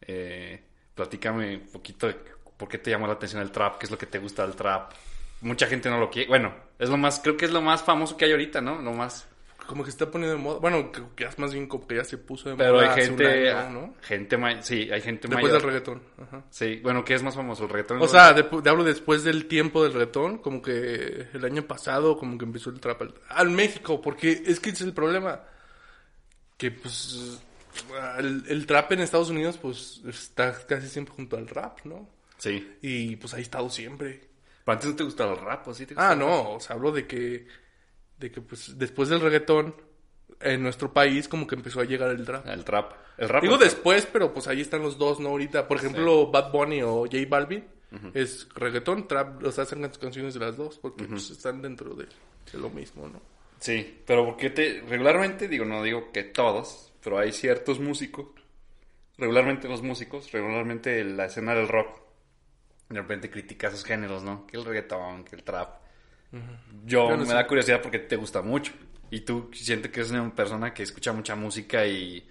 Eh, 0.00 0.62
platícame 0.94 1.56
un 1.56 1.68
poquito 1.68 2.06
de 2.06 2.14
por 2.56 2.68
qué 2.68 2.78
te 2.78 2.90
llamó 2.90 3.06
la 3.06 3.14
atención 3.14 3.42
el 3.42 3.50
trap, 3.50 3.78
qué 3.78 3.86
es 3.86 3.90
lo 3.90 3.98
que 3.98 4.06
te 4.06 4.18
gusta 4.18 4.46
del 4.46 4.54
trap. 4.54 4.92
Mucha 5.40 5.66
gente 5.66 5.90
no 5.90 5.98
lo 5.98 6.10
quiere. 6.10 6.28
Bueno, 6.28 6.54
es 6.78 6.88
lo 6.88 6.96
más, 6.96 7.20
creo 7.20 7.36
que 7.36 7.46
es 7.46 7.50
lo 7.50 7.60
más 7.62 7.82
famoso 7.82 8.16
que 8.16 8.26
hay 8.26 8.30
ahorita, 8.30 8.60
¿no? 8.60 8.80
Lo 8.80 8.92
más. 8.92 9.26
Como 9.66 9.84
que 9.84 9.90
se 9.90 9.94
está 9.96 10.10
poniendo 10.10 10.36
de 10.36 10.42
moda. 10.42 10.58
Bueno, 10.58 10.90
que 10.90 11.02
que 11.14 11.24
es 11.24 11.38
más 11.38 11.52
bien 11.52 11.66
como 11.68 11.86
que 11.86 11.96
ya 11.96 12.04
se 12.04 12.18
puso 12.18 12.48
de 12.50 12.56
Pero 12.56 12.74
moda 12.74 12.82
hay 12.84 12.88
hace 12.90 13.02
gente, 13.08 13.50
año, 13.52 13.70
¿no? 13.80 13.94
gente 14.02 14.36
may- 14.36 14.62
sí, 14.62 14.90
hay 14.90 15.00
gente 15.00 15.28
Después 15.28 15.44
mayor. 15.44 15.52
del 15.52 15.62
reggaetón. 15.70 16.02
Ajá. 16.20 16.44
Sí, 16.50 16.80
bueno, 16.82 17.04
¿qué 17.04 17.14
es 17.14 17.22
más 17.22 17.34
famoso? 17.36 17.64
El 17.64 17.70
reggaetón. 17.70 18.02
O 18.02 18.08
sea, 18.08 18.32
de, 18.32 18.42
de- 18.42 18.70
hablo 18.70 18.82
después 18.84 19.22
del 19.22 19.46
tiempo 19.46 19.82
del 19.84 19.92
reggaetón, 19.92 20.38
como 20.38 20.60
que 20.60 21.28
el 21.32 21.44
año 21.44 21.62
pasado, 21.62 22.16
como 22.18 22.36
que 22.36 22.44
empezó 22.44 22.70
el 22.70 22.80
trap 22.80 23.02
al, 23.02 23.14
al 23.28 23.50
México, 23.50 24.00
porque 24.00 24.42
es 24.44 24.58
que 24.58 24.70
es 24.70 24.80
el 24.80 24.92
problema. 24.92 25.40
Que 26.56 26.70
pues 26.72 27.40
el, 28.18 28.44
el 28.48 28.66
trap 28.66 28.92
en 28.92 29.00
Estados 29.00 29.30
Unidos 29.30 29.56
pues 29.56 30.00
está 30.06 30.52
casi 30.66 30.88
siempre 30.88 31.14
junto 31.14 31.36
al 31.36 31.46
rap, 31.48 31.78
¿no? 31.84 32.08
sí. 32.38 32.76
Y 32.82 33.16
pues 33.16 33.34
ahí 33.34 33.40
ha 33.40 33.42
estado 33.42 33.70
siempre. 33.70 34.28
Pero 34.64 34.72
antes 34.74 34.90
no 34.90 34.96
te 34.96 35.04
gustaba 35.04 35.32
el 35.32 35.40
rap, 35.40 35.66
¿o 35.68 35.74
sí 35.74 35.86
te 35.86 35.94
Ah, 35.96 36.14
gustaba 36.14 36.14
rap? 36.14 36.18
no, 36.20 36.52
o 36.54 36.60
sea, 36.60 36.76
hablo 36.76 36.92
de 36.92 37.06
que, 37.06 37.46
de 38.20 38.30
que 38.30 38.40
pues 38.40 38.78
después 38.78 39.08
del 39.08 39.20
reggaetón, 39.20 39.74
en 40.40 40.62
nuestro 40.62 40.92
país 40.92 41.28
como 41.28 41.46
que 41.46 41.54
empezó 41.54 41.80
a 41.80 41.84
llegar 41.84 42.10
el 42.10 42.24
trap. 42.24 42.46
El 42.46 42.64
trap. 42.64 42.92
El 43.18 43.28
rap. 43.28 43.42
Digo 43.42 43.54
o 43.54 43.56
el 43.56 43.60
trap? 43.60 43.72
después, 43.72 44.06
pero 44.10 44.32
pues 44.32 44.46
ahí 44.46 44.60
están 44.60 44.82
los 44.82 44.98
dos, 44.98 45.20
¿no? 45.20 45.30
Ahorita, 45.30 45.66
por 45.66 45.78
ejemplo, 45.78 46.30
Bad 46.30 46.52
Bunny 46.52 46.82
o 46.82 47.00
J 47.00 47.18
Balvin 47.28 47.64
es 48.14 48.48
reggaetón, 48.54 49.08
trap, 49.08 49.42
o 49.44 49.50
sea, 49.50 49.64
hacen 49.64 49.86
canciones 50.00 50.34
de 50.34 50.40
las 50.40 50.56
dos, 50.56 50.78
porque 50.78 51.04
pues, 51.04 51.30
están 51.30 51.60
dentro 51.60 51.94
de, 51.94 52.04
de 52.04 52.58
lo 52.58 52.70
mismo, 52.70 53.08
¿no? 53.08 53.20
Sí, 53.58 54.02
pero 54.06 54.24
porque 54.24 54.50
te 54.50 54.80
regularmente 54.88 55.48
digo, 55.48 55.64
no 55.64 55.82
digo 55.82 56.12
que 56.12 56.22
todos, 56.22 56.92
pero 57.02 57.18
hay 57.18 57.32
ciertos 57.32 57.80
músicos, 57.80 58.28
regularmente 59.18 59.68
los 59.68 59.82
músicos, 59.82 60.30
regularmente 60.30 61.02
la 61.04 61.26
escena 61.26 61.54
del 61.54 61.68
rock, 61.68 62.00
de 62.88 63.00
repente 63.00 63.28
critica 63.28 63.68
esos 63.68 63.84
géneros, 63.84 64.22
¿no? 64.22 64.46
Que 64.46 64.56
el 64.56 64.64
reggaetón, 64.64 65.24
que 65.24 65.36
el 65.36 65.42
trap. 65.42 65.80
Yo 66.32 67.08
Yo 67.08 67.10
no 67.10 67.18
me 67.18 67.26
sé. 67.26 67.34
da 67.34 67.46
curiosidad 67.46 67.82
porque 67.82 67.98
te 67.98 68.16
gusta 68.16 68.42
mucho 68.42 68.72
y 69.10 69.20
tú 69.20 69.50
sientes 69.52 69.90
que 69.90 70.00
eres 70.00 70.12
una 70.12 70.34
persona 70.34 70.72
que 70.72 70.82
escucha 70.84 71.12
mucha 71.12 71.34
música 71.34 71.84
y 71.86 72.26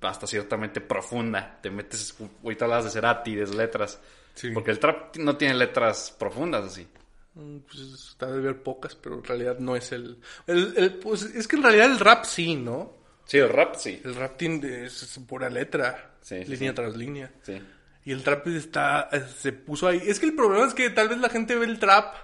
hasta 0.00 0.26
ciertamente 0.26 0.80
profunda. 0.80 1.58
Te 1.62 1.70
metes, 1.70 2.14
ahorita 2.42 2.66
hablas 2.66 2.84
de 2.84 2.90
Cerati, 2.90 3.34
de 3.34 3.46
letras. 3.46 4.00
Sí. 4.34 4.50
Porque 4.50 4.70
el 4.70 4.78
trap 4.78 5.16
no 5.16 5.36
tiene 5.36 5.54
letras 5.54 6.14
profundas 6.18 6.64
así. 6.64 6.86
Mm, 7.34 7.58
Pues 7.60 7.80
está 8.10 8.30
de 8.30 8.40
ver 8.40 8.62
pocas, 8.62 8.94
pero 8.94 9.16
en 9.16 9.24
realidad 9.24 9.58
no 9.58 9.74
es 9.76 9.90
el, 9.92 10.18
el, 10.46 10.74
el- 10.76 10.94
Pues 10.98 11.22
es 11.22 11.48
que 11.48 11.56
en 11.56 11.62
realidad 11.62 11.90
el 11.90 11.98
rap 11.98 12.24
sí, 12.24 12.54
¿no? 12.56 12.92
Sí, 13.24 13.38
el 13.38 13.48
rap 13.48 13.74
sí. 13.76 14.00
El 14.04 14.14
rap 14.14 14.36
tiene, 14.36 14.84
es, 14.84 15.02
es 15.02 15.18
pura 15.26 15.48
letra, 15.50 16.12
Sí, 16.20 16.44
sí, 16.44 16.50
línea 16.52 16.74
tras 16.74 16.96
línea. 16.96 17.32
Sí. 17.42 17.60
Y 18.04 18.12
el 18.12 18.22
trap 18.22 18.46
está, 18.48 19.08
se 19.36 19.52
puso 19.52 19.88
ahí. 19.88 20.00
Es 20.04 20.20
que 20.20 20.26
el 20.26 20.34
problema 20.34 20.66
es 20.66 20.74
que 20.74 20.90
tal 20.90 21.08
vez 21.08 21.18
la 21.18 21.30
gente 21.30 21.56
ve 21.56 21.64
el 21.64 21.78
trap. 21.78 22.14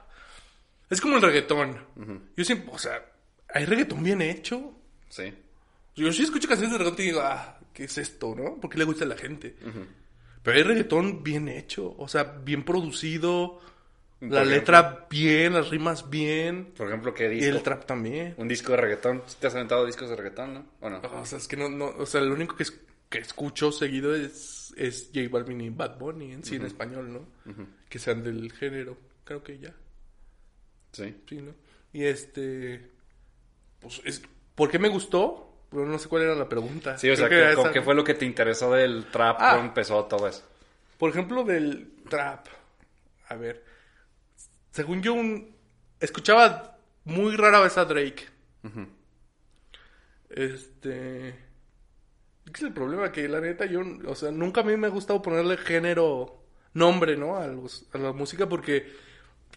Es 0.90 1.00
como 1.00 1.16
el 1.16 1.22
reggaetón. 1.22 1.78
Yo 2.36 2.44
siempre, 2.44 2.70
o 2.72 2.78
sea, 2.78 3.02
hay 3.48 3.64
reggaetón 3.64 4.02
bien 4.02 4.20
hecho. 4.22 4.74
Sí. 5.08 5.32
Yo 5.96 6.12
sí 6.12 6.22
escucho 6.24 6.48
canciones 6.48 6.72
de 6.72 6.78
reggaetón 6.78 7.04
y 7.04 7.08
digo, 7.08 7.20
ah, 7.22 7.58
¿qué 7.72 7.84
es 7.84 7.96
esto, 7.98 8.34
no? 8.34 8.56
¿Por 8.60 8.70
qué 8.70 8.78
le 8.78 8.84
gusta 8.84 9.04
a 9.04 9.08
la 9.08 9.16
gente? 9.16 9.54
Pero 10.42 10.56
hay 10.56 10.62
reggaetón 10.62 11.22
bien 11.22 11.48
hecho, 11.48 11.94
o 11.98 12.08
sea, 12.08 12.24
bien 12.24 12.64
producido, 12.64 13.60
Por 14.18 14.28
la 14.30 14.38
ejemplo. 14.42 14.56
letra 14.56 15.06
bien, 15.10 15.52
las 15.52 15.68
rimas 15.68 16.08
bien, 16.10 16.72
Por 16.76 16.88
ejemplo, 16.88 17.12
¿qué 17.14 17.26
y 17.26 17.36
disco? 17.36 17.56
el 17.56 17.62
trap 17.62 17.84
también. 17.86 18.34
Un 18.38 18.48
disco 18.48 18.72
de 18.72 18.78
reggaetón. 18.78 19.22
¿Sí 19.26 19.36
¿Te 19.40 19.46
has 19.48 19.54
aventado 19.54 19.84
discos 19.86 20.08
de 20.08 20.16
reggaetón, 20.16 20.54
no? 20.54 20.66
¿O 20.80 20.88
no? 20.90 21.00
O 21.20 21.26
sea, 21.26 21.38
es 21.38 21.46
que 21.46 21.56
no, 21.56 21.68
no, 21.68 21.86
o 21.86 22.06
sea, 22.06 22.20
lo 22.22 22.34
único 22.34 22.56
que, 22.56 22.62
es- 22.64 22.80
que 23.10 23.18
escucho 23.18 23.70
seguido 23.72 24.14
es, 24.14 24.72
es 24.76 25.10
J 25.14 25.28
Balvin 25.30 25.60
y 25.60 25.70
Bad 25.70 25.98
Bunny 25.98 26.32
en 26.32 26.44
sí, 26.44 26.56
en 26.56 26.64
español, 26.64 27.12
¿no? 27.12 27.26
Que 27.88 27.98
sean 27.98 28.22
del 28.22 28.50
género, 28.52 28.96
creo 29.24 29.42
que 29.42 29.58
ya. 29.58 29.74
Sí. 30.92 31.16
Sí, 31.28 31.36
¿no? 31.42 31.52
Y 31.92 32.04
este. 32.04 32.90
Pues 33.80 34.00
es. 34.04 34.22
¿Por 34.54 34.70
qué 34.70 34.78
me 34.78 34.88
gustó? 34.88 35.46
Pero 35.70 35.86
no 35.86 35.98
sé 35.98 36.08
cuál 36.08 36.22
era 36.22 36.34
la 36.34 36.48
pregunta. 36.48 36.98
Sí, 36.98 37.08
o 37.08 37.16
sea, 37.16 37.28
que 37.28 37.36
¿qué, 37.36 37.40
era 37.42 37.54
con 37.54 37.64
esa. 37.66 37.72
¿qué 37.72 37.82
fue 37.82 37.94
lo 37.94 38.02
que 38.04 38.14
te 38.14 38.24
interesó 38.26 38.72
del 38.72 39.06
trap? 39.06 39.36
Ah. 39.40 39.52
¿Cómo 39.54 39.66
empezó 39.68 40.04
todo 40.06 40.26
eso? 40.28 40.42
Por 40.98 41.10
ejemplo, 41.10 41.44
del 41.44 41.92
trap. 42.08 42.46
A 43.28 43.36
ver. 43.36 43.64
Según 44.72 45.02
yo, 45.02 45.14
un... 45.14 45.54
escuchaba 46.00 46.76
muy 47.04 47.36
rara 47.36 47.60
vez 47.60 47.78
a 47.78 47.84
Drake. 47.84 48.26
Este. 50.28 51.34
¿Qué 52.44 52.52
es 52.54 52.62
el 52.62 52.72
problema? 52.72 53.12
Que 53.12 53.28
la 53.28 53.40
neta, 53.40 53.66
yo. 53.66 53.80
O 54.06 54.14
sea, 54.14 54.30
nunca 54.30 54.60
a 54.60 54.64
mí 54.64 54.76
me 54.76 54.86
ha 54.86 54.90
gustado 54.90 55.22
ponerle 55.22 55.56
género. 55.56 56.36
Nombre, 56.72 57.16
¿no? 57.16 57.36
A, 57.36 57.46
los- 57.48 57.86
a 57.92 57.98
la 57.98 58.12
música 58.12 58.48
porque. 58.48 58.92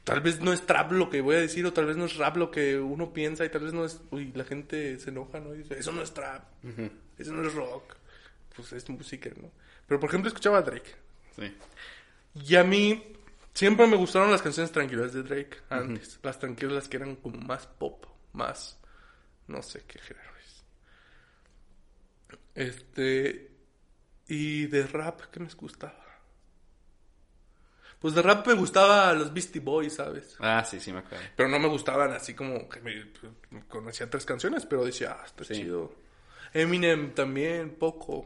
Tal 0.04 0.20
vez 0.22 0.42
no 0.42 0.52
es 0.52 0.66
trap 0.66 0.92
lo 0.92 1.10
que 1.10 1.22
voy 1.22 1.36
a 1.36 1.40
decir, 1.40 1.66
o 1.66 1.72
tal 1.72 1.86
vez 1.86 1.96
no 1.96 2.06
es 2.06 2.18
rap 2.18 2.36
lo 2.38 2.52
que 2.52 2.78
uno 2.78 3.14
piensa, 3.14 3.46
y 3.46 3.50
tal 3.50 3.62
vez 3.62 3.74
no 3.74 3.86
es. 3.86 4.02
Uy, 4.12 4.32
la 4.36 4.44
gente 4.44 5.00
se 5.00 5.12
enoja, 5.12 5.40
¿no? 5.40 5.56
Y 5.56 5.60
dice, 5.60 5.80
eso 5.80 5.92
no 5.92 6.02
es 6.02 6.14
trap, 6.14 6.44
eso 7.18 7.32
no 7.32 7.48
es 7.48 7.54
rock, 7.54 7.96
pues 8.56 8.74
es 8.74 8.90
música, 8.90 9.30
¿no? 9.42 9.50
Pero 9.88 10.00
por 10.00 10.10
ejemplo, 10.10 10.28
escuchaba 10.28 10.58
a 10.58 10.62
Drake. 10.62 10.96
Sí. 11.36 11.56
Y 12.36 12.56
a 12.56 12.64
mí 12.64 13.04
siempre 13.54 13.88
me 13.88 13.96
gustaron 13.96 14.32
las 14.32 14.42
canciones 14.42 14.72
tranquilas 14.72 15.14
de 15.14 15.24
Drake 15.24 15.58
antes. 15.70 16.20
Las 16.24 16.40
tranquilas, 16.40 16.74
las 16.74 16.88
que 16.88 16.98
eran 16.98 17.16
como 17.16 17.38
más 17.38 17.68
pop, 17.68 18.06
más... 18.34 18.80
No 19.48 19.62
sé 19.62 19.84
qué 19.88 20.00
género 20.00 20.30
es. 20.38 20.64
Este... 22.56 23.52
Y 24.28 24.68
de 24.68 24.88
rap, 24.88 25.22
¿qué 25.32 25.40
me 25.42 25.50
gustaba? 25.54 26.03
Pues 28.04 28.14
de 28.16 28.22
rap 28.22 28.46
me 28.46 28.54
gustaba 28.54 29.14
los 29.14 29.34
Beastie 29.34 29.62
Boys, 29.62 29.94
¿sabes? 29.96 30.36
Ah, 30.40 30.66
sí, 30.66 30.78
sí 30.82 30.92
me 30.92 31.00
acuerdo. 31.00 31.24
Pero 31.38 31.48
no 31.48 31.58
me 31.58 31.70
gustaban 31.70 32.12
así 32.12 32.34
como 32.34 32.68
que 32.68 32.82
me, 32.82 33.06
me 33.50 33.66
conocía 33.66 34.10
tres 34.10 34.26
canciones, 34.26 34.66
pero 34.66 34.84
decía, 34.84 35.16
ah, 35.20 35.24
está 35.26 35.46
Sí. 35.46 35.54
chido. 35.54 35.96
Eminem 36.54 37.14
también, 37.16 37.76
poco. 37.76 38.26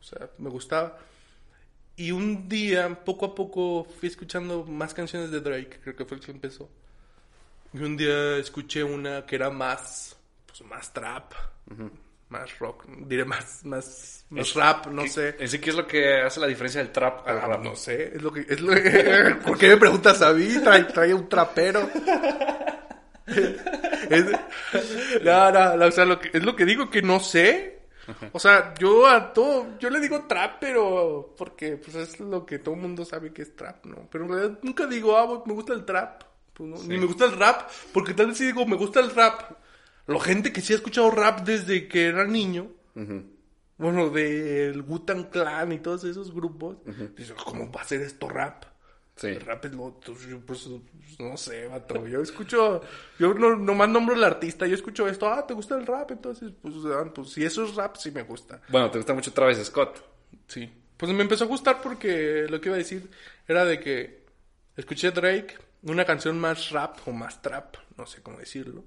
O 0.00 0.02
sea, 0.02 0.30
me 0.38 0.48
gustaba. 0.48 0.98
Y 1.96 2.12
un 2.12 2.48
día, 2.48 3.04
poco 3.04 3.26
a 3.26 3.34
poco, 3.34 3.84
fui 3.98 4.08
escuchando 4.08 4.64
más 4.64 4.94
canciones 4.94 5.32
de 5.32 5.40
Drake, 5.40 5.80
creo 5.82 5.96
que 5.96 6.04
fue 6.04 6.18
el 6.18 6.22
que 6.24 6.30
empezó. 6.30 6.70
Y 7.72 7.78
un 7.82 7.96
día 7.96 8.36
escuché 8.36 8.84
una 8.84 9.26
que 9.26 9.34
era 9.34 9.50
más, 9.50 10.16
pues 10.46 10.62
más 10.62 10.92
trap, 10.92 11.32
más 12.30 12.58
rock, 12.58 12.84
diré 13.06 13.24
más, 13.24 13.64
más, 13.64 14.24
más 14.30 14.48
Es- 14.48 14.54
rap, 14.54 14.86
no 14.88 15.02
¿Qué- 15.04 15.08
sé. 15.08 15.36
¿En 15.38 15.48
sí 15.48 15.58
qué 15.58 15.70
es 15.70 15.76
lo 15.76 15.86
que 15.86 16.20
hace 16.20 16.40
la 16.40 16.46
diferencia 16.46 16.82
del 16.82 16.92
trap 16.92 17.26
al 17.26 17.38
Ah, 17.38 17.46
rap? 17.46 17.62
No 17.64 17.74
sé, 17.76 18.12
es 18.16 18.22
lo 18.22 18.32
que... 18.32 18.40
Es 18.48 18.60
lo 18.60 18.72
¿Por 19.46 19.56
qué 19.58 19.68
me 19.68 19.76
preguntas 19.78 20.20
a 20.22 20.32
mí? 20.32 20.46
Trae, 20.62 20.84
trae 20.84 21.14
un 21.14 21.28
trapero. 21.28 21.88
Es- 24.10 24.24
no, 25.22 25.50
no, 25.76 25.84
o 25.86 25.90
sea, 25.90 26.04
lo 26.06 26.18
que, 26.18 26.30
es 26.32 26.42
lo 26.42 26.56
que 26.56 26.64
digo 26.64 26.88
que 26.90 27.02
no 27.02 27.20
sé. 27.20 27.76
O 28.32 28.38
sea, 28.38 28.72
yo 28.78 29.06
a 29.06 29.34
todo, 29.34 29.78
yo 29.78 29.90
le 29.90 30.00
digo 30.00 30.24
trap, 30.26 30.56
pero 30.60 31.34
porque 31.36 31.76
pues 31.76 31.94
es 31.94 32.18
lo 32.20 32.46
que 32.46 32.58
todo 32.58 32.74
el 32.74 32.80
mundo 32.80 33.04
sabe 33.04 33.34
que 33.34 33.42
es 33.42 33.54
trap, 33.54 33.84
¿no? 33.84 34.08
Pero 34.10 34.24
en 34.24 34.30
realidad 34.30 34.58
nunca 34.62 34.86
digo, 34.86 35.14
ah, 35.18 35.42
me 35.44 35.52
gusta 35.52 35.74
el 35.74 35.84
trap. 35.84 36.22
Pues, 36.54 36.70
no, 36.70 36.76
Ni 36.84 36.96
me 36.96 37.04
gusta 37.04 37.26
el 37.26 37.38
rap, 37.38 37.68
porque 37.92 38.14
tal 38.14 38.28
vez 38.28 38.38
sí 38.38 38.46
digo, 38.46 38.64
me 38.64 38.76
gusta 38.76 39.00
el 39.00 39.14
rap. 39.14 39.42
La 40.08 40.18
gente 40.20 40.52
que 40.52 40.62
sí 40.62 40.72
ha 40.72 40.76
escuchado 40.76 41.10
rap 41.10 41.40
desde 41.40 41.86
que 41.86 42.06
era 42.06 42.24
niño, 42.24 42.70
bueno, 43.76 44.08
del 44.08 44.80
Wu-Tang 44.80 45.28
Clan 45.28 45.70
y 45.72 45.78
todos 45.78 46.02
esos 46.04 46.34
grupos, 46.34 46.78
dice, 47.14 47.34
¿cómo 47.44 47.70
va 47.70 47.82
a 47.82 47.84
ser 47.84 48.00
esto 48.00 48.26
rap? 48.26 48.64
Sí. 49.16 49.26
El 49.26 49.40
rap 49.42 49.64
es 49.66 49.72
lo 49.72 49.84
otro, 49.84 50.14
yo, 50.28 50.40
pues, 50.40 50.66
no 51.18 51.36
sé, 51.36 51.66
vato. 51.66 52.06
Yo 52.06 52.22
escucho, 52.22 52.80
yo 53.18 53.34
no, 53.34 53.56
nomás 53.56 53.88
nombro 53.90 54.14
al 54.14 54.24
artista, 54.24 54.66
yo 54.66 54.74
escucho 54.74 55.06
esto, 55.06 55.28
ah, 55.28 55.46
¿te 55.46 55.52
gusta 55.52 55.76
el 55.76 55.86
rap? 55.86 56.10
Entonces, 56.10 56.52
pues, 56.62 56.74
ah, 56.86 57.12
pues 57.14 57.30
si 57.30 57.44
eso 57.44 57.64
es 57.64 57.74
rap, 57.74 57.96
sí 57.96 58.10
me 58.10 58.22
gusta. 58.22 58.62
Bueno, 58.68 58.90
te 58.90 58.98
gusta 58.98 59.12
mucho 59.12 59.32
Travis 59.32 59.58
Scott. 59.58 60.02
Sí. 60.46 60.70
Pues 60.96 61.12
me 61.12 61.22
empezó 61.22 61.44
a 61.44 61.48
gustar 61.48 61.82
porque 61.82 62.46
lo 62.48 62.60
que 62.60 62.68
iba 62.68 62.76
a 62.76 62.78
decir 62.78 63.10
era 63.46 63.64
de 63.66 63.78
que 63.78 64.24
escuché 64.74 65.10
Drake, 65.10 65.58
una 65.82 66.06
canción 66.06 66.38
más 66.38 66.70
rap 66.70 66.96
o 67.06 67.12
más 67.12 67.42
trap, 67.42 67.76
no 67.96 68.06
sé 68.06 68.22
cómo 68.22 68.38
decirlo. 68.38 68.84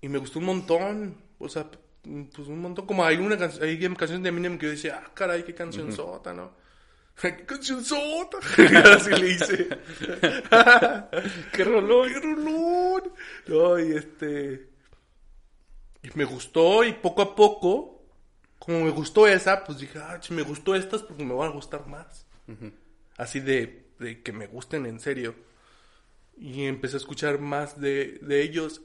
Y 0.00 0.08
me 0.08 0.18
gustó 0.18 0.38
un 0.38 0.46
montón. 0.46 1.16
O 1.38 1.48
sea, 1.48 1.70
pues 2.02 2.48
un 2.48 2.60
montón. 2.60 2.86
Como 2.86 3.04
hay 3.04 3.16
una 3.16 3.36
canción, 3.36 3.64
hay 3.64 3.78
canciones 3.78 4.22
de 4.22 4.28
Eminem 4.28 4.58
que 4.58 4.66
yo 4.66 4.72
decía, 4.72 5.02
ah, 5.04 5.10
caray, 5.14 5.44
qué 5.44 5.54
canción 5.54 5.92
sota, 5.92 6.32
¿no? 6.32 6.52
¡Qué 7.20 7.44
canción 7.44 7.84
sota! 7.84 8.38
Así 8.94 9.10
le 9.10 9.30
hice. 9.30 9.68
¡Qué 11.52 11.64
rolón! 11.64 12.08
¡Qué 12.12 12.20
rolón! 12.20 13.02
No, 13.46 13.78
y 13.78 13.92
este... 13.92 14.68
Y 16.02 16.10
me 16.14 16.24
gustó 16.24 16.84
y 16.84 16.92
poco 16.92 17.22
a 17.22 17.34
poco, 17.34 18.04
como 18.60 18.84
me 18.84 18.90
gustó 18.90 19.26
esa, 19.26 19.64
pues 19.64 19.78
dije, 19.78 19.98
ah, 19.98 20.20
si 20.22 20.32
me 20.32 20.42
gustó 20.42 20.76
estas, 20.76 21.02
pues 21.02 21.18
me 21.18 21.34
van 21.34 21.48
a 21.48 21.52
gustar 21.52 21.88
más. 21.88 22.24
Así 23.16 23.40
de, 23.40 23.88
de 23.98 24.22
que 24.22 24.32
me 24.32 24.46
gusten 24.46 24.86
en 24.86 25.00
serio. 25.00 25.34
Y 26.36 26.66
empecé 26.66 26.96
a 26.96 26.98
escuchar 26.98 27.40
más 27.40 27.80
de, 27.80 28.20
de 28.22 28.42
ellos, 28.42 28.80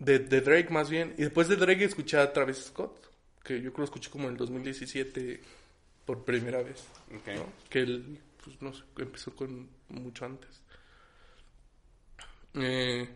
de, 0.00 0.18
de 0.18 0.40
Drake 0.40 0.70
más 0.70 0.90
bien. 0.90 1.14
Y 1.16 1.22
después 1.22 1.46
de 1.46 1.56
Drake 1.56 1.84
escuché 1.84 2.18
a 2.18 2.32
Travis 2.32 2.64
Scott, 2.66 3.08
que 3.44 3.54
yo 3.54 3.60
creo 3.60 3.72
que 3.72 3.78
lo 3.78 3.84
escuché 3.84 4.10
como 4.10 4.26
en 4.26 4.32
el 4.32 4.36
2017 4.36 5.40
por 6.04 6.24
primera 6.24 6.62
vez. 6.62 6.82
Ok. 7.14 7.28
¿no? 7.36 7.46
Que 7.68 7.80
él, 7.80 8.18
pues 8.42 8.60
no 8.60 8.72
sé, 8.72 8.82
empezó 8.98 9.36
con 9.36 9.68
mucho 9.88 10.24
antes. 10.24 10.50
Eh, 12.54 13.08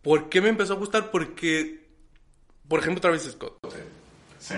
¿Por 0.00 0.28
qué 0.28 0.40
me 0.40 0.48
empezó 0.48 0.74
a 0.74 0.76
gustar? 0.76 1.10
Porque, 1.10 1.84
por 2.66 2.80
ejemplo, 2.80 3.00
Travis 3.00 3.22
Scott. 3.22 3.58
Sí. 4.38 4.54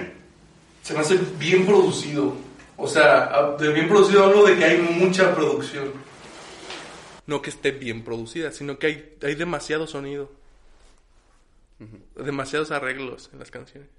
Se 0.82 0.94
me 0.94 1.00
hace 1.00 1.18
bien 1.38 1.66
producido. 1.66 2.36
O 2.76 2.86
sea, 2.86 3.56
de 3.58 3.72
bien 3.72 3.88
producido 3.88 4.24
hablo 4.24 4.44
de 4.44 4.56
que 4.56 4.64
hay 4.64 4.78
mucha 4.78 5.34
producción. 5.34 5.92
No 7.26 7.42
que 7.42 7.50
esté 7.50 7.72
bien 7.72 8.04
producida, 8.04 8.52
sino 8.52 8.78
que 8.78 8.86
hay, 8.86 9.16
hay 9.22 9.34
demasiado 9.34 9.86
sonido. 9.86 10.30
Demasiados 12.16 12.70
arreglos 12.70 13.30
en 13.32 13.38
las 13.38 13.50
canciones. 13.50 13.90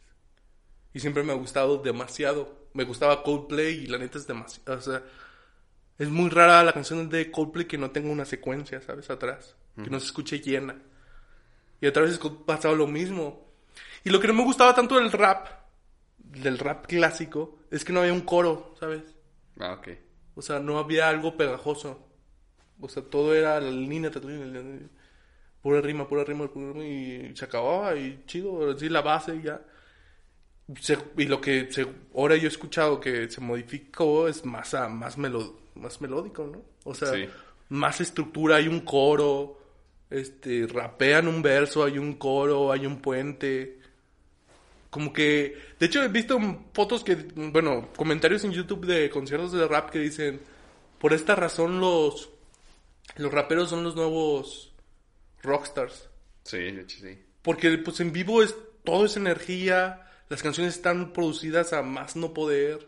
Y 0.93 0.99
siempre 0.99 1.23
me 1.23 1.32
ha 1.32 1.36
gustado 1.36 1.77
demasiado. 1.77 2.67
Me 2.73 2.84
gustaba 2.84 3.23
Coldplay 3.23 3.84
y 3.84 3.88
la 3.88 3.97
neta 3.97 4.17
es 4.17 4.27
demasiado. 4.27 4.77
O 4.77 4.82
sea, 4.82 5.03
es 5.97 6.09
muy 6.09 6.30
rara 6.30 6.63
la 6.63 6.73
canción 6.73 7.09
de 7.09 7.32
Coldplay 7.32 7.65
que 7.65 7.77
no 7.77 7.91
tenga 7.91 8.09
una 8.09 8.25
secuencia, 8.25 8.82
¿sabes? 8.82 9.09
Atrás. 9.09 9.55
Que 9.82 9.89
no 9.89 9.99
se 9.99 10.07
escuche 10.07 10.39
llena. 10.39 10.75
Y 11.80 11.88
otra 11.88 12.03
vez 12.03 12.19
pasaba 12.45 12.75
lo 12.75 12.88
mismo. 12.88 13.53
Y 14.03 14.09
lo 14.09 14.19
que 14.19 14.27
no 14.27 14.34
me 14.34 14.43
gustaba 14.43 14.75
tanto 14.75 14.95
del 14.95 15.11
rap, 15.11 15.47
del 16.17 16.57
rap 16.57 16.86
clásico, 16.86 17.59
es 17.71 17.86
que 17.86 17.93
no 17.93 18.01
había 18.01 18.13
un 18.13 18.21
coro, 18.21 18.75
¿sabes? 18.80 19.03
Ah, 19.59 19.73
ok. 19.73 19.89
O 20.36 20.41
sea, 20.41 20.59
no 20.59 20.80
había 20.80 21.07
algo 21.07 21.38
pegajoso. 21.38 22.07
O 22.82 22.89
sea, 22.89 23.03
todo 23.03 23.34
era 23.34 23.59
la 23.59 23.71
línea, 23.71 24.09
línea, 24.09 24.45
línea, 24.45 24.89
pura 25.62 25.82
rima, 25.82 26.07
pura 26.07 26.24
rima, 26.24 26.47
pura 26.47 26.72
rima, 26.74 26.86
y 26.86 27.32
se 27.36 27.45
acababa, 27.45 27.95
y 27.95 28.24
chido, 28.26 28.72
así 28.72 28.89
la 28.89 29.01
base 29.01 29.36
y 29.36 29.41
ya. 29.43 29.62
Se- 30.80 30.97
y 31.18 31.26
lo 31.26 31.41
que 31.41 31.72
se, 31.72 31.86
ahora 32.16 32.36
yo 32.36 32.45
he 32.45 32.47
escuchado 32.47 32.99
que 32.99 33.30
se 33.30 33.41
modificó 33.41 34.28
es 34.28 34.45
más, 34.45 34.74
a- 34.76 34.88
más, 34.88 35.18
melo- 35.18 35.55
más 35.76 35.99
melódico, 36.01 36.45
¿no? 36.45 36.62
O 36.84 36.93
sea, 36.93 37.12
Sí. 37.14 37.26
más 37.70 37.99
estructura, 38.01 38.57
hay 38.57 38.68
un 38.68 38.82
coro, 38.82 39.57
este, 40.12 40.68
rapean 40.68 41.28
un 41.28 41.41
verso, 41.41 41.84
hay 41.84 41.97
un 41.97 42.14
coro, 42.14 42.72
hay 42.72 42.86
un 42.86 43.01
puente. 43.01 43.80
Como 44.91 45.12
que, 45.14 45.55
de 45.80 45.86
hecho 45.86 46.01
he 46.03 46.07
visto 46.07 46.39
fotos 46.74 47.03
que, 47.03 47.16
bueno, 47.16 47.89
comentarios 47.95 48.43
en 48.43 48.51
YouTube 48.51 48.86
de 48.86 49.10
conciertos 49.10 49.51
de 49.51 49.68
rap 49.68 49.89
que 49.91 49.99
dicen, 49.99 50.39
por 50.99 51.14
esta 51.14 51.36
razón 51.36 51.80
los, 51.80 52.30
los 53.18 53.32
raperos 53.32 53.70
son 53.70 53.84
los 53.84 53.95
nuevos 53.95 54.68
rockstars. 55.41 56.09
Sí, 56.43 56.77
sí. 56.87 57.19
Porque 57.41 57.77
pues 57.77 57.99
en 57.99 58.11
vivo 58.11 58.43
es 58.43 58.55
todo 58.83 59.05
es 59.05 59.17
energía, 59.17 60.07
las 60.29 60.41
canciones 60.43 60.75
están 60.75 61.13
producidas 61.13 61.73
a 61.73 61.81
más 61.81 62.15
no 62.15 62.33
poder. 62.33 62.87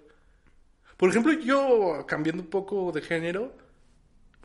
Por 0.97 1.09
ejemplo, 1.09 1.33
yo 1.33 2.05
cambiando 2.07 2.43
un 2.43 2.49
poco 2.49 2.91
de 2.91 3.01
género, 3.01 3.55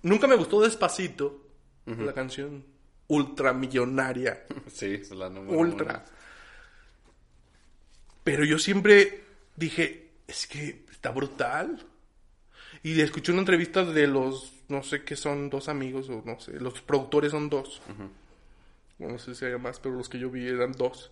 nunca 0.02 0.26
me 0.26 0.36
gustó 0.36 0.60
Despacito, 0.60 1.42
la 1.84 2.12
canción 2.12 2.64
ultramillonaria. 3.08 4.44
Sí, 4.72 4.94
es 4.94 5.10
la 5.10 5.28
número 5.30 5.58
Ultra. 5.58 6.04
uno. 6.04 6.16
Pero 8.24 8.44
yo 8.44 8.58
siempre 8.58 9.22
dije, 9.54 10.10
es 10.26 10.46
que 10.46 10.84
está 10.90 11.10
brutal. 11.10 11.86
Y 12.82 13.00
escuché 13.00 13.32
una 13.32 13.40
entrevista 13.40 13.84
de 13.84 14.06
los, 14.06 14.52
no 14.68 14.82
sé 14.82 15.04
qué 15.04 15.16
son, 15.16 15.50
dos 15.50 15.68
amigos, 15.68 16.08
o 16.08 16.22
no 16.24 16.38
sé, 16.40 16.58
los 16.60 16.80
productores 16.82 17.32
son 17.32 17.48
dos. 17.48 17.80
Bueno, 18.98 19.14
no 19.14 19.18
sé 19.18 19.34
si 19.34 19.44
hay 19.44 19.58
más, 19.58 19.78
pero 19.80 19.94
los 19.94 20.08
que 20.08 20.18
yo 20.18 20.30
vi 20.30 20.46
eran 20.46 20.72
dos. 20.72 21.10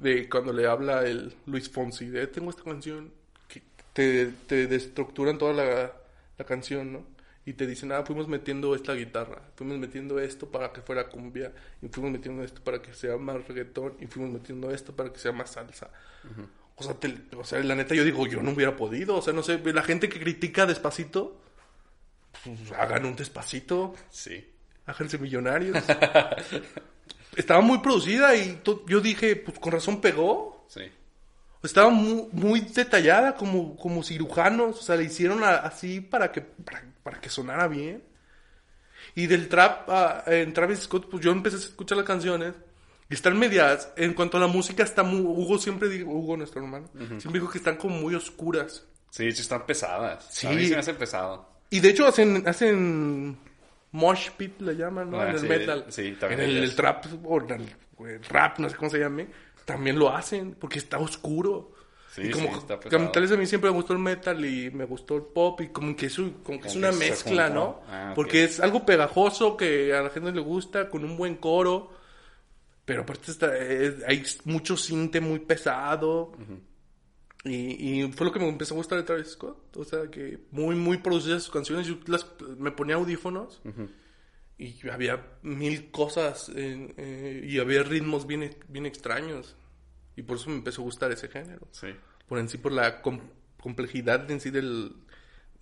De 0.00 0.28
cuando 0.28 0.52
le 0.52 0.66
habla 0.66 1.04
el 1.06 1.34
Luis 1.46 1.68
Fonsi, 1.68 2.06
de 2.06 2.26
tengo 2.26 2.50
esta 2.50 2.62
canción, 2.62 3.12
que 3.48 3.62
te, 3.92 4.26
te 4.46 4.66
destructuran 4.66 5.38
toda 5.38 5.52
la, 5.52 5.92
la 6.36 6.44
canción, 6.44 6.92
¿no? 6.92 7.18
Y 7.44 7.54
te 7.54 7.66
dicen, 7.66 7.92
ah, 7.92 8.02
fuimos 8.04 8.28
metiendo 8.28 8.74
esta 8.74 8.92
guitarra, 8.92 9.40
fuimos 9.56 9.78
metiendo 9.78 10.20
esto 10.20 10.50
para 10.50 10.70
que 10.70 10.82
fuera 10.82 11.08
cumbia, 11.08 11.52
y 11.80 11.88
fuimos 11.88 12.12
metiendo 12.12 12.44
esto 12.44 12.62
para 12.62 12.82
que 12.82 12.92
sea 12.92 13.16
más 13.16 13.48
reggaetón, 13.48 13.96
y 14.00 14.06
fuimos 14.06 14.30
metiendo 14.30 14.70
esto 14.70 14.94
para 14.94 15.10
que 15.12 15.18
sea 15.18 15.32
más 15.32 15.52
salsa. 15.52 15.90
O 16.78 16.82
sea, 16.82 16.94
te- 16.94 17.18
o 17.36 17.44
sea, 17.44 17.58
la 17.60 17.74
neta 17.74 17.94
yo 17.94 18.04
digo, 18.04 18.26
yo 18.26 18.40
no 18.42 18.52
hubiera 18.52 18.76
podido. 18.76 19.16
O 19.16 19.22
sea, 19.22 19.32
no 19.32 19.42
sé, 19.42 19.58
la 19.72 19.82
gente 19.82 20.08
que 20.08 20.20
critica 20.20 20.64
despacito, 20.66 21.40
pues 22.44 22.72
hagan 22.78 23.04
un 23.04 23.16
despacito, 23.16 23.94
Sí. 24.10 24.46
háganse 24.86 25.18
millonarios. 25.18 25.76
Estaba 27.36 27.60
muy 27.60 27.78
producida 27.78 28.34
y 28.36 28.60
yo 28.86 29.00
dije, 29.00 29.36
pues 29.36 29.58
con 29.58 29.72
razón 29.72 30.00
pegó. 30.00 30.66
Sí. 30.68 30.82
Estaba 31.62 31.90
muy, 31.90 32.28
muy 32.32 32.60
detallada 32.60 33.34
como, 33.34 33.76
como 33.76 34.02
cirujanos. 34.02 34.78
O 34.78 34.82
sea, 34.82 34.96
le 34.96 35.04
hicieron 35.04 35.42
a- 35.44 35.56
así 35.56 36.00
para 36.00 36.30
que, 36.32 36.40
para, 36.40 36.84
para 37.02 37.20
que 37.20 37.28
sonara 37.28 37.68
bien. 37.68 38.02
Y 39.14 39.26
del 39.26 39.48
trap 39.48 39.88
a- 39.90 40.22
en 40.26 40.52
Travis 40.52 40.80
Scott, 40.80 41.08
pues 41.10 41.22
yo 41.24 41.32
empecé 41.32 41.56
a 41.56 41.60
escuchar 41.60 41.98
las 41.98 42.06
canciones. 42.06 42.54
Y 43.10 43.14
están 43.14 43.38
medias. 43.38 43.92
En 43.96 44.14
cuanto 44.14 44.36
a 44.36 44.40
la 44.40 44.46
música, 44.46 44.82
está 44.82 45.02
muy. 45.02 45.20
Hugo 45.20 45.58
siempre 45.58 45.88
dijo, 45.88 46.10
Hugo, 46.10 46.36
nuestro 46.36 46.62
hermano, 46.62 46.88
siempre 47.18 47.40
dijo 47.40 47.50
que 47.50 47.58
están 47.58 47.76
como 47.76 47.96
muy 47.96 48.14
oscuras. 48.14 48.86
Sí, 49.10 49.26
hecho 49.26 49.42
están 49.42 49.64
pesadas. 49.64 50.26
Sí. 50.30 50.46
A 50.46 50.50
mí 50.50 50.66
se 50.66 50.74
me 50.74 50.80
hace 50.80 50.94
pesado. 50.94 51.48
Y 51.70 51.80
de 51.80 51.90
hecho 51.90 52.06
hacen, 52.06 52.46
hacen 52.46 53.38
mosh 53.92 54.30
pit, 54.36 54.60
le 54.60 54.74
llaman, 54.74 55.10
¿no? 55.10 55.20
Ah, 55.20 55.28
en 55.28 55.34
el 55.34 55.40
sí, 55.40 55.46
metal. 55.46 55.84
sí, 55.88 56.16
también 56.18 56.40
En 56.40 56.50
el, 56.50 56.64
el 56.64 56.74
trap, 56.74 57.06
o 57.24 57.40
en 57.40 57.50
el, 57.50 58.24
rap, 58.24 58.58
no 58.58 58.68
sé 58.68 58.76
cómo 58.76 58.90
se 58.90 58.98
llame, 58.98 59.28
también 59.64 59.98
lo 59.98 60.14
hacen, 60.14 60.54
porque 60.58 60.78
está 60.78 60.98
oscuro. 60.98 61.72
Sí, 62.14 62.22
y 62.24 62.30
como 62.30 62.48
sí, 62.48 62.58
está 62.58 62.80
que 62.80 62.88
pesado. 62.88 63.10
tal 63.10 63.22
vez 63.22 63.32
a 63.32 63.36
mí 63.36 63.46
siempre 63.46 63.70
me 63.70 63.76
gustó 63.76 63.92
el 63.92 63.98
metal 63.98 64.42
y 64.44 64.70
me 64.70 64.84
gustó 64.84 65.16
el 65.16 65.22
pop 65.22 65.60
y 65.60 65.68
como 65.68 65.94
que 65.94 66.06
es, 66.06 66.16
como 66.42 66.58
que 66.60 66.68
es 66.68 66.74
una 66.74 66.90
que 66.90 66.96
mezcla. 66.96 67.48
¿no? 67.50 67.82
Ah, 67.88 68.08
ok. 68.10 68.14
Porque 68.14 68.44
es 68.44 68.60
algo 68.60 68.86
pegajoso 68.86 69.56
que 69.56 69.94
a 69.94 70.02
la 70.02 70.10
gente 70.10 70.32
le 70.32 70.40
gusta, 70.40 70.88
con 70.88 71.04
un 71.04 71.16
buen 71.16 71.36
coro, 71.36 71.92
pero 72.88 73.02
aparte 73.02 73.30
está, 73.30 73.54
es- 73.58 74.02
hay 74.06 74.24
mucho 74.46 74.74
cinte 74.78 75.20
muy 75.20 75.40
pesado. 75.40 76.32
Y, 77.44 78.00
y 78.02 78.12
fue 78.12 78.26
lo 78.26 78.32
que 78.32 78.38
me 78.40 78.48
empezó 78.48 78.72
a 78.74 78.78
gustar 78.78 78.96
de 78.98 79.04
Travis 79.04 79.28
Scott. 79.28 79.76
O 79.76 79.84
sea, 79.84 80.10
que 80.10 80.38
muy, 80.50 80.74
muy 80.74 80.96
producidas 80.96 81.42
sus 81.42 81.52
canciones. 81.52 81.86
Yo 81.86 81.98
las, 82.06 82.26
me 82.56 82.70
ponía 82.72 82.96
audífonos 82.96 83.60
y 84.56 84.88
había 84.88 85.24
mil 85.42 85.90
cosas 85.90 86.48
en- 86.48 86.94
eh, 86.96 87.44
y 87.46 87.58
había 87.58 87.82
ritmos 87.82 88.26
bien, 88.26 88.56
bien 88.68 88.86
extraños. 88.86 89.54
Y 90.16 90.22
por 90.22 90.38
eso 90.38 90.48
me 90.48 90.56
empezó 90.56 90.80
a 90.80 90.84
gustar 90.84 91.12
ese 91.12 91.28
género. 91.28 91.68
Sí. 91.72 91.88
Por 92.26 92.38
en 92.38 92.48
sí, 92.48 92.56
por 92.56 92.72
la 92.72 93.02
com- 93.02 93.20
complejidad 93.60 94.28
en 94.30 94.40
sí 94.40 94.48
del... 94.50 94.94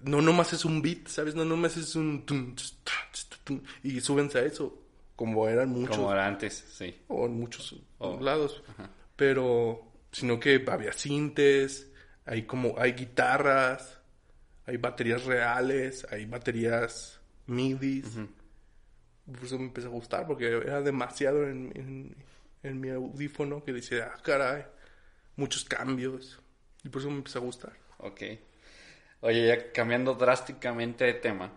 No 0.01 0.21
nomás 0.23 0.53
es 0.53 0.65
un 0.65 0.81
beat, 0.81 1.09
¿sabes? 1.09 1.35
No 1.35 1.45
nomás 1.45 1.77
es 1.77 1.97
un... 1.97 2.25
y 3.83 4.01
súbense 4.01 4.39
a 4.39 4.43
eso. 4.45 4.86
Como 5.17 5.49
eran 5.49 5.71
muchos 5.71 5.97
Como 5.97 6.13
era 6.13 6.27
antes, 6.27 6.55
sí. 6.73 6.95
o 7.09 7.27
en 7.27 7.33
muchos 7.41 7.75
Oh. 7.99 8.21
lados. 8.21 8.63
Pero, 9.17 9.91
sino 10.13 10.39
que 10.39 10.63
había 10.71 10.93
sintes, 10.93 11.91
hay 12.27 12.43
como, 12.43 12.75
hay 12.79 12.93
guitarras, 12.93 13.99
hay 14.67 14.77
baterías 14.77 15.25
reales, 15.25 16.07
hay 16.11 16.27
baterías 16.27 17.19
midis. 17.47 18.07
Por 19.25 19.43
eso 19.45 19.59
me 19.59 19.65
empezó 19.65 19.89
a 19.89 19.93
gustar, 19.93 20.27
porque 20.27 20.47
era 20.49 20.83
demasiado 20.83 21.49
en, 21.49 21.73
en, 21.75 22.17
en 22.63 22.81
mi 22.81 22.91
audífono 22.91 23.65
que 23.65 23.73
decía, 23.73 24.13
ah, 24.15 24.21
caray, 24.23 24.65
muchos 25.37 25.65
cambios. 25.65 26.39
Y 26.85 26.89
por 26.91 27.01
eso 27.01 27.11
me 27.11 27.17
empezó 27.17 27.39
a 27.39 27.43
gustar. 27.43 27.73
Ok. 27.99 28.21
Oye, 29.23 29.47
ya 29.49 29.73
cambiando 29.73 30.15
drásticamente 30.15 31.05
de 31.07 31.15
tema. 31.15 31.51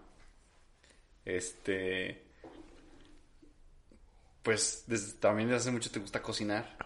Este. 1.26 2.24
Pues 4.44 4.84
desde- 4.88 5.14
también 5.20 5.50
desde 5.50 5.62
hace 5.62 5.72
mucho 5.72 5.92
te 5.92 6.00
gusta 6.00 6.22
cocinar. 6.22 6.78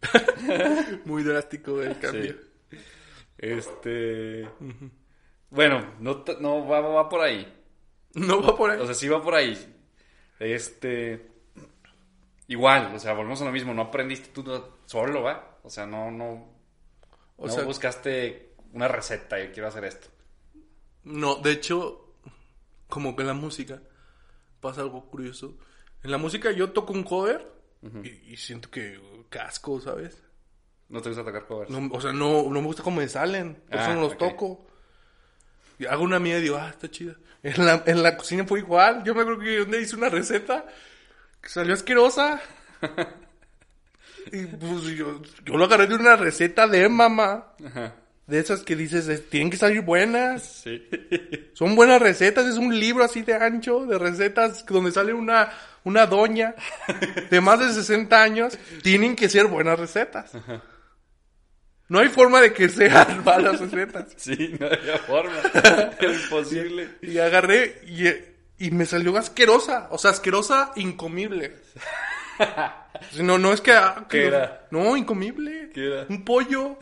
Muy 1.04 1.22
drástico 1.22 1.82
el 1.82 1.98
cambio. 1.98 2.34
Sí. 2.70 2.78
Este. 3.38 4.48
Bueno, 5.50 5.94
no, 5.98 6.24
no 6.40 6.66
va, 6.66 6.80
va 6.80 7.08
por 7.08 7.20
ahí. 7.22 7.52
No 8.14 8.42
va 8.42 8.56
por 8.56 8.70
ahí. 8.70 8.80
O 8.80 8.86
sea, 8.86 8.94
sí 8.94 9.08
va 9.08 9.22
por 9.22 9.34
ahí. 9.34 9.56
Este. 10.38 11.28
Igual, 12.48 12.94
o 12.94 12.98
sea, 12.98 13.12
volvemos 13.12 13.40
a 13.42 13.44
lo 13.44 13.52
mismo. 13.52 13.72
No 13.74 13.82
aprendiste 13.82 14.28
tú 14.30 14.44
solo, 14.86 15.22
¿va? 15.22 15.58
O 15.62 15.70
sea, 15.70 15.86
no, 15.86 16.10
no. 16.10 16.48
O 17.36 17.46
no 17.46 17.52
sea- 17.52 17.64
buscaste 17.64 18.54
una 18.72 18.88
receta 18.88 19.42
y 19.42 19.48
quiero 19.48 19.68
hacer 19.68 19.84
esto. 19.84 20.08
No, 21.04 21.36
de 21.36 21.52
hecho, 21.52 22.14
como 22.88 23.16
que 23.16 23.22
en 23.22 23.28
la 23.28 23.34
música 23.34 23.80
pasa 24.60 24.82
algo 24.82 25.06
curioso. 25.10 25.56
En 26.02 26.10
la 26.10 26.18
música 26.18 26.50
yo 26.52 26.70
toco 26.70 26.92
un 26.92 27.04
cover 27.04 27.46
y, 28.02 28.32
y 28.32 28.36
siento 28.36 28.70
que 28.70 28.98
casco, 29.28 29.80
¿sabes? 29.80 30.22
No 30.88 31.00
te 31.00 31.08
gusta 31.10 31.24
tocar 31.24 31.46
covers. 31.46 31.70
No, 31.70 31.88
o 31.94 32.00
sea, 32.00 32.12
no, 32.12 32.42
no 32.44 32.60
me 32.60 32.66
gusta 32.66 32.82
cómo 32.82 33.00
me 33.00 33.08
salen, 33.08 33.54
por 33.70 33.78
eso 33.80 33.90
Ah, 33.90 33.94
no 33.94 34.00
los 34.00 34.18
toco. 34.18 34.66
Y 35.78 35.86
hago 35.86 36.02
una 36.02 36.18
mía 36.18 36.38
y 36.38 36.42
digo, 36.42 36.56
ah, 36.56 36.68
está 36.68 36.90
chida. 36.90 37.14
En 37.42 37.64
la, 37.64 37.82
en 37.86 38.02
la 38.02 38.16
cocina 38.16 38.44
fue 38.44 38.58
igual. 38.58 39.02
Yo 39.04 39.14
me 39.14 39.22
acuerdo 39.22 39.40
que 39.40 39.64
día 39.64 39.80
hice 39.80 39.96
una 39.96 40.08
receta 40.10 40.66
que 41.40 41.48
salió 41.48 41.72
asquerosa. 41.74 42.40
y 44.32 44.44
pues 44.46 44.82
yo, 44.96 45.22
yo 45.44 45.56
lo 45.56 45.64
agarré 45.64 45.86
de 45.86 45.94
una 45.94 46.16
receta 46.16 46.66
de 46.66 46.88
mamá. 46.88 47.54
Ajá. 47.64 47.94
De 48.26 48.38
esas 48.38 48.62
que 48.62 48.76
dices, 48.76 49.08
"Eh, 49.08 49.18
tienen 49.18 49.50
que 49.50 49.56
salir 49.56 49.80
buenas. 49.82 50.42
Sí. 50.64 50.86
Son 51.54 51.74
buenas 51.74 52.00
recetas, 52.00 52.46
es 52.46 52.56
un 52.58 52.78
libro 52.78 53.02
así 53.04 53.22
de 53.22 53.34
ancho 53.34 53.86
de 53.86 53.98
recetas 53.98 54.64
donde 54.66 54.92
sale 54.92 55.12
una, 55.12 55.50
una 55.84 56.06
doña 56.06 56.54
de 57.30 57.40
más 57.40 57.58
de 57.60 57.72
60 57.72 58.22
años. 58.22 58.58
Tienen 58.82 59.16
que 59.16 59.28
ser 59.28 59.46
buenas 59.46 59.78
recetas. 59.78 60.32
No 61.88 61.98
hay 61.98 62.08
forma 62.08 62.40
de 62.40 62.52
que 62.52 62.68
sean 62.68 63.22
malas 63.24 63.58
recetas. 63.60 64.12
Sí, 64.16 64.54
no 64.58 64.66
había 64.66 64.98
forma. 64.98 65.32
Era 65.98 66.12
imposible. 66.12 66.90
Y 67.02 67.18
agarré 67.18 67.82
y, 67.86 68.64
y 68.66 68.70
me 68.70 68.86
salió 68.86 69.16
asquerosa. 69.16 69.88
O 69.90 69.98
sea, 69.98 70.12
asquerosa, 70.12 70.72
incomible. 70.76 71.56
No, 73.20 73.38
no 73.38 73.52
es 73.52 73.60
que... 73.60 73.72
ah, 73.72 74.06
¿Qué 74.08 74.20
no- 74.22 74.26
era? 74.28 74.66
No, 74.70 74.96
incomible. 74.96 75.70
¿Qué 75.74 75.86
era? 75.86 76.06
Un 76.08 76.24
pollo. 76.24 76.78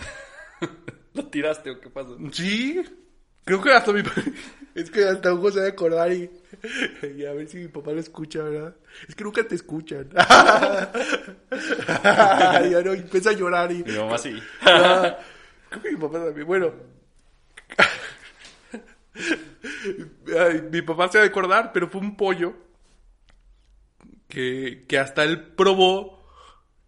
¿Lo 1.14 1.26
tiraste 1.26 1.70
o 1.70 1.80
qué 1.80 1.88
pasó? 1.90 2.16
Sí, 2.32 2.80
creo 3.48 3.62
que 3.62 3.72
hasta 3.72 3.92
mi 3.94 4.02
es 4.74 4.90
que 4.90 5.04
hasta 5.04 5.32
Hugo 5.32 5.50
se 5.50 5.60
va 5.60 5.66
a 5.66 5.70
acordar 5.70 6.12
y, 6.12 6.30
y 7.16 7.24
a 7.24 7.32
ver 7.32 7.48
si 7.48 7.56
mi 7.56 7.68
papá 7.68 7.92
lo 7.92 8.00
escucha, 8.00 8.42
¿verdad? 8.42 8.76
Es 9.08 9.14
que 9.14 9.24
nunca 9.24 9.42
te 9.42 9.54
escuchan. 9.54 10.10
ya 12.02 12.82
no, 12.84 12.92
empieza 12.92 13.30
a 13.30 13.32
llorar 13.32 13.72
y 13.72 13.82
Mi 13.82 13.96
mamá 13.96 14.18
sí. 14.18 14.38
Ah, 14.60 15.16
creo 15.70 15.82
que 15.82 15.92
mi 15.92 15.96
papá 15.96 16.24
también. 16.26 16.46
Bueno, 16.46 16.74
Ay, 20.38 20.68
mi 20.70 20.82
papá 20.82 21.08
se 21.08 21.18
va 21.18 21.24
a 21.24 21.28
acordar, 21.28 21.72
pero 21.72 21.88
fue 21.88 22.02
un 22.02 22.16
pollo 22.16 22.54
que, 24.28 24.84
que 24.86 24.98
hasta 24.98 25.24
él 25.24 25.54
probó. 25.54 26.22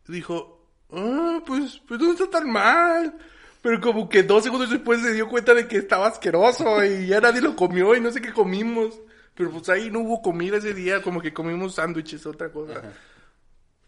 Dijo, 0.07 0.69
ah, 0.93 1.41
pues, 1.47 1.81
pues 1.89 2.01
no 2.01 2.13
está 2.13 2.29
tan 2.29 2.51
mal. 2.51 3.17
Pero 3.63 3.81
como 3.81 4.09
que 4.09 4.23
dos 4.23 4.45
segundos 4.45 4.71
después 4.71 5.03
se 5.03 5.13
dio 5.13 5.29
cuenta 5.29 5.55
de 5.55 5.69
que 5.69 5.77
estaba 5.77 6.07
asqueroso 6.07 6.85
y 6.85 7.09
ya 7.09 7.21
nadie 7.21 7.41
lo 7.43 7.57
comió 7.57 7.95
y 7.95 8.01
no 8.01 8.11
sé 8.11 8.21
qué 8.21 8.33
comimos. 8.33 8.99
Pero 9.35 9.51
pues 9.51 9.69
ahí 9.69 9.91
no 9.91 10.01
hubo 10.01 10.23
comida 10.23 10.57
ese 10.57 10.75
día, 10.75 11.03
como 11.03 11.21
que 11.21 11.33
comimos 11.33 11.75
sándwiches, 11.75 12.27
otra 12.27 12.51
cosa. 12.51 12.83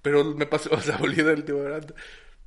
Pero 0.02 0.24
me 0.34 0.46
pasó, 0.46 0.70
o 0.74 0.80
sea, 0.80 0.96
volviendo 0.96 1.30
del 1.30 1.44
tema, 1.44 1.60
¿verdad? 1.60 1.94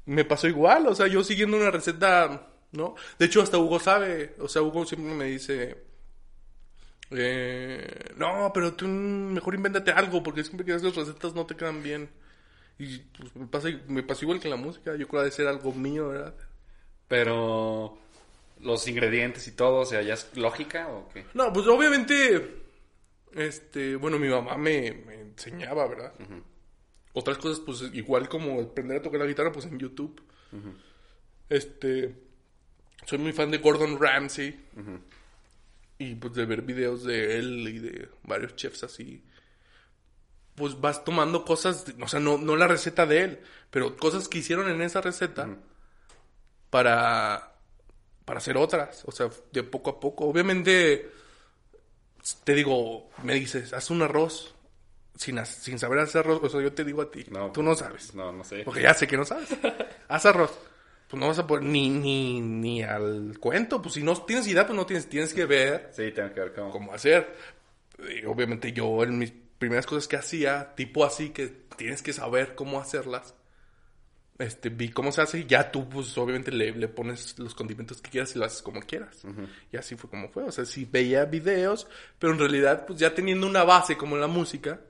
me 0.06 0.26
pasó 0.26 0.48
igual, 0.48 0.88
o 0.88 0.96
sea, 0.96 1.08
yo 1.08 1.24
siguiendo 1.24 1.58
una 1.58 1.72
receta, 1.72 2.48
¿no? 2.72 2.96
De 3.18 3.26
hecho, 3.26 3.42
hasta 3.42 3.58
Hugo 3.58 3.80
sabe, 3.80 4.36
o 4.40 4.48
sea, 4.48 4.62
Hugo 4.62 4.86
siempre 4.86 5.14
me 5.14 5.26
dice, 5.26 5.84
eh, 7.12 8.14
no, 8.18 8.52
pero 8.54 8.74
tú 8.74 8.88
mejor 8.88 9.56
invéntate 9.56 9.92
algo, 9.92 10.22
porque 10.24 10.44
siempre 10.44 10.66
que 10.66 10.74
haces 10.74 10.96
recetas 10.96 11.34
no 11.34 11.46
te 11.46 11.56
quedan 11.56 11.82
bien. 11.84 12.10
Y 12.78 13.00
pues, 13.00 13.36
me, 13.36 13.48
pasa, 13.48 13.70
me 13.88 14.04
pasó 14.04 14.26
igual 14.26 14.40
que 14.40 14.50
la 14.50 14.58
música, 14.58 14.96
yo 14.96 15.08
creo 15.08 15.22
que 15.22 15.26
de 15.26 15.32
ser 15.32 15.48
algo 15.48 15.74
mío, 15.74 16.10
¿verdad? 16.10 16.36
Pero 17.08 17.98
los 18.62 18.88
ingredientes 18.88 19.48
y 19.48 19.52
todo, 19.52 19.82
o 19.82 19.86
sea, 19.86 20.02
¿ya 20.02 20.14
es 20.16 20.36
lógica 20.36 20.88
o 20.88 21.08
qué? 21.10 21.26
No, 21.34 21.54
pues 21.54 21.68
obviamente, 21.68 22.64
este, 23.34 23.96
bueno, 23.96 24.18
mi 24.18 24.28
mamá 24.28 24.58
me, 24.58 24.92
me 25.06 25.22
enseñaba, 25.22 25.88
¿verdad? 25.88 26.14
Otras 27.14 27.38
cosas, 27.38 27.60
pues 27.60 27.84
igual 27.94 28.28
como 28.28 28.62
aprender 28.62 28.98
a 28.98 29.02
tocar 29.02 29.20
la 29.20 29.26
guitarra, 29.26 29.52
pues 29.52 29.66
en 29.66 29.80
YouTube. 29.80 30.22
Este, 31.50 32.16
soy 33.06 33.20
muy 33.20 33.34
fan 33.34 33.52
de 33.52 33.60
Gordon 33.60 34.00
Ramsay. 34.00 34.60
Y 35.98 36.16
pues 36.16 36.34
de 36.34 36.46
ver 36.46 36.62
videos 36.62 37.06
de 37.06 37.38
él 37.38 37.68
y 37.70 37.80
de 37.80 38.10
varios 38.24 38.56
chefs 38.56 38.84
así. 38.84 39.24
Pues 40.56 40.80
vas 40.82 41.04
tomando 41.04 41.46
cosas, 41.46 41.86
o 42.02 42.08
sea, 42.08 42.20
no, 42.20 42.38
no 42.38 42.56
la 42.56 42.68
receta 42.68 43.06
de 43.06 43.22
él, 43.22 43.40
pero 43.70 43.96
cosas 43.96 44.28
que 44.28 44.40
hicieron 44.40 44.70
en 44.70 44.82
esa 44.82 45.02
receta 45.02 45.58
para, 46.70 47.54
para 48.26 48.38
hacer 48.40 48.58
otras. 48.58 49.04
O 49.06 49.12
sea, 49.12 49.30
de 49.52 49.64
poco 49.64 49.90
a 49.92 50.00
poco. 50.00 50.26
Obviamente, 50.26 51.10
te 52.44 52.54
digo, 52.54 53.10
me 53.24 53.34
dices, 53.36 53.74
haz 53.74 53.90
un 53.90 54.02
arroz. 54.02 54.52
Sin, 55.18 55.44
sin 55.46 55.80
saber 55.80 56.00
hacer 56.00 56.20
arroz, 56.20 56.42
o 56.44 56.50
sea, 56.50 56.60
yo 56.62 56.74
te 56.74 56.84
digo 56.84 57.02
a 57.02 57.10
ti, 57.10 57.26
No, 57.32 57.50
tú 57.52 57.64
no 57.64 57.74
sabes. 57.74 58.14
No, 58.14 58.34
no 58.34 58.44
sé. 58.44 58.64
Porque 58.64 58.82
ya 58.82 58.94
sé 58.94 59.08
que 59.08 59.16
no 59.16 59.24
sabes. 59.24 59.48
Haz 60.10 60.26
arroz. 60.26 60.52
Pues 61.08 61.20
no 61.20 61.28
vas 61.28 61.40
a 61.40 61.48
poder 61.48 61.64
ni, 61.64 61.90
ni, 61.90 62.42
ni 62.42 62.84
al 62.84 63.38
cuento. 63.40 63.82
Pues 63.82 63.94
si 63.94 64.04
no 64.04 64.14
tienes 64.24 64.46
idea, 64.48 64.66
pues 64.66 64.76
no 64.76 64.86
tienes, 64.86 65.08
tienes 65.08 65.34
que 65.34 65.46
ver 65.46 65.92
Sí, 65.96 66.12
tengo 66.12 66.34
que 66.34 66.40
ver 66.42 66.54
cómo. 66.54 66.72
cómo 66.72 66.94
hacer. 66.94 67.34
Y 68.00 68.26
obviamente 68.26 68.74
yo 68.74 69.04
en 69.04 69.18
mis 69.18 69.32
primeras 69.58 69.86
cosas 69.86 70.08
que 70.10 70.18
hacía, 70.18 70.74
tipo 70.76 71.06
así, 71.06 71.30
que 71.30 71.48
tienes 71.78 72.02
que 72.02 72.12
saber 72.12 72.56
cómo 72.56 72.82
hacerlas. 72.82 73.36
Este, 74.38 74.68
vi 74.70 74.90
cómo 74.90 75.14
se 75.14 75.22
hace 75.22 75.40
y 75.40 75.46
ya 75.46 75.72
tú, 75.72 75.88
pues 75.88 76.18
obviamente 76.18 76.52
le, 76.52 76.74
le 76.74 76.88
pones 76.90 77.40
los 77.40 77.56
condimentos 77.56 78.02
que 78.02 78.10
quieras 78.12 78.36
y 78.36 78.40
lo 78.40 78.46
haces 78.46 78.62
como 78.62 78.82
quieras. 78.82 79.24
Y 79.72 79.78
así 79.78 79.96
fue 79.96 80.10
como 80.10 80.28
fue. 80.30 80.44
O 80.44 80.52
sea, 80.52 80.66
sí 80.66 80.86
veía 80.90 81.24
videos, 81.26 81.88
pero 82.20 82.34
en 82.34 82.40
realidad, 82.40 82.86
pues 82.86 83.00
ya 83.00 83.14
teniendo 83.16 83.48
una 83.48 83.64
base 83.64 83.96
como 83.96 84.18
la 84.18 84.28
música, 84.28 84.82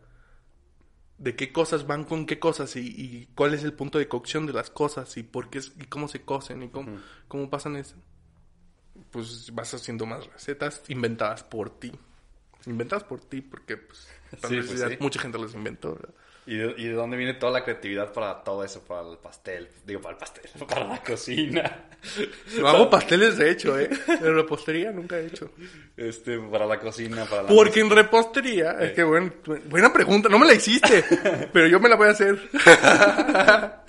de 1.17 1.35
qué 1.35 1.53
cosas 1.53 1.87
van 1.87 2.03
con 2.03 2.25
qué 2.25 2.39
cosas 2.39 2.75
y, 2.75 2.81
y 2.81 3.29
cuál 3.35 3.53
es 3.53 3.63
el 3.63 3.73
punto 3.73 3.99
de 3.99 4.07
cocción 4.07 4.45
de 4.47 4.53
las 4.53 4.69
cosas 4.69 5.15
y 5.15 5.23
por 5.23 5.49
qué 5.49 5.59
y 5.79 5.85
cómo 5.85 6.07
se 6.07 6.21
cocen 6.23 6.63
y 6.63 6.69
cómo, 6.69 6.97
cómo 7.27 7.49
pasan 7.49 7.75
eso. 7.77 7.95
Pues 9.11 9.53
vas 9.53 9.73
haciendo 9.73 10.05
más 10.05 10.25
recetas 10.27 10.83
inventadas 10.89 11.43
por 11.43 11.79
ti. 11.79 11.91
Inventadas 12.65 13.03
por 13.03 13.21
ti 13.21 13.41
porque 13.41 13.77
pues, 13.77 14.07
Sí, 14.49 14.59
pues 14.65 14.79
sí. 14.81 14.97
mucha 14.99 15.21
gente 15.21 15.37
las 15.37 15.53
inventó. 15.53 15.93
¿verdad? 15.95 16.13
¿Y 16.47 16.57
de, 16.57 16.75
y 16.77 16.87
de 16.87 16.93
dónde 16.93 17.17
viene 17.17 17.33
toda 17.33 17.51
la 17.51 17.63
creatividad 17.63 18.13
para 18.13 18.43
todo 18.43 18.63
eso? 18.63 18.81
Para 18.83 19.09
el 19.09 19.17
pastel. 19.17 19.67
Digo, 19.85 19.99
para 20.01 20.13
el 20.13 20.19
pastel. 20.19 20.43
Para 20.67 20.85
la 20.87 21.01
cocina. 21.01 21.85
No 22.59 22.67
hago 22.67 22.87
pasteles 22.87 23.37
de 23.37 23.49
hecho, 23.49 23.79
¿eh? 23.79 23.89
De 24.07 24.31
repostería 24.31 24.91
nunca 24.91 25.17
he 25.17 25.25
hecho. 25.25 25.49
Este, 25.97 26.37
para 26.37 26.67
la 26.67 26.79
cocina, 26.79 27.25
para 27.25 27.41
la... 27.43 27.47
Porque 27.49 27.79
en 27.79 27.89
repostería, 27.89 28.73
es 28.79 28.91
que 28.91 29.03
buen- 29.03 29.33
buena 29.67 29.91
pregunta, 29.91 30.29
no 30.29 30.37
me 30.37 30.45
la 30.45 30.53
hiciste, 30.53 31.03
pero 31.53 31.65
yo 31.67 31.79
me 31.79 31.89
la 31.89 31.95
voy 31.95 32.07
a 32.09 32.11
hacer. 32.11 32.39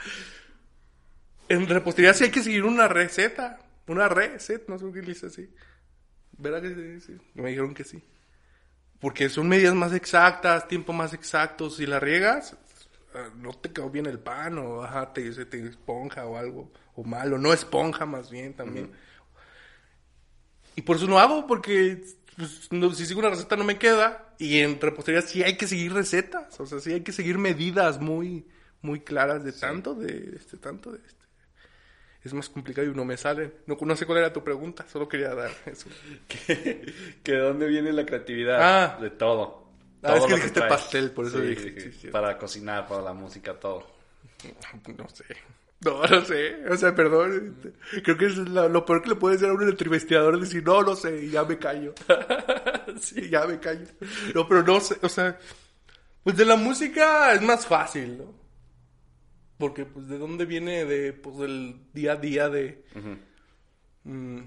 en 1.48 1.66
repostería 1.68 2.14
sí 2.14 2.24
hay 2.24 2.30
que 2.30 2.42
seguir 2.42 2.64
una 2.64 2.88
receta, 2.88 3.58
una 3.86 4.08
receta, 4.08 4.64
no 4.68 4.78
sé 4.78 4.86
qué 4.94 5.02
le 5.02 5.12
hice 5.12 5.26
así. 5.26 5.48
¿Verdad 6.38 6.62
que 6.62 7.00
sí? 7.00 7.16
Me 7.34 7.50
dijeron 7.50 7.74
que 7.74 7.84
sí. 7.84 8.02
Porque 9.00 9.28
son 9.28 9.48
medidas 9.48 9.74
más 9.74 9.92
exactas, 9.92 10.68
tiempo 10.68 10.92
más 10.92 11.12
exacto. 11.12 11.68
Si 11.70 11.86
la 11.86 12.00
riegas, 12.00 12.56
eh, 13.14 13.18
no 13.36 13.52
te 13.52 13.70
quedó 13.72 13.90
bien 13.90 14.06
el 14.06 14.18
pan 14.18 14.58
o 14.58 14.82
ajá, 14.82 15.12
te, 15.12 15.32
se 15.32 15.44
te 15.46 15.64
esponja 15.66 16.24
o 16.26 16.36
algo. 16.36 16.72
O 16.94 17.04
malo, 17.04 17.36
no 17.38 17.52
esponja 17.52 18.06
más 18.06 18.30
bien 18.30 18.54
también. 18.54 18.90
Y 20.74 20.82
por 20.82 20.96
eso 20.96 21.06
no 21.06 21.18
hago, 21.18 21.46
porque 21.46 22.04
pues, 22.36 22.70
no- 22.72 22.92
si 22.92 23.06
sigo 23.06 23.20
una 23.20 23.30
receta 23.30 23.56
no 23.56 23.64
me 23.64 23.78
queda. 23.78 24.34
Y 24.38 24.60
en 24.60 24.80
repostería 24.80 25.22
sí 25.22 25.42
hay 25.42 25.56
que 25.56 25.66
seguir 25.66 25.92
recetas. 25.92 26.58
O 26.60 26.66
sea, 26.66 26.80
sí 26.80 26.92
hay 26.92 27.00
que 27.02 27.12
seguir 27.12 27.38
medidas 27.38 28.00
muy, 28.00 28.46
muy 28.82 29.00
claras 29.00 29.44
de 29.44 29.52
tanto, 29.52 29.94
de 29.94 30.34
este, 30.36 30.56
tanto, 30.58 30.92
de 30.92 30.98
este. 31.06 31.25
Es 32.26 32.34
más 32.34 32.48
complicado 32.48 32.86
y 32.86 32.94
no 32.94 33.04
me 33.04 33.16
sale. 33.16 33.52
No, 33.66 33.76
no 33.80 33.96
sé 33.96 34.04
cuál 34.04 34.18
era 34.18 34.32
tu 34.32 34.42
pregunta, 34.42 34.84
solo 34.88 35.08
quería 35.08 35.34
dar 35.34 35.50
eso. 35.66 35.88
que, 36.28 36.92
que 37.22 37.32
de 37.32 37.38
dónde 37.38 37.66
viene 37.68 37.92
la 37.92 38.04
creatividad. 38.04 38.58
Ah. 38.60 38.98
De 39.00 39.10
todo. 39.10 39.64
Ah, 40.02 40.08
Todo 40.14 40.16
es 40.18 40.24
que 40.26 40.34
dijiste 40.34 40.60
pastel, 40.62 41.10
por 41.12 41.26
eso 41.26 41.40
Sí, 41.40 41.46
dije, 41.46 41.70
dije, 41.70 41.92
sí, 41.92 41.98
sí. 42.02 42.08
Para 42.08 42.36
cocinar, 42.38 42.86
para 42.86 43.02
la 43.02 43.12
música, 43.12 43.54
todo. 43.54 43.86
No 44.98 45.08
sé. 45.08 45.24
No, 45.84 46.02
no 46.02 46.24
sé. 46.24 46.64
O 46.70 46.76
sea, 46.76 46.94
perdón. 46.94 47.56
Creo 48.02 48.16
que 48.16 48.26
es 48.26 48.36
la- 48.36 48.68
lo 48.68 48.84
peor 48.84 49.02
que 49.02 49.10
le 49.10 49.14
puede 49.16 49.34
decir 49.36 49.48
a 49.48 49.52
un 49.52 49.62
entrevistador 49.68 50.34
es 50.34 50.40
decir, 50.40 50.64
no, 50.64 50.80
lo 50.82 50.96
sé, 50.96 51.24
y 51.24 51.30
ya 51.30 51.44
me 51.44 51.58
callo. 51.58 51.94
sí, 53.00 53.28
ya 53.30 53.46
me 53.46 53.58
callo. 53.60 53.86
No, 54.34 54.48
pero 54.48 54.62
no 54.62 54.80
sé, 54.80 54.96
o 55.02 55.08
sea, 55.08 55.38
pues 56.24 56.36
de 56.36 56.44
la 56.44 56.56
música 56.56 57.32
es 57.34 57.42
más 57.42 57.66
fácil, 57.66 58.18
¿no? 58.18 58.45
Porque, 59.58 59.86
pues, 59.86 60.08
¿de 60.08 60.18
dónde 60.18 60.44
viene? 60.44 60.84
De, 60.84 61.12
pues, 61.12 61.38
del 61.38 61.80
día 61.92 62.12
a 62.12 62.16
día 62.16 62.48
de... 62.48 62.84
Mm, 64.04 64.40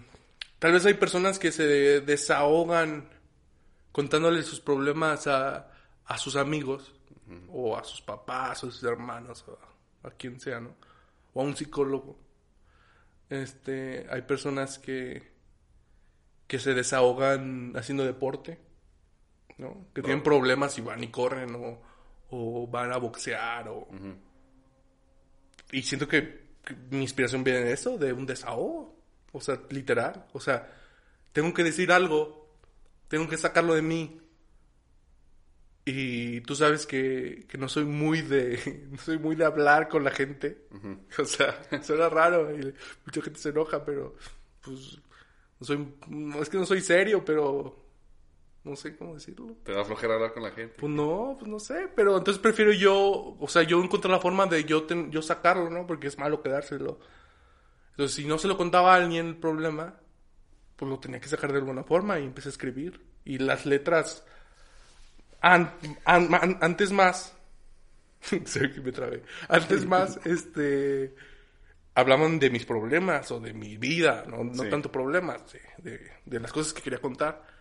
tal 0.60 0.72
vez 0.72 0.86
hay 0.86 0.94
personas 0.94 1.40
que 1.40 1.52
se 1.52 2.02
desahogan 2.02 3.10
contándole 3.92 4.44
sus 4.44 4.60
problemas 4.60 5.28
a, 5.28 5.72
a 6.06 6.18
sus 6.18 6.36
amigos 6.36 6.94
o 7.52 7.78
a 7.78 7.84
sus 7.84 8.02
papás 8.02 8.64
o 8.64 8.68
a 8.68 8.72
sus 8.72 8.84
hermanos 8.84 9.44
o 9.48 9.60
a, 10.04 10.08
a 10.08 10.12
quien 10.12 10.40
sea, 10.40 10.60
¿no? 10.60 10.76
O 11.34 11.42
a 11.42 11.44
un 11.44 11.56
psicólogo. 11.56 12.18
Este, 13.30 14.08
hay 14.10 14.22
personas 14.24 14.80
que 14.80 15.40
que 16.50 16.58
se 16.58 16.74
desahogan 16.74 17.74
haciendo 17.76 18.04
deporte, 18.04 18.58
¿no? 19.60 19.86
Que 19.94 20.02
tienen 20.02 20.24
problemas 20.24 20.76
y 20.80 20.82
van 20.82 21.04
y 21.04 21.10
corren 21.10 21.54
o, 21.54 21.80
o 22.32 22.66
van 22.66 22.92
a 22.92 22.98
boxear 22.98 23.70
o 23.70 23.88
y 25.72 25.84
siento 25.84 26.08
que, 26.08 26.50
que 26.64 26.76
mi 26.92 27.02
inspiración 27.02 27.44
viene 27.44 27.62
de 27.62 27.74
eso, 27.74 27.98
de 27.98 28.14
un 28.14 28.26
desahogo, 28.26 29.00
o 29.32 29.42
sea, 29.42 29.62
literal, 29.70 30.26
o 30.34 30.40
sea, 30.40 30.72
tengo 31.32 31.54
que 31.54 31.64
decir 31.64 31.92
algo, 31.92 32.58
tengo 33.08 33.28
que 33.28 33.38
sacarlo 33.38 33.76
de 33.76 33.82
mí. 33.82 34.22
Y 35.86 36.42
tú 36.42 36.56
sabes 36.56 36.86
que, 36.86 37.46
que 37.48 37.58
no 37.58 37.68
soy 37.68 37.86
muy 37.86 38.22
de 38.22 38.88
no 38.92 38.98
soy 38.98 39.18
muy 39.18 39.36
de 39.36 39.46
hablar 39.46 39.90
con 39.90 40.04
la 40.04 40.12
gente. 40.12 40.68
O 41.18 41.26
sea, 41.26 41.60
suena 41.82 42.10
raro 42.10 42.56
y 42.56 42.74
mucha 43.06 43.22
gente 43.22 43.40
se 43.40 43.50
enoja, 43.50 43.84
pero 43.84 44.16
pues 44.62 45.00
no 45.60 45.66
soy 45.66 45.94
no, 46.08 46.42
es 46.42 46.50
que 46.50 46.58
no 46.58 46.66
soy 46.66 46.82
serio, 46.82 47.24
pero 47.26 47.89
no 48.70 48.76
sé 48.76 48.96
cómo 48.96 49.16
decirlo. 49.16 49.56
Te 49.64 49.72
da 49.74 49.84
flojera 49.84 50.14
hablar 50.16 50.34
con 50.34 50.44
la 50.44 50.52
gente. 50.52 50.76
Pues 50.80 50.92
no, 50.92 51.36
pues 51.40 51.50
no 51.52 51.60
sé, 51.60 51.90
pero 51.96 52.18
entonces 52.18 52.42
prefiero 52.42 52.72
yo, 52.72 53.36
o 53.40 53.48
sea, 53.48 53.64
yo 53.64 53.84
encontrar 53.84 54.12
la 54.12 54.20
forma 54.20 54.46
de 54.46 54.64
yo, 54.64 54.84
ten- 54.84 55.12
yo 55.12 55.22
sacarlo, 55.22 55.70
¿no? 55.70 55.86
Porque 55.88 56.08
es 56.08 56.18
malo 56.18 56.42
quedárselo. 56.42 57.00
Entonces, 57.92 58.16
si 58.16 58.26
no 58.26 58.38
se 58.38 58.48
lo 58.48 58.58
contaba 58.58 58.94
a 58.94 58.98
alguien 58.98 59.28
el 59.28 59.36
problema, 59.38 60.00
pues 60.76 60.90
lo 60.90 61.00
tenía 61.00 61.20
que 61.20 61.28
sacar 61.28 61.52
de 61.52 61.58
alguna 61.60 61.84
forma 61.84 62.20
y 62.20 62.24
empecé 62.24 62.50
a 62.50 62.52
escribir. 62.52 63.02
Y 63.26 63.38
las 63.40 63.66
letras, 63.66 64.24
an- 65.42 65.74
an- 66.06 66.34
an- 66.34 66.58
antes 66.62 66.92
más, 66.92 67.36
sé 68.46 68.72
que 68.72 68.82
me 68.82 68.92
trabé, 68.92 69.24
antes 69.48 69.86
más, 69.86 70.18
este, 70.26 71.14
hablaban 71.96 72.40
de 72.40 72.50
mis 72.50 72.66
problemas 72.66 73.30
o 73.32 73.40
de 73.40 73.54
mi 73.54 73.76
vida, 73.78 74.24
no, 74.28 74.44
no 74.44 74.64
Sí. 74.64 74.70
tanto 74.70 74.92
problemas, 74.92 75.42
de, 75.52 75.92
de- 75.92 76.12
de 76.26 76.40
las 76.40 76.52
cosas 76.54 76.74
que 76.74 76.82
quería 76.82 77.00
contar. 77.00 77.59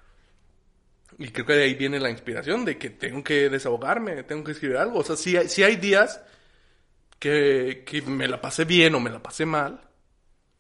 Y 1.19 1.29
creo 1.29 1.47
que 1.47 1.55
de 1.55 1.65
ahí 1.65 1.75
viene 1.75 1.99
la 2.01 2.11
inspiración 2.11 2.65
de 2.65 2.77
que 2.79 2.91
tengo 2.91 3.25
que 3.25 3.49
desahogarme, 3.49 4.23
tengo 4.25 4.45
que 4.45 4.53
escribir 4.53 4.77
algo. 4.77 4.99
O 5.01 5.05
sea, 5.05 5.17
si 5.17 5.37
hay, 5.37 5.49
sí 5.49 5.63
hay 5.63 5.77
días 5.77 6.21
que, 7.19 7.83
que 7.87 8.03
me 8.03 8.29
la 8.29 8.41
pasé 8.41 8.65
bien 8.65 8.95
o 8.95 9.01
me 9.01 9.11
la 9.11 9.23
pasé 9.23 9.47
mal, 9.47 9.81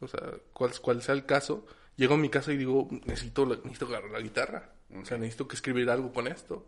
o 0.00 0.08
sea, 0.08 0.20
cual, 0.52 0.72
cual 0.80 1.02
sea 1.02 1.14
el 1.14 1.26
caso, 1.26 1.66
llego 1.96 2.14
a 2.14 2.18
mi 2.18 2.28
casa 2.28 2.52
y 2.52 2.56
digo, 2.56 2.88
necesito, 3.06 3.44
necesito 3.46 3.86
agarrar 3.86 4.10
la 4.10 4.20
guitarra. 4.20 4.72
O 4.94 5.04
sea, 5.04 5.18
necesito 5.18 5.46
que 5.46 5.56
escribir 5.56 5.90
algo 5.90 6.12
con 6.12 6.26
esto. 6.26 6.66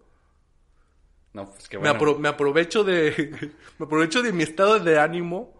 No, 1.32 1.48
pues 1.50 1.68
qué 1.68 1.78
Me, 1.78 1.90
bueno. 1.90 1.98
apro- 2.00 2.18
me 2.18 2.28
aprovecho 2.28 2.84
de 2.84 3.52
me 3.78 3.86
aprovecho 3.86 4.20
de 4.22 4.32
mi 4.32 4.42
estado 4.42 4.78
de 4.80 4.98
ánimo 4.98 5.54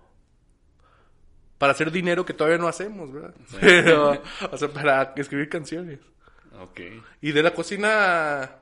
para 1.58 1.72
hacer 1.72 1.90
dinero 1.90 2.24
que 2.24 2.32
todavía 2.34 2.58
no 2.58 2.68
hacemos, 2.68 3.12
¿verdad? 3.12 3.34
Pero, 3.60 4.22
o 4.50 4.56
sea, 4.56 4.68
para 4.68 5.12
escribir 5.16 5.48
canciones. 5.48 5.98
Ok. 6.62 6.80
Y 7.20 7.32
de 7.32 7.42
la 7.42 7.54
cocina 7.54 8.60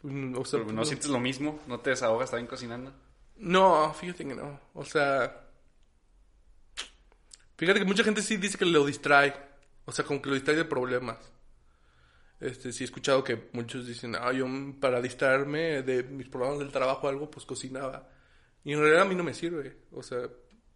pues, 0.00 0.14
o 0.36 0.44
sea, 0.44 0.60
Pero 0.60 0.72
¿No 0.72 0.84
sientes 0.84 1.08
lo 1.08 1.20
mismo? 1.20 1.60
¿No 1.66 1.80
te 1.80 1.90
desahogas 1.90 2.30
también 2.30 2.46
cocinando? 2.46 2.92
No, 3.36 3.92
fíjate 3.94 4.26
que 4.26 4.34
no. 4.34 4.60
O 4.74 4.84
sea, 4.84 5.46
Fíjate 7.56 7.80
que 7.80 7.86
mucha 7.86 8.04
gente 8.04 8.22
sí 8.22 8.36
dice 8.36 8.58
que 8.58 8.66
lo 8.66 8.84
distrae. 8.84 9.34
O 9.86 9.92
sea, 9.92 10.04
como 10.04 10.20
que 10.20 10.28
lo 10.28 10.34
distrae 10.34 10.56
de 10.56 10.64
problemas. 10.64 11.18
Este, 12.38 12.70
sí 12.72 12.84
he 12.84 12.86
escuchado 12.86 13.24
que 13.24 13.48
muchos 13.52 13.86
dicen, 13.86 14.14
ah, 14.14 14.30
yo 14.32 14.46
mm, 14.46 14.74
para 14.78 15.00
distraerme 15.00 15.82
de 15.82 16.02
mis 16.02 16.28
problemas 16.28 16.58
del 16.58 16.70
trabajo 16.70 17.06
o 17.06 17.10
algo, 17.10 17.30
pues 17.30 17.46
cocinaba. 17.46 18.10
Y 18.62 18.72
en 18.72 18.80
realidad 18.80 19.02
a 19.02 19.06
mí 19.06 19.14
no 19.14 19.24
me 19.24 19.32
sirve. 19.32 19.76
O 19.92 20.02
sea, 20.02 20.28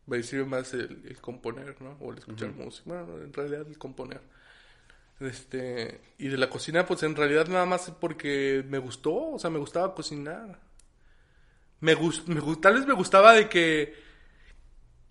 me 0.06 0.22
sirve 0.22 0.46
más 0.46 0.72
el, 0.72 1.02
el 1.06 1.20
componer, 1.20 1.80
¿no? 1.82 1.98
O 2.00 2.12
el 2.12 2.18
escuchar 2.18 2.52
música. 2.52 2.84
Bueno, 2.86 3.22
en 3.22 3.32
realidad 3.32 3.66
el 3.68 3.76
componer. 3.76 4.22
Este, 5.20 6.00
y 6.18 6.28
de 6.28 6.38
la 6.38 6.48
cocina, 6.48 6.86
pues 6.86 7.02
en 7.02 7.14
realidad 7.14 7.46
nada 7.48 7.66
más 7.66 7.90
porque 8.00 8.64
me 8.68 8.78
gustó, 8.78 9.32
o 9.32 9.38
sea, 9.38 9.50
me 9.50 9.58
gustaba 9.58 9.94
cocinar. 9.94 10.60
Me, 11.80 11.94
gust, 11.94 12.26
me 12.28 12.40
tal 12.56 12.74
vez 12.74 12.86
me 12.86 12.94
gustaba 12.94 13.32
de 13.34 13.48
que, 13.48 13.94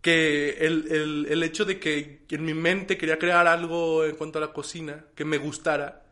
que 0.02 0.66
el, 0.66 0.92
el, 0.92 1.26
el 1.30 1.44
hecho 1.44 1.66
de 1.66 1.80
que 1.80 2.26
en 2.30 2.46
mi 2.46 2.54
mente 2.54 2.98
quería 2.98 3.20
crear 3.20 3.48
algo 3.48 4.04
en 4.06 4.16
cuanto 4.16 4.40
a 4.40 4.42
la 4.42 4.54
cocina, 4.54 5.06
que 5.16 5.26
me 5.26 5.38
gustara, 5.38 6.04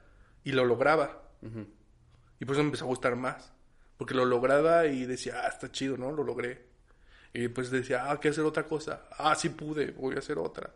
y 0.48 0.54
lo 0.54 0.64
lograba. 0.64 1.24
Y 2.40 2.46
por 2.46 2.56
eso 2.56 2.64
me 2.64 2.70
empezó 2.70 2.86
a 2.86 2.88
gustar 2.88 3.18
más. 3.18 3.52
Porque 3.98 4.14
lo 4.14 4.24
lograba 4.24 4.86
y 4.86 5.06
decía, 5.06 5.42
ah, 5.44 5.50
está 5.50 5.70
chido, 5.70 5.98
¿no? 5.98 6.10
Lo 6.10 6.24
logré. 6.24 6.68
Y 7.34 7.50
pues 7.50 7.70
decía, 7.70 8.10
ah, 8.10 8.18
que 8.18 8.30
hacer 8.30 8.46
otra 8.46 8.64
cosa. 8.64 9.08
Ah, 9.18 9.36
sí 9.36 9.50
pude, 9.50 9.92
voy 9.92 10.16
a 10.16 10.20
hacer 10.20 10.38
otra. 10.38 10.72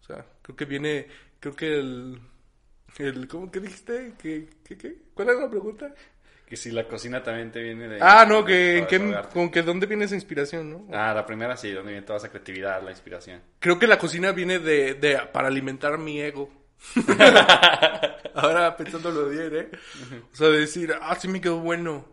O 0.00 0.04
sea, 0.04 0.26
creo 0.42 0.56
que 0.56 0.64
viene, 0.64 1.06
creo 1.38 1.54
que 1.54 1.78
el, 1.78 2.20
el 2.98 3.26
¿cómo 3.28 3.50
que 3.50 3.60
dijiste? 3.60 4.14
¿Qué, 4.20 4.48
qué, 4.64 4.76
qué? 4.76 4.96
¿Cuál 5.14 5.30
era 5.30 5.40
la 5.40 5.50
pregunta? 5.50 5.94
Que 6.46 6.56
si 6.56 6.70
la 6.70 6.86
cocina 6.86 7.22
también 7.22 7.50
te 7.50 7.62
viene 7.62 7.88
de... 7.88 7.98
Ah, 8.02 8.26
no, 8.28 8.44
que, 8.44 8.86
desahogarte. 8.88 9.32
con 9.32 9.50
que 9.50 9.62
dónde 9.62 9.86
viene 9.86 10.04
esa 10.04 10.14
inspiración, 10.14 10.70
¿no? 10.70 10.86
Ah, 10.92 11.14
la 11.14 11.24
primera 11.24 11.56
sí, 11.56 11.70
donde 11.70 11.92
viene 11.92 12.06
toda 12.06 12.18
esa 12.18 12.28
creatividad, 12.28 12.82
la 12.82 12.90
inspiración. 12.90 13.40
Creo 13.58 13.78
que 13.78 13.86
la 13.86 13.98
cocina 13.98 14.32
viene 14.32 14.58
de, 14.58 14.94
de 14.94 15.18
para 15.32 15.48
alimentar 15.48 15.96
mi 15.96 16.20
ego. 16.20 16.50
Ahora 18.34 18.76
pensándolo 18.76 19.28
bien, 19.28 19.54
¿eh? 19.54 19.70
O 20.32 20.36
sea, 20.36 20.48
decir, 20.48 20.94
ah, 21.00 21.16
sí 21.18 21.28
me 21.28 21.40
quedó 21.40 21.58
bueno. 21.60 22.06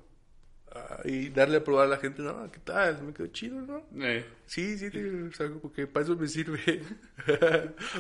Ah, 0.72 1.02
y 1.04 1.30
darle 1.30 1.58
a 1.58 1.64
probar 1.64 1.88
a 1.88 1.90
la 1.90 1.98
gente, 1.98 2.22
no, 2.22 2.50
¿qué 2.52 2.60
tal? 2.60 3.02
Me 3.02 3.14
quedó 3.14 3.28
chido, 3.28 3.60
¿no? 3.62 3.84
Eh, 4.06 4.24
Sí, 4.46 4.78
sí, 4.78 4.90
sí, 4.90 5.00
o 5.00 5.32
sea, 5.32 5.48
porque 5.62 5.86
para 5.86 6.06
eso 6.06 6.16
me 6.16 6.28
sirve. 6.28 6.82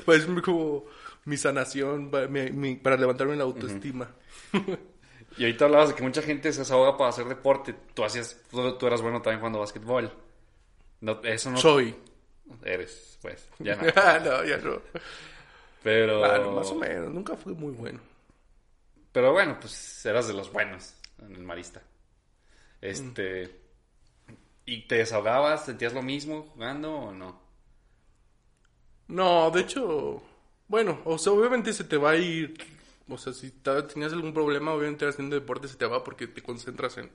para 0.05 0.17
eso 0.17 0.35
es 0.35 0.41
como 0.41 0.85
mi 1.25 1.37
sanación, 1.37 2.09
para, 2.11 2.27
mi- 2.27 2.51
mi- 2.51 2.75
para 2.75 2.97
levantarme 2.97 3.35
la 3.35 3.43
autoestima. 3.43 4.09
Y 5.37 5.43
ahorita 5.43 5.65
hablabas 5.65 5.89
de 5.89 5.95
que 5.95 6.03
mucha 6.03 6.21
gente 6.21 6.51
se 6.51 6.59
desahoga 6.59 6.97
para 6.97 7.09
hacer 7.11 7.25
deporte. 7.25 7.75
Tú 7.93 8.03
hacías, 8.03 8.37
tú, 8.51 8.77
tú 8.77 8.87
eras 8.87 9.01
bueno 9.01 9.21
también 9.21 9.39
jugando 9.39 9.59
básquetbol. 9.59 10.11
No, 11.01 11.21
eso 11.23 11.51
no 11.51 11.57
Soy. 11.57 11.95
eres, 12.63 13.17
pues, 13.21 13.47
ya 13.59 13.75
no. 13.77 13.83
no, 13.83 14.43
ya 14.45 14.57
no. 14.57 14.81
Pero, 15.83 16.19
Bueno, 16.19 16.51
más 16.51 16.69
o 16.71 16.75
menos, 16.75 17.13
nunca 17.13 17.35
fui 17.37 17.53
muy 17.53 17.71
bueno. 17.73 17.99
pero 19.11 19.31
bueno, 19.31 19.57
pues 19.59 20.05
eras 20.05 20.27
de 20.27 20.33
los 20.33 20.51
buenos 20.51 20.93
en 21.19 21.35
el 21.35 21.43
marista. 21.43 21.81
Este, 22.81 23.59
¿y 24.65 24.87
te 24.87 24.95
desahogabas? 24.95 25.65
¿Sentías 25.65 25.93
lo 25.93 26.01
mismo 26.01 26.43
jugando 26.53 26.93
o 26.93 27.11
no? 27.13 27.41
No, 29.07 29.49
de 29.51 29.61
hecho, 29.61 30.21
bueno, 30.69 31.01
o 31.03 31.17
sea, 31.17 31.33
obviamente 31.33 31.73
se 31.73 31.83
te 31.83 31.97
va 31.97 32.11
a 32.11 32.15
ir, 32.15 32.55
o 33.09 33.17
sea, 33.17 33.33
si 33.33 33.51
tenías 33.51 34.13
algún 34.13 34.33
problema, 34.33 34.73
obviamente 34.73 35.05
haciendo 35.07 35.35
deporte 35.35 35.67
se 35.67 35.75
te 35.77 35.85
va 35.85 36.03
porque 36.03 36.27
te 36.27 36.41
concentras 36.41 36.97
en 36.97 37.11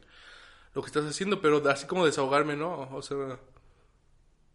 lo 0.74 0.82
que 0.82 0.88
estás 0.88 1.04
haciendo, 1.06 1.40
pero 1.40 1.66
así 1.70 1.86
como 1.86 2.04
desahogarme, 2.04 2.56
¿no? 2.56 2.88
O 2.92 3.00
sea, 3.00 3.38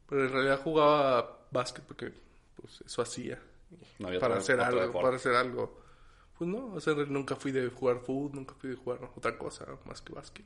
pero 0.08 0.26
en 0.26 0.32
realidad 0.32 0.62
jugaba 0.62 1.40
básquet 1.52 1.84
porque, 1.86 2.12
pues, 2.62 2.82
eso 2.86 3.02
hacía. 3.02 3.40
No 4.00 4.08
para 4.08 4.18
otro- 4.18 4.34
hacer 4.36 4.56
otro 4.60 4.68
algo, 4.68 4.82
deporte. 4.82 5.06
para 5.06 5.16
hacer 5.18 5.36
algo. 5.36 5.80
Pues 6.38 6.50
no, 6.50 6.74
o 6.74 6.80
sea, 6.82 6.94
nunca 6.94 7.36
fui 7.36 7.52
de 7.52 7.70
jugar 7.70 8.00
fútbol, 8.00 8.32
nunca 8.34 8.56
fui 8.56 8.70
de 8.72 8.76
jugar 8.78 9.00
otra 9.16 9.38
cosa 9.38 9.66
más 9.86 10.02
que 10.02 10.14
básquet. 10.14 10.46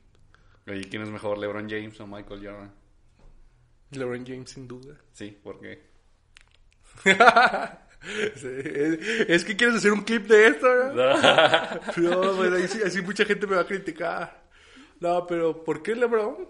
¿Y 0.66 0.84
quién 0.84 1.02
es 1.02 1.08
mejor, 1.08 1.38
LeBron 1.38 1.68
James 1.68 1.98
o 2.00 2.06
Michael 2.06 2.40
Jordan? 2.46 2.72
LeBron 3.90 4.24
James, 4.26 4.50
sin 4.50 4.66
duda. 4.68 4.96
Sí, 5.12 5.38
porque 5.42 5.86
Sí, 7.02 7.10
es, 9.28 9.44
que 9.44 9.56
quieres 9.56 9.76
hacer 9.76 9.92
un 9.92 10.02
clip 10.02 10.26
de 10.26 10.48
esto, 10.48 10.66
¿no? 10.92 10.92
No, 11.96 12.36
pues 12.36 12.52
ahí 12.52 12.68
sí, 12.68 12.80
así 12.84 13.02
mucha 13.02 13.24
gente 13.24 13.46
me 13.46 13.56
va 13.56 13.62
a 13.62 13.66
criticar. 13.66 14.44
No, 15.00 15.26
pero 15.26 15.64
¿por 15.64 15.82
qué 15.82 15.94
LeBron? 15.94 16.48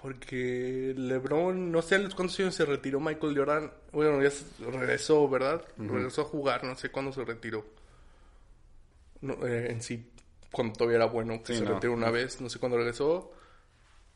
Porque 0.00 0.94
LeBron, 0.96 1.70
no 1.70 1.80
sé 1.80 1.94
a 1.94 1.98
los 1.98 2.14
cuántos 2.14 2.38
años 2.40 2.54
se 2.56 2.64
retiró 2.64 2.98
Michael 2.98 3.36
Jordan. 3.38 3.72
Bueno, 3.92 4.20
ya 4.22 4.30
regresó, 4.70 5.28
¿verdad? 5.28 5.62
Regresó 5.78 6.22
a 6.22 6.24
jugar, 6.24 6.64
no 6.64 6.74
sé 6.74 6.90
cuándo 6.90 7.12
se 7.12 7.24
retiró. 7.24 7.64
No, 9.20 9.34
eh, 9.46 9.70
en 9.70 9.80
sí, 9.80 10.10
cuando 10.50 10.74
todavía 10.74 10.96
era 10.96 11.06
bueno, 11.06 11.40
que 11.44 11.52
Sí, 11.52 11.58
se 11.60 11.64
no. 11.64 11.74
retiró 11.74 11.92
una 11.92 12.10
vez, 12.10 12.40
no 12.40 12.48
sé 12.50 12.58
cuándo 12.58 12.78
regresó. 12.78 13.32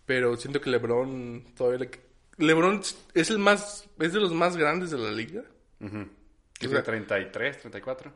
Pero 0.07 0.37
siento 0.37 0.61
que 0.61 0.71
LeBron 0.71 1.45
todavía 1.57 1.79
le... 1.81 1.91
LeBron 2.39 2.81
es 3.15 3.31
el 3.31 3.39
más, 3.39 3.89
es 3.99 4.13
de 4.13 4.21
los 4.21 4.33
más 4.33 4.57
grandes 4.57 4.91
de 4.91 4.99
la 4.99 5.11
liga. 5.11 5.43
Ujú. 5.81 6.07
¿Qué 6.59 6.67
O 6.67 6.71
sea- 6.71 6.83
tiene, 6.83 6.83
33, 7.07 7.59
34? 7.61 8.13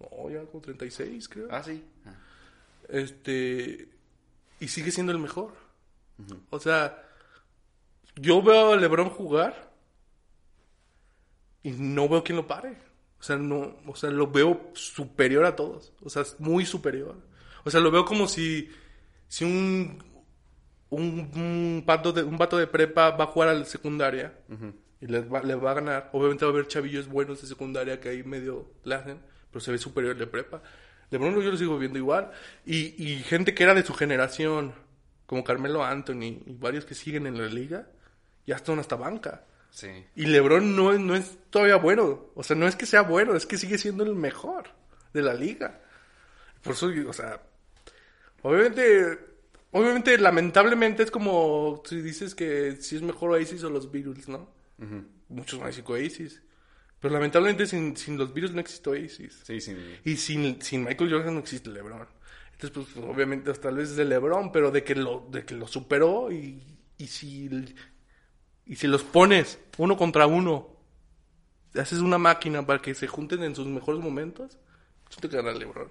No, 0.00 0.30
ya 0.30 0.44
como 0.46 0.60
36, 0.60 1.28
creo. 1.28 1.48
Ah, 1.50 1.62
sí. 1.62 1.82
Ah. 2.04 2.14
Este. 2.88 3.88
Y 4.60 4.68
sigue 4.68 4.90
siendo 4.90 5.12
el 5.12 5.18
mejor. 5.18 5.52
O 6.50 6.58
sea, 6.60 7.02
yo 8.16 8.42
veo 8.42 8.72
a 8.72 8.76
LeBron 8.76 9.10
jugar 9.10 9.70
y 11.62 11.72
no 11.72 12.08
veo 12.08 12.22
quién 12.24 12.36
lo 12.36 12.46
pare. 12.46 12.76
O 13.18 13.22
sea, 13.22 13.36
no, 13.36 13.76
o 13.86 13.96
sea, 13.96 14.10
lo 14.10 14.30
veo 14.30 14.70
superior 14.74 15.44
a 15.44 15.56
todos. 15.56 15.92
O 16.02 16.08
sea, 16.10 16.22
es 16.22 16.38
muy 16.38 16.64
superior. 16.64 17.16
O 17.64 17.70
sea, 17.70 17.80
lo 17.80 17.90
veo 17.90 18.04
como 18.04 18.28
si, 18.28 18.70
si 19.28 19.44
un, 19.44 20.02
un, 20.96 21.30
un, 21.34 21.82
vato 21.86 22.12
de, 22.12 22.22
un 22.22 22.36
vato 22.36 22.56
de 22.56 22.66
prepa 22.66 23.10
va 23.10 23.24
a 23.24 23.26
jugar 23.28 23.48
a 23.48 23.54
la 23.54 23.64
secundaria 23.64 24.32
y 25.00 25.06
le 25.06 25.20
va, 25.20 25.40
a 25.70 25.74
ganar. 25.74 26.10
Obviamente 26.12 26.44
va 26.44 26.50
a 26.50 26.54
haber 26.54 26.66
chavillos 26.66 27.08
buenos 27.08 27.40
de 27.40 27.48
secundaria 27.48 28.00
que 28.00 28.08
ahí 28.08 28.22
medio 28.22 28.70
la 28.84 28.96
hacen, 28.96 29.20
pero 29.50 29.60
se 29.60 29.72
ve 29.72 29.78
superior 29.78 30.16
de 30.16 30.26
prepa. 30.26 30.62
LeBron 31.10 31.34
yo 31.40 31.50
lo 31.50 31.56
sigo 31.56 31.78
viendo 31.78 31.98
igual. 31.98 32.30
Y, 32.64 33.02
y 33.02 33.22
gente 33.22 33.54
que 33.54 33.62
era 33.62 33.74
de 33.74 33.82
su 33.82 33.94
generación, 33.94 34.74
como 35.26 35.44
Carmelo 35.44 35.84
Anthony 35.84 36.42
y 36.46 36.56
varios 36.58 36.84
que 36.84 36.94
siguen 36.94 37.26
en 37.26 37.38
la 37.38 37.46
liga, 37.46 37.88
ya 38.46 38.56
están 38.56 38.78
hasta 38.78 38.96
banca. 38.96 39.44
Sí. 39.70 39.88
Y 40.14 40.26
LeBron 40.26 40.74
no, 40.74 40.92
no 40.94 41.14
es 41.14 41.36
todavía 41.50 41.76
bueno. 41.76 42.30
O 42.34 42.42
sea, 42.42 42.56
no 42.56 42.66
es 42.66 42.76
que 42.76 42.86
sea 42.86 43.02
bueno, 43.02 43.36
es 43.36 43.46
que 43.46 43.58
sigue 43.58 43.78
siendo 43.78 44.04
el 44.04 44.14
mejor 44.14 44.70
de 45.12 45.22
la 45.22 45.34
liga. 45.34 45.80
Por 46.62 46.72
eso, 46.72 46.90
o 47.06 47.12
sea, 47.12 47.40
obviamente, 48.42 49.18
obviamente, 49.76 50.16
lamentablemente 50.18 51.02
es 51.02 51.10
como 51.10 51.82
si 51.84 52.00
dices 52.00 52.34
que 52.34 52.76
si 52.76 52.96
es 52.96 53.02
mejor 53.02 53.30
Oasis 53.32 53.62
o 53.64 53.70
los 53.70 53.90
Beatles, 53.90 54.28
¿no? 54.28 54.48
Muchos 55.28 55.58
van 55.58 55.66
a 55.66 55.68
decir 55.68 55.84
que 55.84 55.92
Oasis. 55.92 56.42
Pero 57.00 57.12
lamentablemente 57.12 57.66
sin, 57.66 57.96
sin 57.96 58.16
los 58.16 58.32
Beatles 58.32 58.54
no 58.54 58.60
existe 58.60 58.90
Oasis. 58.90 59.42
Sí, 59.44 59.60
sí. 59.60 59.76
Y 60.04 60.16
sin, 60.16 60.60
sin 60.62 60.84
Michael 60.84 61.12
Jordan 61.12 61.34
no 61.34 61.40
existe 61.40 61.70
LeBron. 61.70 62.06
Entonces, 62.52 62.92
pues, 62.94 63.06
obviamente, 63.06 63.52
tal 63.54 63.76
vez 63.76 63.90
es 63.90 63.96
de 63.96 64.04
LeBron, 64.06 64.50
pero 64.50 64.70
de 64.70 64.82
que 64.82 64.94
lo, 64.94 65.28
de 65.30 65.44
que 65.44 65.54
lo 65.54 65.68
superó 65.68 66.32
y, 66.32 66.62
y 66.96 67.06
si, 67.06 67.50
y 68.64 68.76
si 68.76 68.86
los 68.86 69.02
pones 69.02 69.58
uno 69.76 69.96
contra 69.96 70.26
uno, 70.26 70.74
haces 71.74 71.98
una 71.98 72.18
máquina 72.18 72.64
para 72.64 72.80
que 72.80 72.94
se 72.94 73.06
junten 73.06 73.42
en 73.42 73.54
sus 73.54 73.66
mejores 73.66 74.02
momentos, 74.02 74.58
siento 75.10 75.28
que 75.28 75.36
gana 75.36 75.52
LeBron. 75.52 75.90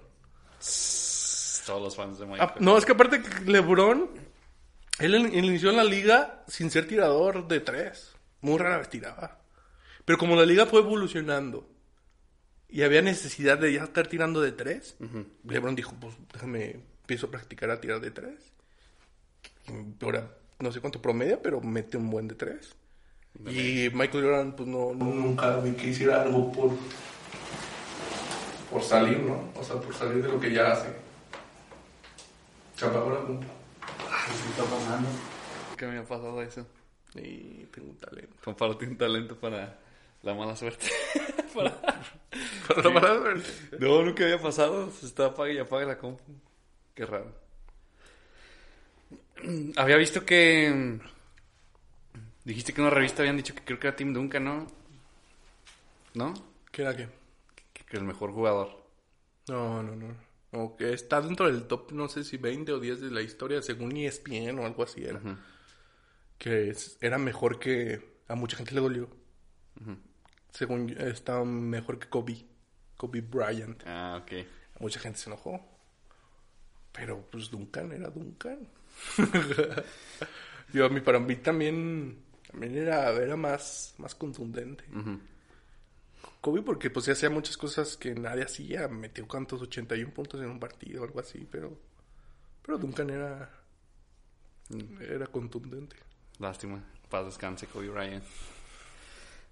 Todos 1.66 1.82
los 1.82 1.96
fans 1.96 2.20
de 2.20 2.26
Michael. 2.26 2.50
Ah, 2.54 2.56
no, 2.60 2.78
es 2.78 2.86
que 2.86 2.92
aparte 2.92 3.22
que 3.22 3.52
LeBron, 3.52 4.10
él, 5.00 5.16
in- 5.16 5.34
él 5.34 5.46
inició 5.46 5.70
en 5.72 5.78
la 5.78 5.84
liga 5.84 6.44
sin 6.48 6.70
ser 6.72 6.88
tirador 6.88 7.48
de 7.48 7.60
tres. 7.60 8.14
Muy 8.42 8.58
rara 8.58 8.78
vez 8.78 8.90
tiraba. 8.90 9.40
Pero 10.06 10.18
como 10.20 10.36
la 10.36 10.46
liga 10.46 10.66
fue 10.68 10.82
evolucionando 10.82 11.68
y 12.70 12.84
había 12.84 13.02
necesidad 13.02 13.58
de 13.58 13.74
ya 13.74 13.84
estar 13.86 14.08
tirando 14.08 14.42
de 14.42 14.52
tres, 14.52 14.96
LeBron 15.44 15.76
dijo, 15.76 15.94
pues 16.00 16.14
déjame, 16.34 16.82
empiezo 17.02 17.28
a 17.28 17.32
practicar 17.32 17.72
a 17.72 17.82
tirar 17.82 18.00
de 18.02 18.12
tres. 18.12 18.54
Y 19.68 20.04
ahora, 20.06 20.30
no 20.60 20.72
sé 20.72 20.80
cuánto 20.82 21.02
promedia, 21.02 21.42
pero 21.42 21.60
mete 21.62 21.98
un 21.98 22.10
buen 22.12 22.28
de 22.28 22.36
tres. 22.36 22.76
Y 23.48 23.90
Michael 23.94 24.24
Jordan, 24.24 24.56
pues 24.56 24.70
no, 24.70 24.94
no- 24.94 25.06
nunca 25.06 25.58
vi 25.58 25.72
que 25.72 25.88
hiciera 25.88 26.22
algo 26.22 26.52
por, 26.52 26.72
por 28.72 28.84
salir, 28.84 29.20
¿no? 29.20 29.50
O 29.56 29.64
sea, 29.64 29.78
por 29.78 29.94
salir 29.96 30.22
de 30.24 30.30
lo 30.30 30.40
que 30.40 30.52
ya 30.54 30.72
hace. 30.72 30.88
Se 32.76 32.86
apagó 32.86 33.10
la 33.12 33.20
compu. 33.22 33.46
¿Qué 33.46 34.50
está 34.50 34.64
pasando? 34.64 35.10
¿Qué 35.78 35.86
me 35.88 35.98
ha 36.00 36.04
pasado 36.04 36.42
eso? 36.42 36.66
Y 37.16 37.66
tengo 37.72 37.90
un 37.92 37.98
talento. 37.98 38.36
Comparte 38.44 38.86
un 38.86 38.98
talento 38.98 39.36
para 39.40 39.80
la 40.24 40.34
mala 40.34 40.56
suerte. 40.56 40.88
Para- 41.54 41.80
Para 42.68 42.84
la 42.84 42.90
mala 42.90 43.16
suerte. 43.20 43.50
No, 43.80 44.02
nunca 44.04 44.24
había 44.26 44.42
pasado. 44.42 44.92
Se 44.92 45.06
está 45.06 45.28
apaga 45.28 45.52
y 45.54 45.58
apaga 45.60 45.86
la 45.86 45.98
compu. 45.98 46.24
Qué 46.94 47.06
raro. 47.06 47.32
Había 49.78 49.98
visto 49.98 50.26
que 50.26 51.00
Dijiste 52.44 52.74
que 52.74 52.82
en 52.82 52.88
una 52.88 52.96
revista 52.96 53.22
habían 53.24 53.38
dicho 53.38 53.56
que 53.56 53.64
creo 53.64 53.80
que 53.80 53.88
era 53.88 53.96
Tim 53.96 54.14
Duncan, 54.14 54.44
¿no? 54.44 54.68
¿No? 56.14 56.34
¿Qué 56.72 56.82
era 56.84 56.96
qué? 56.96 57.10
Que, 57.74 57.84
que 57.86 57.98
el 57.98 58.04
mejor 58.04 58.32
jugador. 58.32 58.84
No, 59.48 59.82
no, 59.82 59.96
no. 59.96 60.14
O 60.56 60.76
que 60.78 60.94
está 60.94 61.22
dentro 61.22 61.46
del 61.52 61.68
top, 61.68 61.92
no 61.92 62.08
sé 62.08 62.24
si 62.24 62.38
20 62.38 62.72
o 62.72 62.80
10 62.80 63.02
de 63.02 63.12
la 63.12 63.22
historia, 63.22 63.62
según 63.62 63.96
ESPN 63.96 64.58
o 64.60 64.66
algo 64.66 64.84
así 64.84 65.04
era. 65.04 65.20
Ujú. 65.20 65.36
Que 66.38 66.70
es- 66.70 66.98
era 67.02 67.18
mejor 67.18 67.60
que... 67.60 68.16
A 68.28 68.36
mucha 68.36 68.58
gente 68.58 68.74
le 68.74 68.82
dolió. 68.82 69.10
Según 70.52 70.88
yo, 70.88 70.98
estaba 71.00 71.44
mejor 71.46 72.00
que 72.00 72.08
Kobe. 72.10 72.46
Kobe 72.98 73.22
Bryant. 73.22 73.84
Ah, 73.86 74.22
ok. 74.24 74.32
Mucha 74.80 75.00
gente 75.00 75.20
se 75.20 75.30
enojó. 75.30 75.62
Pero 76.94 77.28
pues 77.30 77.50
Duncan 77.52 77.92
era 77.92 78.10
Duncan. 78.10 78.68
Yo, 80.74 80.86
a 80.86 80.90
mí, 80.90 81.02
para 81.02 81.20
mí 81.20 81.36
también, 81.36 82.18
también 82.50 82.78
era, 82.78 83.12
era 83.12 83.36
más, 83.36 83.94
más 83.98 84.16
contundente. 84.16 84.84
Ujú. 84.94 85.20
Kobe 86.46 86.62
porque 86.62 86.92
pues 86.92 87.06
sí 87.06 87.12
hacía 87.12 87.32
muchas 87.32 87.58
cosas 87.58 87.98
que 87.98 88.14
nadie 88.14 88.44
hacía. 88.44 88.88
Metió 88.88 89.28
cuantos 89.28 89.64
81 89.64 90.14
puntos 90.14 90.40
en 90.40 90.52
un 90.52 90.60
partido 90.60 91.02
o 91.02 91.06
algo 91.06 91.20
así, 91.20 91.48
pero 91.50 91.76
pero 92.62 92.78
Duncan 92.78 93.10
era 93.10 93.50
era 95.00 95.26
contundente. 95.26 95.96
Lástima. 96.38 96.84
Paz 97.10 97.26
descanse, 97.26 97.66
Kobe 97.66 97.90
Bryant. 97.90 98.24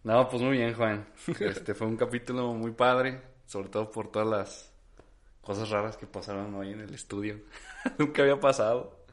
No, 0.03 0.29
pues 0.29 0.43
muy 0.43 0.57
bien, 0.57 0.75
Juan. 0.75 1.07
Este 1.39 1.73
fue 1.73 1.87
un 1.87 1.97
capítulo 1.97 2.53
muy 2.53 2.73
padre, 2.73 3.19
sobre 3.47 3.69
todo 3.69 3.89
por 3.89 4.11
todas 4.11 4.27
las 4.27 4.71
cosas 5.41 5.71
raras 5.71 5.97
que 5.97 6.05
pasaron 6.05 6.53
hoy 6.53 6.73
en 6.73 6.81
el 6.81 6.93
estudio. 6.93 7.39
Nunca 7.97 8.21
había 8.21 8.39
pasado. 8.39 9.03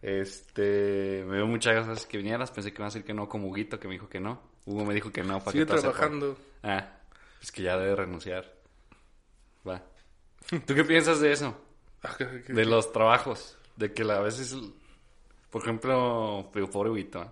Este, 0.00 1.22
me 1.28 1.36
dio 1.36 1.46
muchas 1.46 1.74
gracias 1.74 2.06
que 2.06 2.16
vinieras. 2.16 2.50
Pensé 2.50 2.72
que 2.72 2.78
iba 2.80 2.86
a 2.86 2.88
decir 2.88 3.04
que 3.04 3.12
no, 3.12 3.28
como 3.28 3.48
Huguito, 3.48 3.78
que 3.78 3.88
me 3.88 3.92
dijo 3.92 4.08
que 4.08 4.20
no. 4.20 4.40
Hugo 4.64 4.86
me 4.86 4.94
dijo 4.94 5.12
que 5.12 5.22
no, 5.22 5.38
para 5.40 5.52
Sigue 5.52 5.66
que 5.66 5.74
trabajando. 5.74 6.38
Ah, 6.62 6.99
es 7.40 7.52
que 7.52 7.62
ya 7.62 7.76
debe 7.78 7.96
renunciar. 7.96 8.52
Va. 9.66 9.82
¿Tú 10.66 10.74
qué 10.74 10.84
piensas 10.84 11.20
de 11.20 11.32
eso? 11.32 11.56
Ah, 12.02 12.16
De 12.48 12.64
los 12.64 12.92
trabajos. 12.92 13.56
De 13.76 13.92
que 13.92 14.02
a 14.02 14.20
veces, 14.20 14.54
por 15.50 15.62
ejemplo, 15.62 16.50
pobre 16.72 16.90
Huguito. 16.90 17.22
¿eh? 17.22 17.30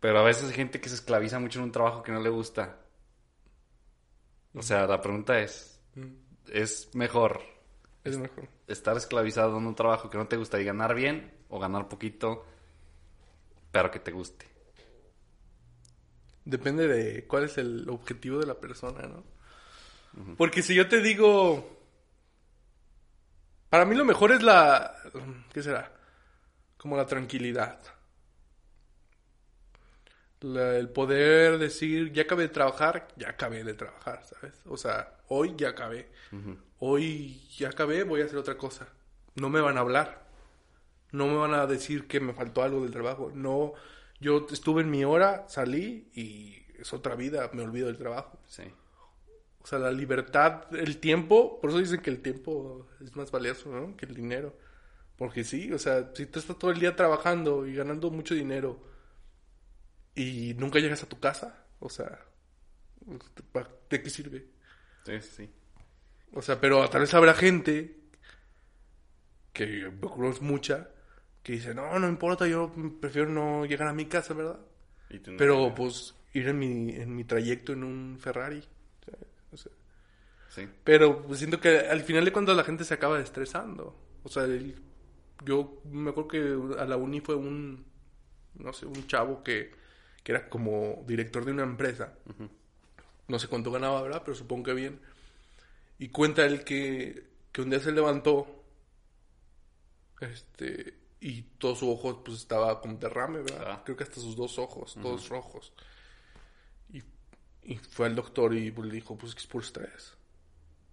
Pero 0.00 0.18
a 0.18 0.22
veces 0.22 0.44
hay 0.50 0.54
gente 0.54 0.80
que 0.80 0.88
se 0.88 0.96
esclaviza 0.96 1.38
mucho 1.38 1.58
en 1.60 1.64
un 1.66 1.72
trabajo 1.72 2.02
que 2.02 2.12
no 2.12 2.20
le 2.20 2.28
gusta. 2.28 2.78
O 4.54 4.62
sea, 4.62 4.86
la 4.86 5.00
pregunta 5.00 5.40
es, 5.40 5.80
¿es 6.52 6.94
mejor 6.94 7.40
Es 8.04 8.16
mejor. 8.18 8.48
estar 8.68 8.96
esclavizado 8.96 9.58
en 9.58 9.66
un 9.66 9.74
trabajo 9.74 10.08
que 10.10 10.18
no 10.18 10.28
te 10.28 10.36
gusta 10.36 10.60
y 10.60 10.64
ganar 10.64 10.94
bien 10.94 11.32
o 11.48 11.58
ganar 11.58 11.88
poquito, 11.88 12.44
pero 13.72 13.90
que 13.90 13.98
te 13.98 14.12
guste? 14.12 14.46
Depende 16.44 16.86
de 16.88 17.26
cuál 17.26 17.44
es 17.44 17.56
el 17.58 17.88
objetivo 17.88 18.38
de 18.38 18.46
la 18.46 18.54
persona, 18.60 19.02
¿no? 19.06 19.24
Porque 20.36 20.62
si 20.62 20.74
yo 20.74 20.88
te 20.88 21.00
digo... 21.00 21.70
Para 23.70 23.84
mí 23.84 23.96
lo 23.96 24.04
mejor 24.04 24.30
es 24.32 24.42
la... 24.42 24.94
¿Qué 25.52 25.62
será? 25.62 25.92
Como 26.76 26.96
la 26.96 27.06
tranquilidad. 27.06 27.80
La- 30.40 30.76
el 30.76 30.90
poder 30.90 31.58
decir, 31.58 32.12
ya 32.12 32.22
acabé 32.22 32.44
de 32.44 32.48
trabajar, 32.50 33.08
ya 33.16 33.30
acabé 33.30 33.64
de 33.64 33.74
trabajar, 33.74 34.22
¿sabes? 34.24 34.54
O 34.66 34.76
sea, 34.76 35.14
hoy 35.28 35.54
ya 35.56 35.70
acabé. 35.70 36.10
Hoy 36.78 37.40
ya 37.56 37.68
acabé, 37.68 38.04
voy 38.04 38.20
a 38.20 38.26
hacer 38.26 38.36
otra 38.38 38.56
cosa. 38.56 38.86
No 39.36 39.48
me 39.48 39.60
van 39.60 39.78
a 39.78 39.80
hablar. 39.80 40.22
No 41.12 41.26
me 41.26 41.36
van 41.36 41.54
a 41.54 41.66
decir 41.66 42.06
que 42.06 42.20
me 42.20 42.34
faltó 42.34 42.62
algo 42.62 42.82
del 42.82 42.90
trabajo. 42.92 43.32
No, 43.34 43.72
yo 44.24 44.46
estuve 44.50 44.82
en 44.82 44.90
mi 44.90 45.04
hora, 45.04 45.44
salí 45.48 46.08
y 46.14 46.64
es 46.80 46.92
otra 46.92 47.14
vida, 47.14 47.50
me 47.52 47.62
olvido 47.62 47.86
del 47.88 47.98
trabajo. 47.98 48.40
Sí. 48.48 48.64
O 49.62 49.66
sea, 49.66 49.78
la 49.78 49.90
libertad, 49.92 50.74
el 50.76 50.98
tiempo, 50.98 51.60
por 51.60 51.70
eso 51.70 51.78
dicen 51.78 52.00
que 52.02 52.10
el 52.10 52.20
tiempo 52.22 52.86
es 53.00 53.14
más 53.16 53.30
valioso, 53.30 53.70
¿no? 53.70 53.96
Que 53.96 54.06
el 54.06 54.14
dinero. 54.14 54.56
Porque 55.16 55.44
sí, 55.44 55.72
o 55.72 55.78
sea, 55.78 56.10
si 56.14 56.26
tú 56.26 56.38
estás 56.40 56.58
todo 56.58 56.70
el 56.72 56.80
día 56.80 56.96
trabajando 56.96 57.66
y 57.66 57.74
ganando 57.74 58.10
mucho 58.10 58.34
dinero 58.34 58.80
y 60.14 60.54
nunca 60.58 60.78
llegas 60.78 61.02
a 61.02 61.08
tu 61.08 61.18
casa, 61.20 61.64
o 61.80 61.88
sea, 61.88 62.20
¿pa- 63.52 63.68
¿de 63.90 64.02
qué 64.02 64.10
sirve? 64.10 64.46
Sí, 65.04 65.20
sí. 65.20 65.50
O 66.32 66.42
sea, 66.42 66.60
pero 66.60 66.88
tal 66.90 67.02
vez 67.02 67.14
habrá 67.14 67.34
gente, 67.34 67.96
que 69.52 69.86
es 69.86 70.42
mucha, 70.42 70.88
que 71.44 71.52
dice, 71.52 71.74
no, 71.74 71.96
no 72.00 72.08
importa, 72.08 72.48
yo 72.48 72.72
prefiero 73.00 73.28
no 73.30 73.64
llegar 73.66 73.86
a 73.86 73.92
mi 73.92 74.06
casa, 74.06 74.34
¿verdad? 74.34 74.58
Y 75.10 75.18
tú 75.20 75.30
no- 75.32 75.36
Pero 75.36 75.72
pues 75.74 76.14
ir 76.32 76.48
en 76.48 76.58
mi, 76.58 76.90
en 76.96 77.14
mi 77.14 77.22
trayecto 77.24 77.72
en 77.72 77.84
un 77.84 78.18
Ferrari. 78.18 78.64
¿sabes? 79.04 79.26
O 79.52 79.56
sea, 79.56 79.70
Sí. 80.48 80.68
pero 80.82 81.22
pues, 81.26 81.38
siento 81.38 81.60
que 81.60 81.78
al 81.80 82.02
final 82.02 82.24
de 82.24 82.32
cuentas 82.32 82.56
la 82.56 82.64
gente 82.64 82.82
se 82.84 82.94
acaba 82.94 83.20
estresando. 83.20 83.96
O 84.24 84.28
sea, 84.28 84.44
el- 84.44 84.74
yo 85.44 85.80
me 85.84 86.10
acuerdo 86.10 86.28
que 86.28 86.80
a 86.80 86.84
la 86.86 86.96
uni 86.96 87.20
fue 87.20 87.34
un, 87.36 87.84
no 88.54 88.72
sé, 88.72 88.86
un 88.86 89.06
chavo 89.06 89.42
que, 89.44 89.70
que 90.22 90.32
era 90.32 90.48
como 90.48 91.04
director 91.06 91.44
de 91.44 91.52
una 91.52 91.64
empresa. 91.64 92.14
No 93.28 93.38
sé 93.38 93.48
cuánto 93.48 93.70
ganaba, 93.70 94.00
¿verdad? 94.02 94.22
Pero 94.24 94.34
supongo 94.34 94.64
que 94.64 94.74
bien. 94.74 94.98
Y 95.98 96.08
cuenta 96.08 96.46
él 96.46 96.64
que, 96.64 97.26
que 97.52 97.60
un 97.62 97.70
día 97.70 97.80
se 97.80 97.92
levantó 97.92 98.64
este 100.20 100.94
y 101.24 101.40
todo 101.56 101.74
su 101.74 101.90
ojo 101.90 102.22
pues 102.22 102.36
estaba 102.36 102.82
con 102.82 102.98
derrame, 103.00 103.38
¿verdad? 103.38 103.66
Ah. 103.66 103.82
Creo 103.82 103.96
que 103.96 104.04
hasta 104.04 104.20
sus 104.20 104.36
dos 104.36 104.58
ojos, 104.58 104.94
todos 105.00 105.30
rojos. 105.30 105.72
Y, 106.92 107.02
y 107.62 107.76
fue 107.76 108.04
al 108.04 108.14
doctor 108.14 108.54
y 108.54 108.70
pues, 108.70 108.88
le 108.88 108.94
dijo, 108.94 109.16
pues 109.16 109.34
que 109.34 109.40
es 109.40 109.46
por 109.46 109.62
estrés. 109.62 110.18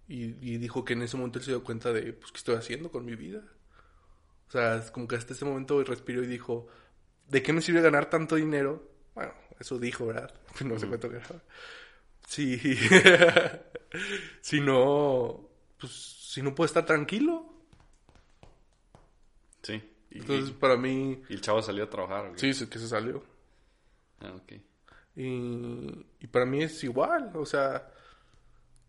Y, 0.08 0.34
y 0.40 0.56
dijo 0.56 0.86
que 0.86 0.94
en 0.94 1.02
ese 1.02 1.18
momento 1.18 1.38
él 1.38 1.44
se 1.44 1.50
dio 1.50 1.62
cuenta 1.62 1.92
de, 1.92 2.14
pues, 2.14 2.32
¿qué 2.32 2.38
estoy 2.38 2.54
haciendo 2.54 2.90
con 2.90 3.04
mi 3.04 3.14
vida? 3.14 3.42
O 4.48 4.50
sea, 4.50 4.76
es 4.76 4.90
como 4.90 5.06
que 5.06 5.16
hasta 5.16 5.34
ese 5.34 5.44
momento 5.44 5.84
respiró 5.84 6.22
y 6.22 6.26
dijo, 6.26 6.66
¿de 7.28 7.42
qué 7.42 7.52
me 7.52 7.60
sirve 7.60 7.82
ganar 7.82 8.08
tanto 8.08 8.36
dinero? 8.36 8.88
Bueno, 9.14 9.34
eso 9.60 9.78
dijo, 9.78 10.06
¿verdad? 10.06 10.32
No 10.64 10.78
sé 10.78 10.86
cuánto 10.86 11.10
ganaba. 11.10 11.42
Sí. 12.26 12.58
si 14.40 14.62
no, 14.62 15.46
pues, 15.78 15.92
si 15.92 16.40
no 16.40 16.54
puedo 16.54 16.64
estar 16.64 16.86
tranquilo. 16.86 17.52
Sí. 19.62 19.91
Y, 20.14 20.18
Entonces, 20.20 20.50
para 20.52 20.76
mí, 20.76 21.22
y 21.28 21.34
el 21.34 21.40
chavo 21.40 21.62
salió 21.62 21.84
a 21.84 21.90
trabajar. 21.90 22.26
¿o 22.26 22.32
qué? 22.32 22.38
sí, 22.40 22.54
sí 22.54 22.66
que 22.68 22.78
se 22.78 22.88
salió. 22.88 23.22
Ah, 24.20 24.32
ok. 24.36 24.52
Y, 25.16 26.06
y 26.20 26.26
para 26.28 26.46
mí 26.46 26.62
es 26.62 26.82
igual, 26.84 27.32
o 27.34 27.44
sea, 27.44 27.86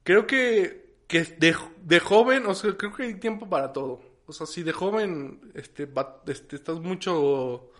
creo 0.04 0.26
que, 0.28 0.96
que 1.08 1.24
de, 1.24 1.56
de 1.82 2.00
joven, 2.00 2.46
o 2.46 2.56
sea, 2.56 2.76
creo 2.78 2.94
que 2.94 3.04
hay 3.04 3.16
tiempo 3.16 3.50
para 3.50 3.74
todo. 3.74 4.02
O 4.26 4.34
sea, 4.34 4.48
si 4.48 4.64
de 4.64 4.72
joven 4.72 5.52
este, 5.54 5.86
va- 5.86 6.24
este, 6.28 6.56
estás 6.56 6.80
mucho, 6.80 7.72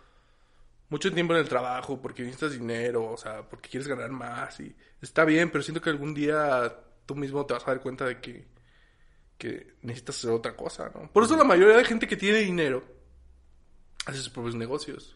mucho 0.90 1.12
tiempo 1.14 1.34
en 1.34 1.40
el 1.42 1.50
trabajo 1.50 2.02
porque 2.02 2.24
necesitas 2.24 2.54
dinero, 2.54 3.06
o 3.12 3.18
sea, 3.18 3.48
porque 3.50 3.70
quieres 3.70 3.88
ganar 3.88 4.12
más 4.12 4.60
y 4.60 4.76
está 5.02 5.26
bien, 5.26 5.52
pero 5.52 5.64
siento 5.64 5.82
que 5.82 5.90
algún 5.90 6.14
día 6.14 6.76
tú 7.06 7.16
mismo 7.16 7.46
te 7.46 7.54
vas 7.54 7.64
a 7.68 7.72
dar 7.72 7.82
cuenta 7.82 8.06
de 8.06 8.20
que, 8.22 8.48
que 9.38 9.76
necesitas 9.82 10.18
hacer 10.18 10.32
otra 10.32 10.56
cosa, 10.56 10.92
¿no? 10.96 11.12
Por 11.12 11.24
eso 11.24 11.36
la 11.38 11.44
mayoría 11.44 11.78
de 11.78 11.86
gente 11.86 12.08
que 12.08 12.18
tiene 12.18 12.40
dinero 12.40 12.84
hace 14.06 14.18
sus 14.20 14.30
propios 14.30 14.56
negocios. 14.56 15.16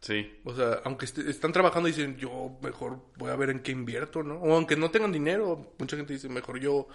Sí. 0.00 0.32
O 0.44 0.54
sea, 0.54 0.80
aunque 0.84 1.06
est- 1.06 1.18
están 1.18 1.52
trabajando 1.52 1.88
y 1.88 1.92
dicen, 1.92 2.16
yo 2.16 2.58
mejor 2.62 3.00
voy 3.16 3.30
a 3.30 3.36
ver 3.36 3.50
en 3.50 3.60
qué 3.60 3.72
invierto, 3.72 4.22
¿no? 4.22 4.36
O 4.40 4.54
aunque 4.54 4.76
no 4.76 4.90
tengan 4.90 5.10
dinero, 5.12 5.72
mucha 5.78 5.96
gente 5.96 6.12
dice, 6.12 6.28
mejor 6.28 6.60
yo... 6.60 6.88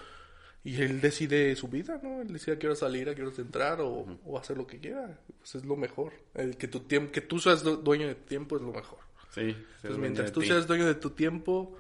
Y 0.66 0.82
él 0.82 1.02
decide 1.02 1.54
su 1.58 1.68
vida, 1.68 2.00
¿no? 2.02 2.22
Él 2.22 2.32
decide 2.32 2.56
a 2.56 2.60
qué 2.60 2.68
hora 2.68 2.76
salir, 2.78 3.10
a 3.10 3.16
qué 3.16 3.22
hora 3.22 3.34
entrar 3.38 3.82
o, 3.82 4.18
o 4.24 4.38
hacer 4.40 4.56
lo 4.56 4.66
que 4.66 4.80
quiera. 4.80 5.20
Pues 5.40 5.56
es 5.56 5.66
lo 5.66 5.76
mejor. 5.76 6.14
El 6.34 6.56
que 6.56 6.70
tu 6.70 6.80
tiempo, 6.80 7.12
que 7.12 7.20
tú 7.20 7.38
seas 7.40 7.64
du- 7.64 7.76
dueño 7.76 8.08
de 8.08 8.16
tu 8.16 8.24
tiempo 8.24 8.56
es 8.56 8.62
lo 8.62 8.72
mejor. 8.72 9.00
Sí. 9.32 9.58
Pues 9.82 9.98
mientras 9.98 10.32
tú 10.32 10.42
seas 10.42 10.66
dueño 10.66 10.86
de 10.86 10.96
tu 10.96 11.10
tiempo, 11.10 11.76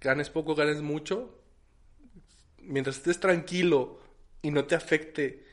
ganes 0.00 0.30
poco, 0.30 0.54
ganes 0.54 0.80
mucho, 0.80 1.36
mientras 2.58 2.98
estés 2.98 3.18
tranquilo 3.18 3.98
y 4.42 4.52
no 4.52 4.64
te 4.64 4.76
afecte 4.76 5.44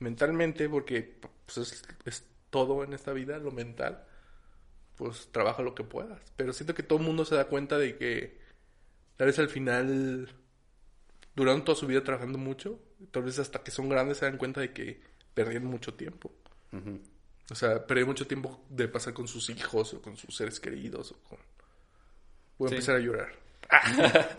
mentalmente, 0.00 0.68
porque 0.68 1.20
pues, 1.54 1.72
es, 1.72 1.82
es 2.04 2.24
todo 2.50 2.84
en 2.84 2.92
esta 2.92 3.12
vida, 3.12 3.38
lo 3.38 3.50
mental, 3.50 4.04
pues 4.96 5.28
trabaja 5.32 5.62
lo 5.62 5.74
que 5.74 5.84
puedas. 5.84 6.20
Pero 6.36 6.52
siento 6.52 6.74
que 6.74 6.82
todo 6.82 6.98
el 6.98 7.04
mundo 7.04 7.24
se 7.24 7.34
da 7.34 7.46
cuenta 7.46 7.78
de 7.78 7.96
que 7.96 8.38
tal 9.16 9.26
vez 9.28 9.38
al 9.38 9.48
final, 9.48 10.28
duraron 11.34 11.64
toda 11.64 11.76
su 11.76 11.86
vida 11.86 12.02
trabajando 12.04 12.38
mucho, 12.38 12.78
tal 13.10 13.22
vez 13.22 13.38
hasta 13.38 13.62
que 13.62 13.70
son 13.70 13.88
grandes 13.88 14.18
se 14.18 14.26
dan 14.26 14.36
cuenta 14.36 14.60
de 14.60 14.72
que 14.72 15.00
perdieron 15.34 15.68
mucho 15.68 15.94
tiempo. 15.94 16.30
O 17.50 17.54
sea, 17.54 17.86
perdí 17.86 18.04
mucho 18.04 18.26
tiempo 18.26 18.64
de 18.70 18.88
pasar 18.88 19.12
con 19.12 19.28
sus 19.28 19.50
hijos 19.50 19.92
o 19.94 20.02
con 20.02 20.16
sus 20.16 20.34
seres 20.36 20.58
queridos 20.60 21.12
o 21.12 21.16
con... 21.28 21.38
Voy 22.58 22.66
a 22.66 22.68
Sí. 22.70 22.74
empezar 22.76 22.96
a 22.96 22.98
llorar. 23.00 23.32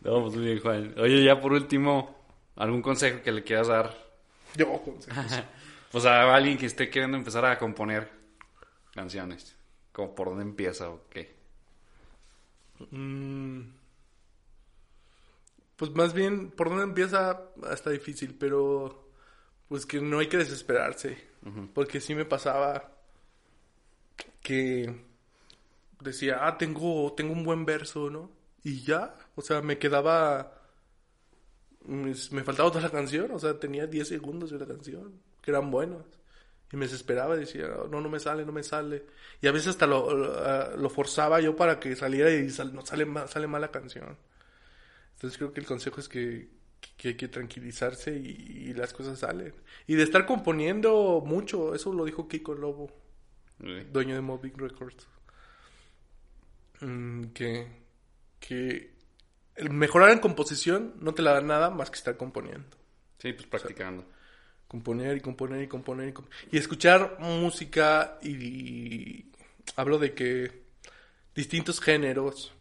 No, 0.00 0.22
pues 0.22 0.34
muy 0.36 0.44
bien, 0.46 0.60
Juan. 0.60 0.94
Oye, 0.98 1.24
ya 1.24 1.40
por 1.40 1.52
último, 1.52 2.16
¿algún 2.56 2.82
consejo 2.82 3.22
que 3.22 3.32
le 3.32 3.42
quieras 3.44 3.68
dar? 3.68 3.94
Yo, 4.56 4.80
consejos. 4.82 5.24
Pues 5.90 6.04
a 6.04 6.34
alguien 6.34 6.58
que 6.58 6.66
esté 6.66 6.90
queriendo 6.90 7.16
empezar 7.16 7.44
a 7.44 7.58
componer 7.58 8.10
canciones? 8.94 9.56
¿Cómo 9.92 10.14
por 10.14 10.28
dónde 10.28 10.44
empieza 10.44 10.90
o 10.90 11.08
qué? 11.08 11.34
Mm. 12.90 13.62
Pues 15.76 15.90
más 15.92 16.12
bien, 16.12 16.50
por 16.50 16.68
dónde 16.68 16.84
empieza 16.84 17.40
está 17.72 17.90
difícil, 17.90 18.34
pero 18.38 19.08
pues 19.68 19.86
que 19.86 20.00
no 20.00 20.18
hay 20.18 20.28
que 20.28 20.38
desesperarse. 20.38 21.28
Porque 21.72 22.00
sí 22.00 22.14
me 22.14 22.24
pasaba 22.24 22.92
que 24.42 24.94
decía, 26.00 26.46
ah, 26.46 26.58
tengo, 26.58 27.12
tengo 27.14 27.32
un 27.32 27.44
buen 27.44 27.64
verso, 27.64 28.10
¿no? 28.10 28.30
Y 28.64 28.82
ya, 28.82 29.14
o 29.34 29.42
sea, 29.42 29.62
me 29.62 29.78
quedaba... 29.78 30.54
Me 31.86 32.44
faltaba 32.44 32.70
toda 32.70 32.82
la 32.82 32.90
canción, 32.90 33.30
o 33.30 33.38
sea, 33.38 33.58
tenía 33.58 33.86
10 33.86 34.08
segundos 34.08 34.50
de 34.50 34.58
la 34.58 34.66
canción, 34.66 35.14
eran 35.50 35.70
buenos. 35.70 36.04
Y 36.70 36.76
me 36.76 36.84
desesperaba, 36.84 37.36
decía, 37.36 37.68
no, 37.90 38.00
no 38.00 38.08
me 38.08 38.20
sale, 38.20 38.44
no 38.44 38.52
me 38.52 38.62
sale. 38.62 39.06
Y 39.40 39.46
a 39.46 39.52
veces 39.52 39.68
hasta 39.68 39.86
lo, 39.86 40.76
lo, 40.76 40.90
forzaba 40.90 41.40
yo 41.40 41.56
para 41.56 41.80
que 41.80 41.96
saliera 41.96 42.30
y 42.30 42.46
no 42.72 42.84
sale 42.84 43.06
mal, 43.06 43.28
sale 43.28 43.46
mal 43.46 43.62
la 43.62 43.70
canción. 43.70 44.16
Entonces 45.14 45.38
creo 45.38 45.52
que 45.52 45.60
el 45.60 45.66
consejo 45.66 46.00
es 46.00 46.08
que, 46.08 46.48
que 46.96 47.08
hay 47.08 47.14
que 47.14 47.28
tranquilizarse 47.28 48.14
y, 48.14 48.74
las 48.74 48.92
cosas 48.92 49.18
salen. 49.18 49.54
Y 49.86 49.94
de 49.94 50.02
estar 50.02 50.26
componiendo 50.26 51.22
mucho, 51.24 51.74
eso 51.74 51.92
lo 51.92 52.04
dijo 52.04 52.28
Kiko 52.28 52.54
Lobo, 52.54 52.90
dueño 53.58 54.14
de 54.14 54.20
Moby 54.20 54.52
Records. 54.54 55.08
Mm, 56.80 57.24
que, 57.28 57.66
que 58.38 58.92
el 59.56 59.70
mejorar 59.70 60.10
en 60.10 60.20
composición 60.20 60.94
no 61.00 61.14
te 61.14 61.22
la 61.22 61.32
da 61.32 61.40
nada 61.40 61.70
más 61.70 61.90
que 61.90 61.96
estar 61.96 62.16
componiendo. 62.16 62.76
Sí, 63.18 63.32
pues 63.32 63.46
practicando. 63.46 64.04
Componer 64.68 65.16
y 65.16 65.20
componer 65.20 65.62
y 65.62 65.66
componer 65.66 66.14
y, 66.52 66.56
escuchar 66.56 67.16
música 67.18 68.18
y, 68.22 69.26
hablo 69.76 69.98
de 69.98 70.14
que 70.14 70.62
distintos 71.34 71.80
géneros, 71.80 72.52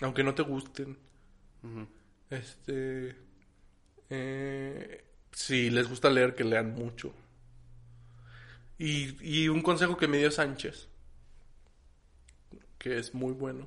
aunque 0.00 0.24
no 0.24 0.34
te 0.34 0.42
gusten, 0.42 0.98
este, 2.30 3.16
eh, 4.10 5.04
si 5.32 5.70
les 5.70 5.88
gusta 5.88 6.10
leer, 6.10 6.34
que 6.34 6.44
lean 6.44 6.74
mucho. 6.74 7.12
Y, 8.78 9.16
y 9.22 9.48
un 9.48 9.62
consejo 9.62 9.96
que 9.96 10.08
me 10.08 10.18
dio 10.18 10.30
Sánchez 10.30 10.88
que 12.86 12.98
es 12.98 13.14
muy 13.14 13.32
bueno, 13.32 13.66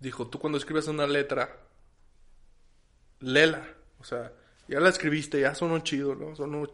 dijo, 0.00 0.26
tú 0.26 0.40
cuando 0.40 0.58
escribes 0.58 0.88
una 0.88 1.06
letra, 1.06 1.60
léela. 3.20 3.64
O 4.00 4.04
sea, 4.04 4.32
ya 4.72 4.80
la 4.80 4.88
escribiste, 4.88 5.40
ya 5.40 5.54
sonó 5.54 5.78
chido, 5.80 6.14
¿no? 6.14 6.34
Sonó... 6.36 6.66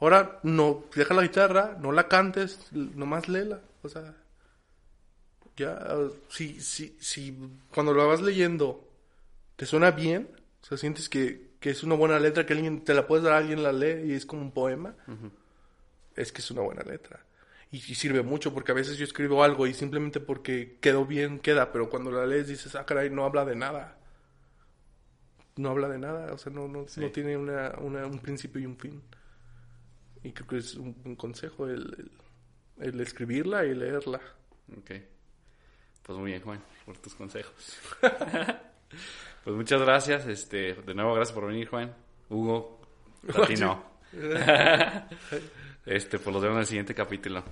Ahora, 0.00 0.40
no, 0.42 0.84
deja 0.94 1.14
la 1.14 1.22
guitarra, 1.22 1.76
no 1.80 1.92
la 1.92 2.08
cantes, 2.08 2.70
nomás 2.72 3.28
léela. 3.28 3.60
O 3.82 3.88
sea, 3.88 4.14
ya, 5.56 5.78
si, 6.28 6.60
si, 6.60 6.96
si 7.00 7.38
cuando 7.72 7.94
lo 7.94 8.06
vas 8.06 8.20
leyendo 8.20 8.88
te 9.56 9.64
suena 9.64 9.90
bien, 9.90 10.28
o 10.62 10.66
sea, 10.66 10.76
sientes 10.76 11.08
que, 11.08 11.52
que 11.60 11.70
es 11.70 11.82
una 11.82 11.94
buena 11.94 12.18
letra, 12.18 12.44
que 12.44 12.52
alguien 12.52 12.84
te 12.84 12.94
la 12.94 13.06
puedes 13.06 13.24
dar 13.24 13.34
a 13.34 13.38
alguien 13.38 13.62
la 13.62 13.72
lee 13.72 14.10
y 14.10 14.12
es 14.12 14.26
como 14.26 14.42
un 14.42 14.52
poema, 14.52 14.94
es 16.14 16.32
que 16.32 16.42
es 16.42 16.50
una 16.50 16.62
buena 16.62 16.82
letra 16.82 17.26
y, 17.70 17.94
sirve 17.94 18.22
mucho 18.22 18.52
porque 18.54 18.72
a 18.72 18.74
veces 18.74 18.96
yo 18.96 19.04
escribo 19.04 19.42
algo 19.42 19.66
y 19.66 19.74
simplemente 19.74 20.20
porque 20.20 20.78
quedó 20.80 21.04
bien 21.04 21.38
queda, 21.38 21.72
pero 21.72 21.90
cuando 21.90 22.10
la 22.10 22.26
lees 22.26 22.48
dices, 22.48 22.74
ah, 22.74 22.86
caray, 22.86 23.10
no 23.10 23.24
habla 23.24 23.44
de 23.44 23.56
nada. 23.56 23.98
No 25.56 25.70
habla 25.70 25.88
de 25.88 25.98
nada, 25.98 26.32
o 26.32 26.38
sea, 26.38 26.52
no, 26.52 26.68
no, 26.68 26.84
no 26.96 27.10
tiene 27.10 27.36
una, 27.36 27.74
una, 27.78 28.06
un 28.06 28.18
principio 28.18 28.60
y 28.60 28.66
un 28.66 28.76
fin. 28.76 29.02
Y 30.22 30.32
creo 30.32 30.46
que 30.46 30.56
es 30.58 30.74
un, 30.74 31.16
consejo 31.16 31.66
el, 31.66 32.10
el, 32.78 33.00
escribirla 33.00 33.64
y 33.64 33.74
leerla. 33.74 34.20
Ok. 34.76 34.90
Pues 36.02 36.18
muy 36.18 36.32
bien, 36.32 36.42
Juan, 36.42 36.60
por 36.84 36.98
tus 36.98 37.14
consejos. 37.14 37.78
pues 38.00 39.56
muchas 39.56 39.80
gracias. 39.80 40.26
Este, 40.26 40.74
de 40.74 40.94
nuevo, 40.94 41.14
gracias 41.14 41.34
por 41.34 41.46
venir, 41.46 41.68
Juan. 41.68 41.94
Hugo, 42.28 42.80
a 43.34 43.46
ti 43.46 43.54
no. 43.54 43.96
Este, 45.86 46.18
pues 46.18 46.34
los 46.34 46.42
vemos 46.42 46.56
en 46.56 46.60
el 46.60 46.66
siguiente 46.66 46.94
capítulo. 46.96 47.44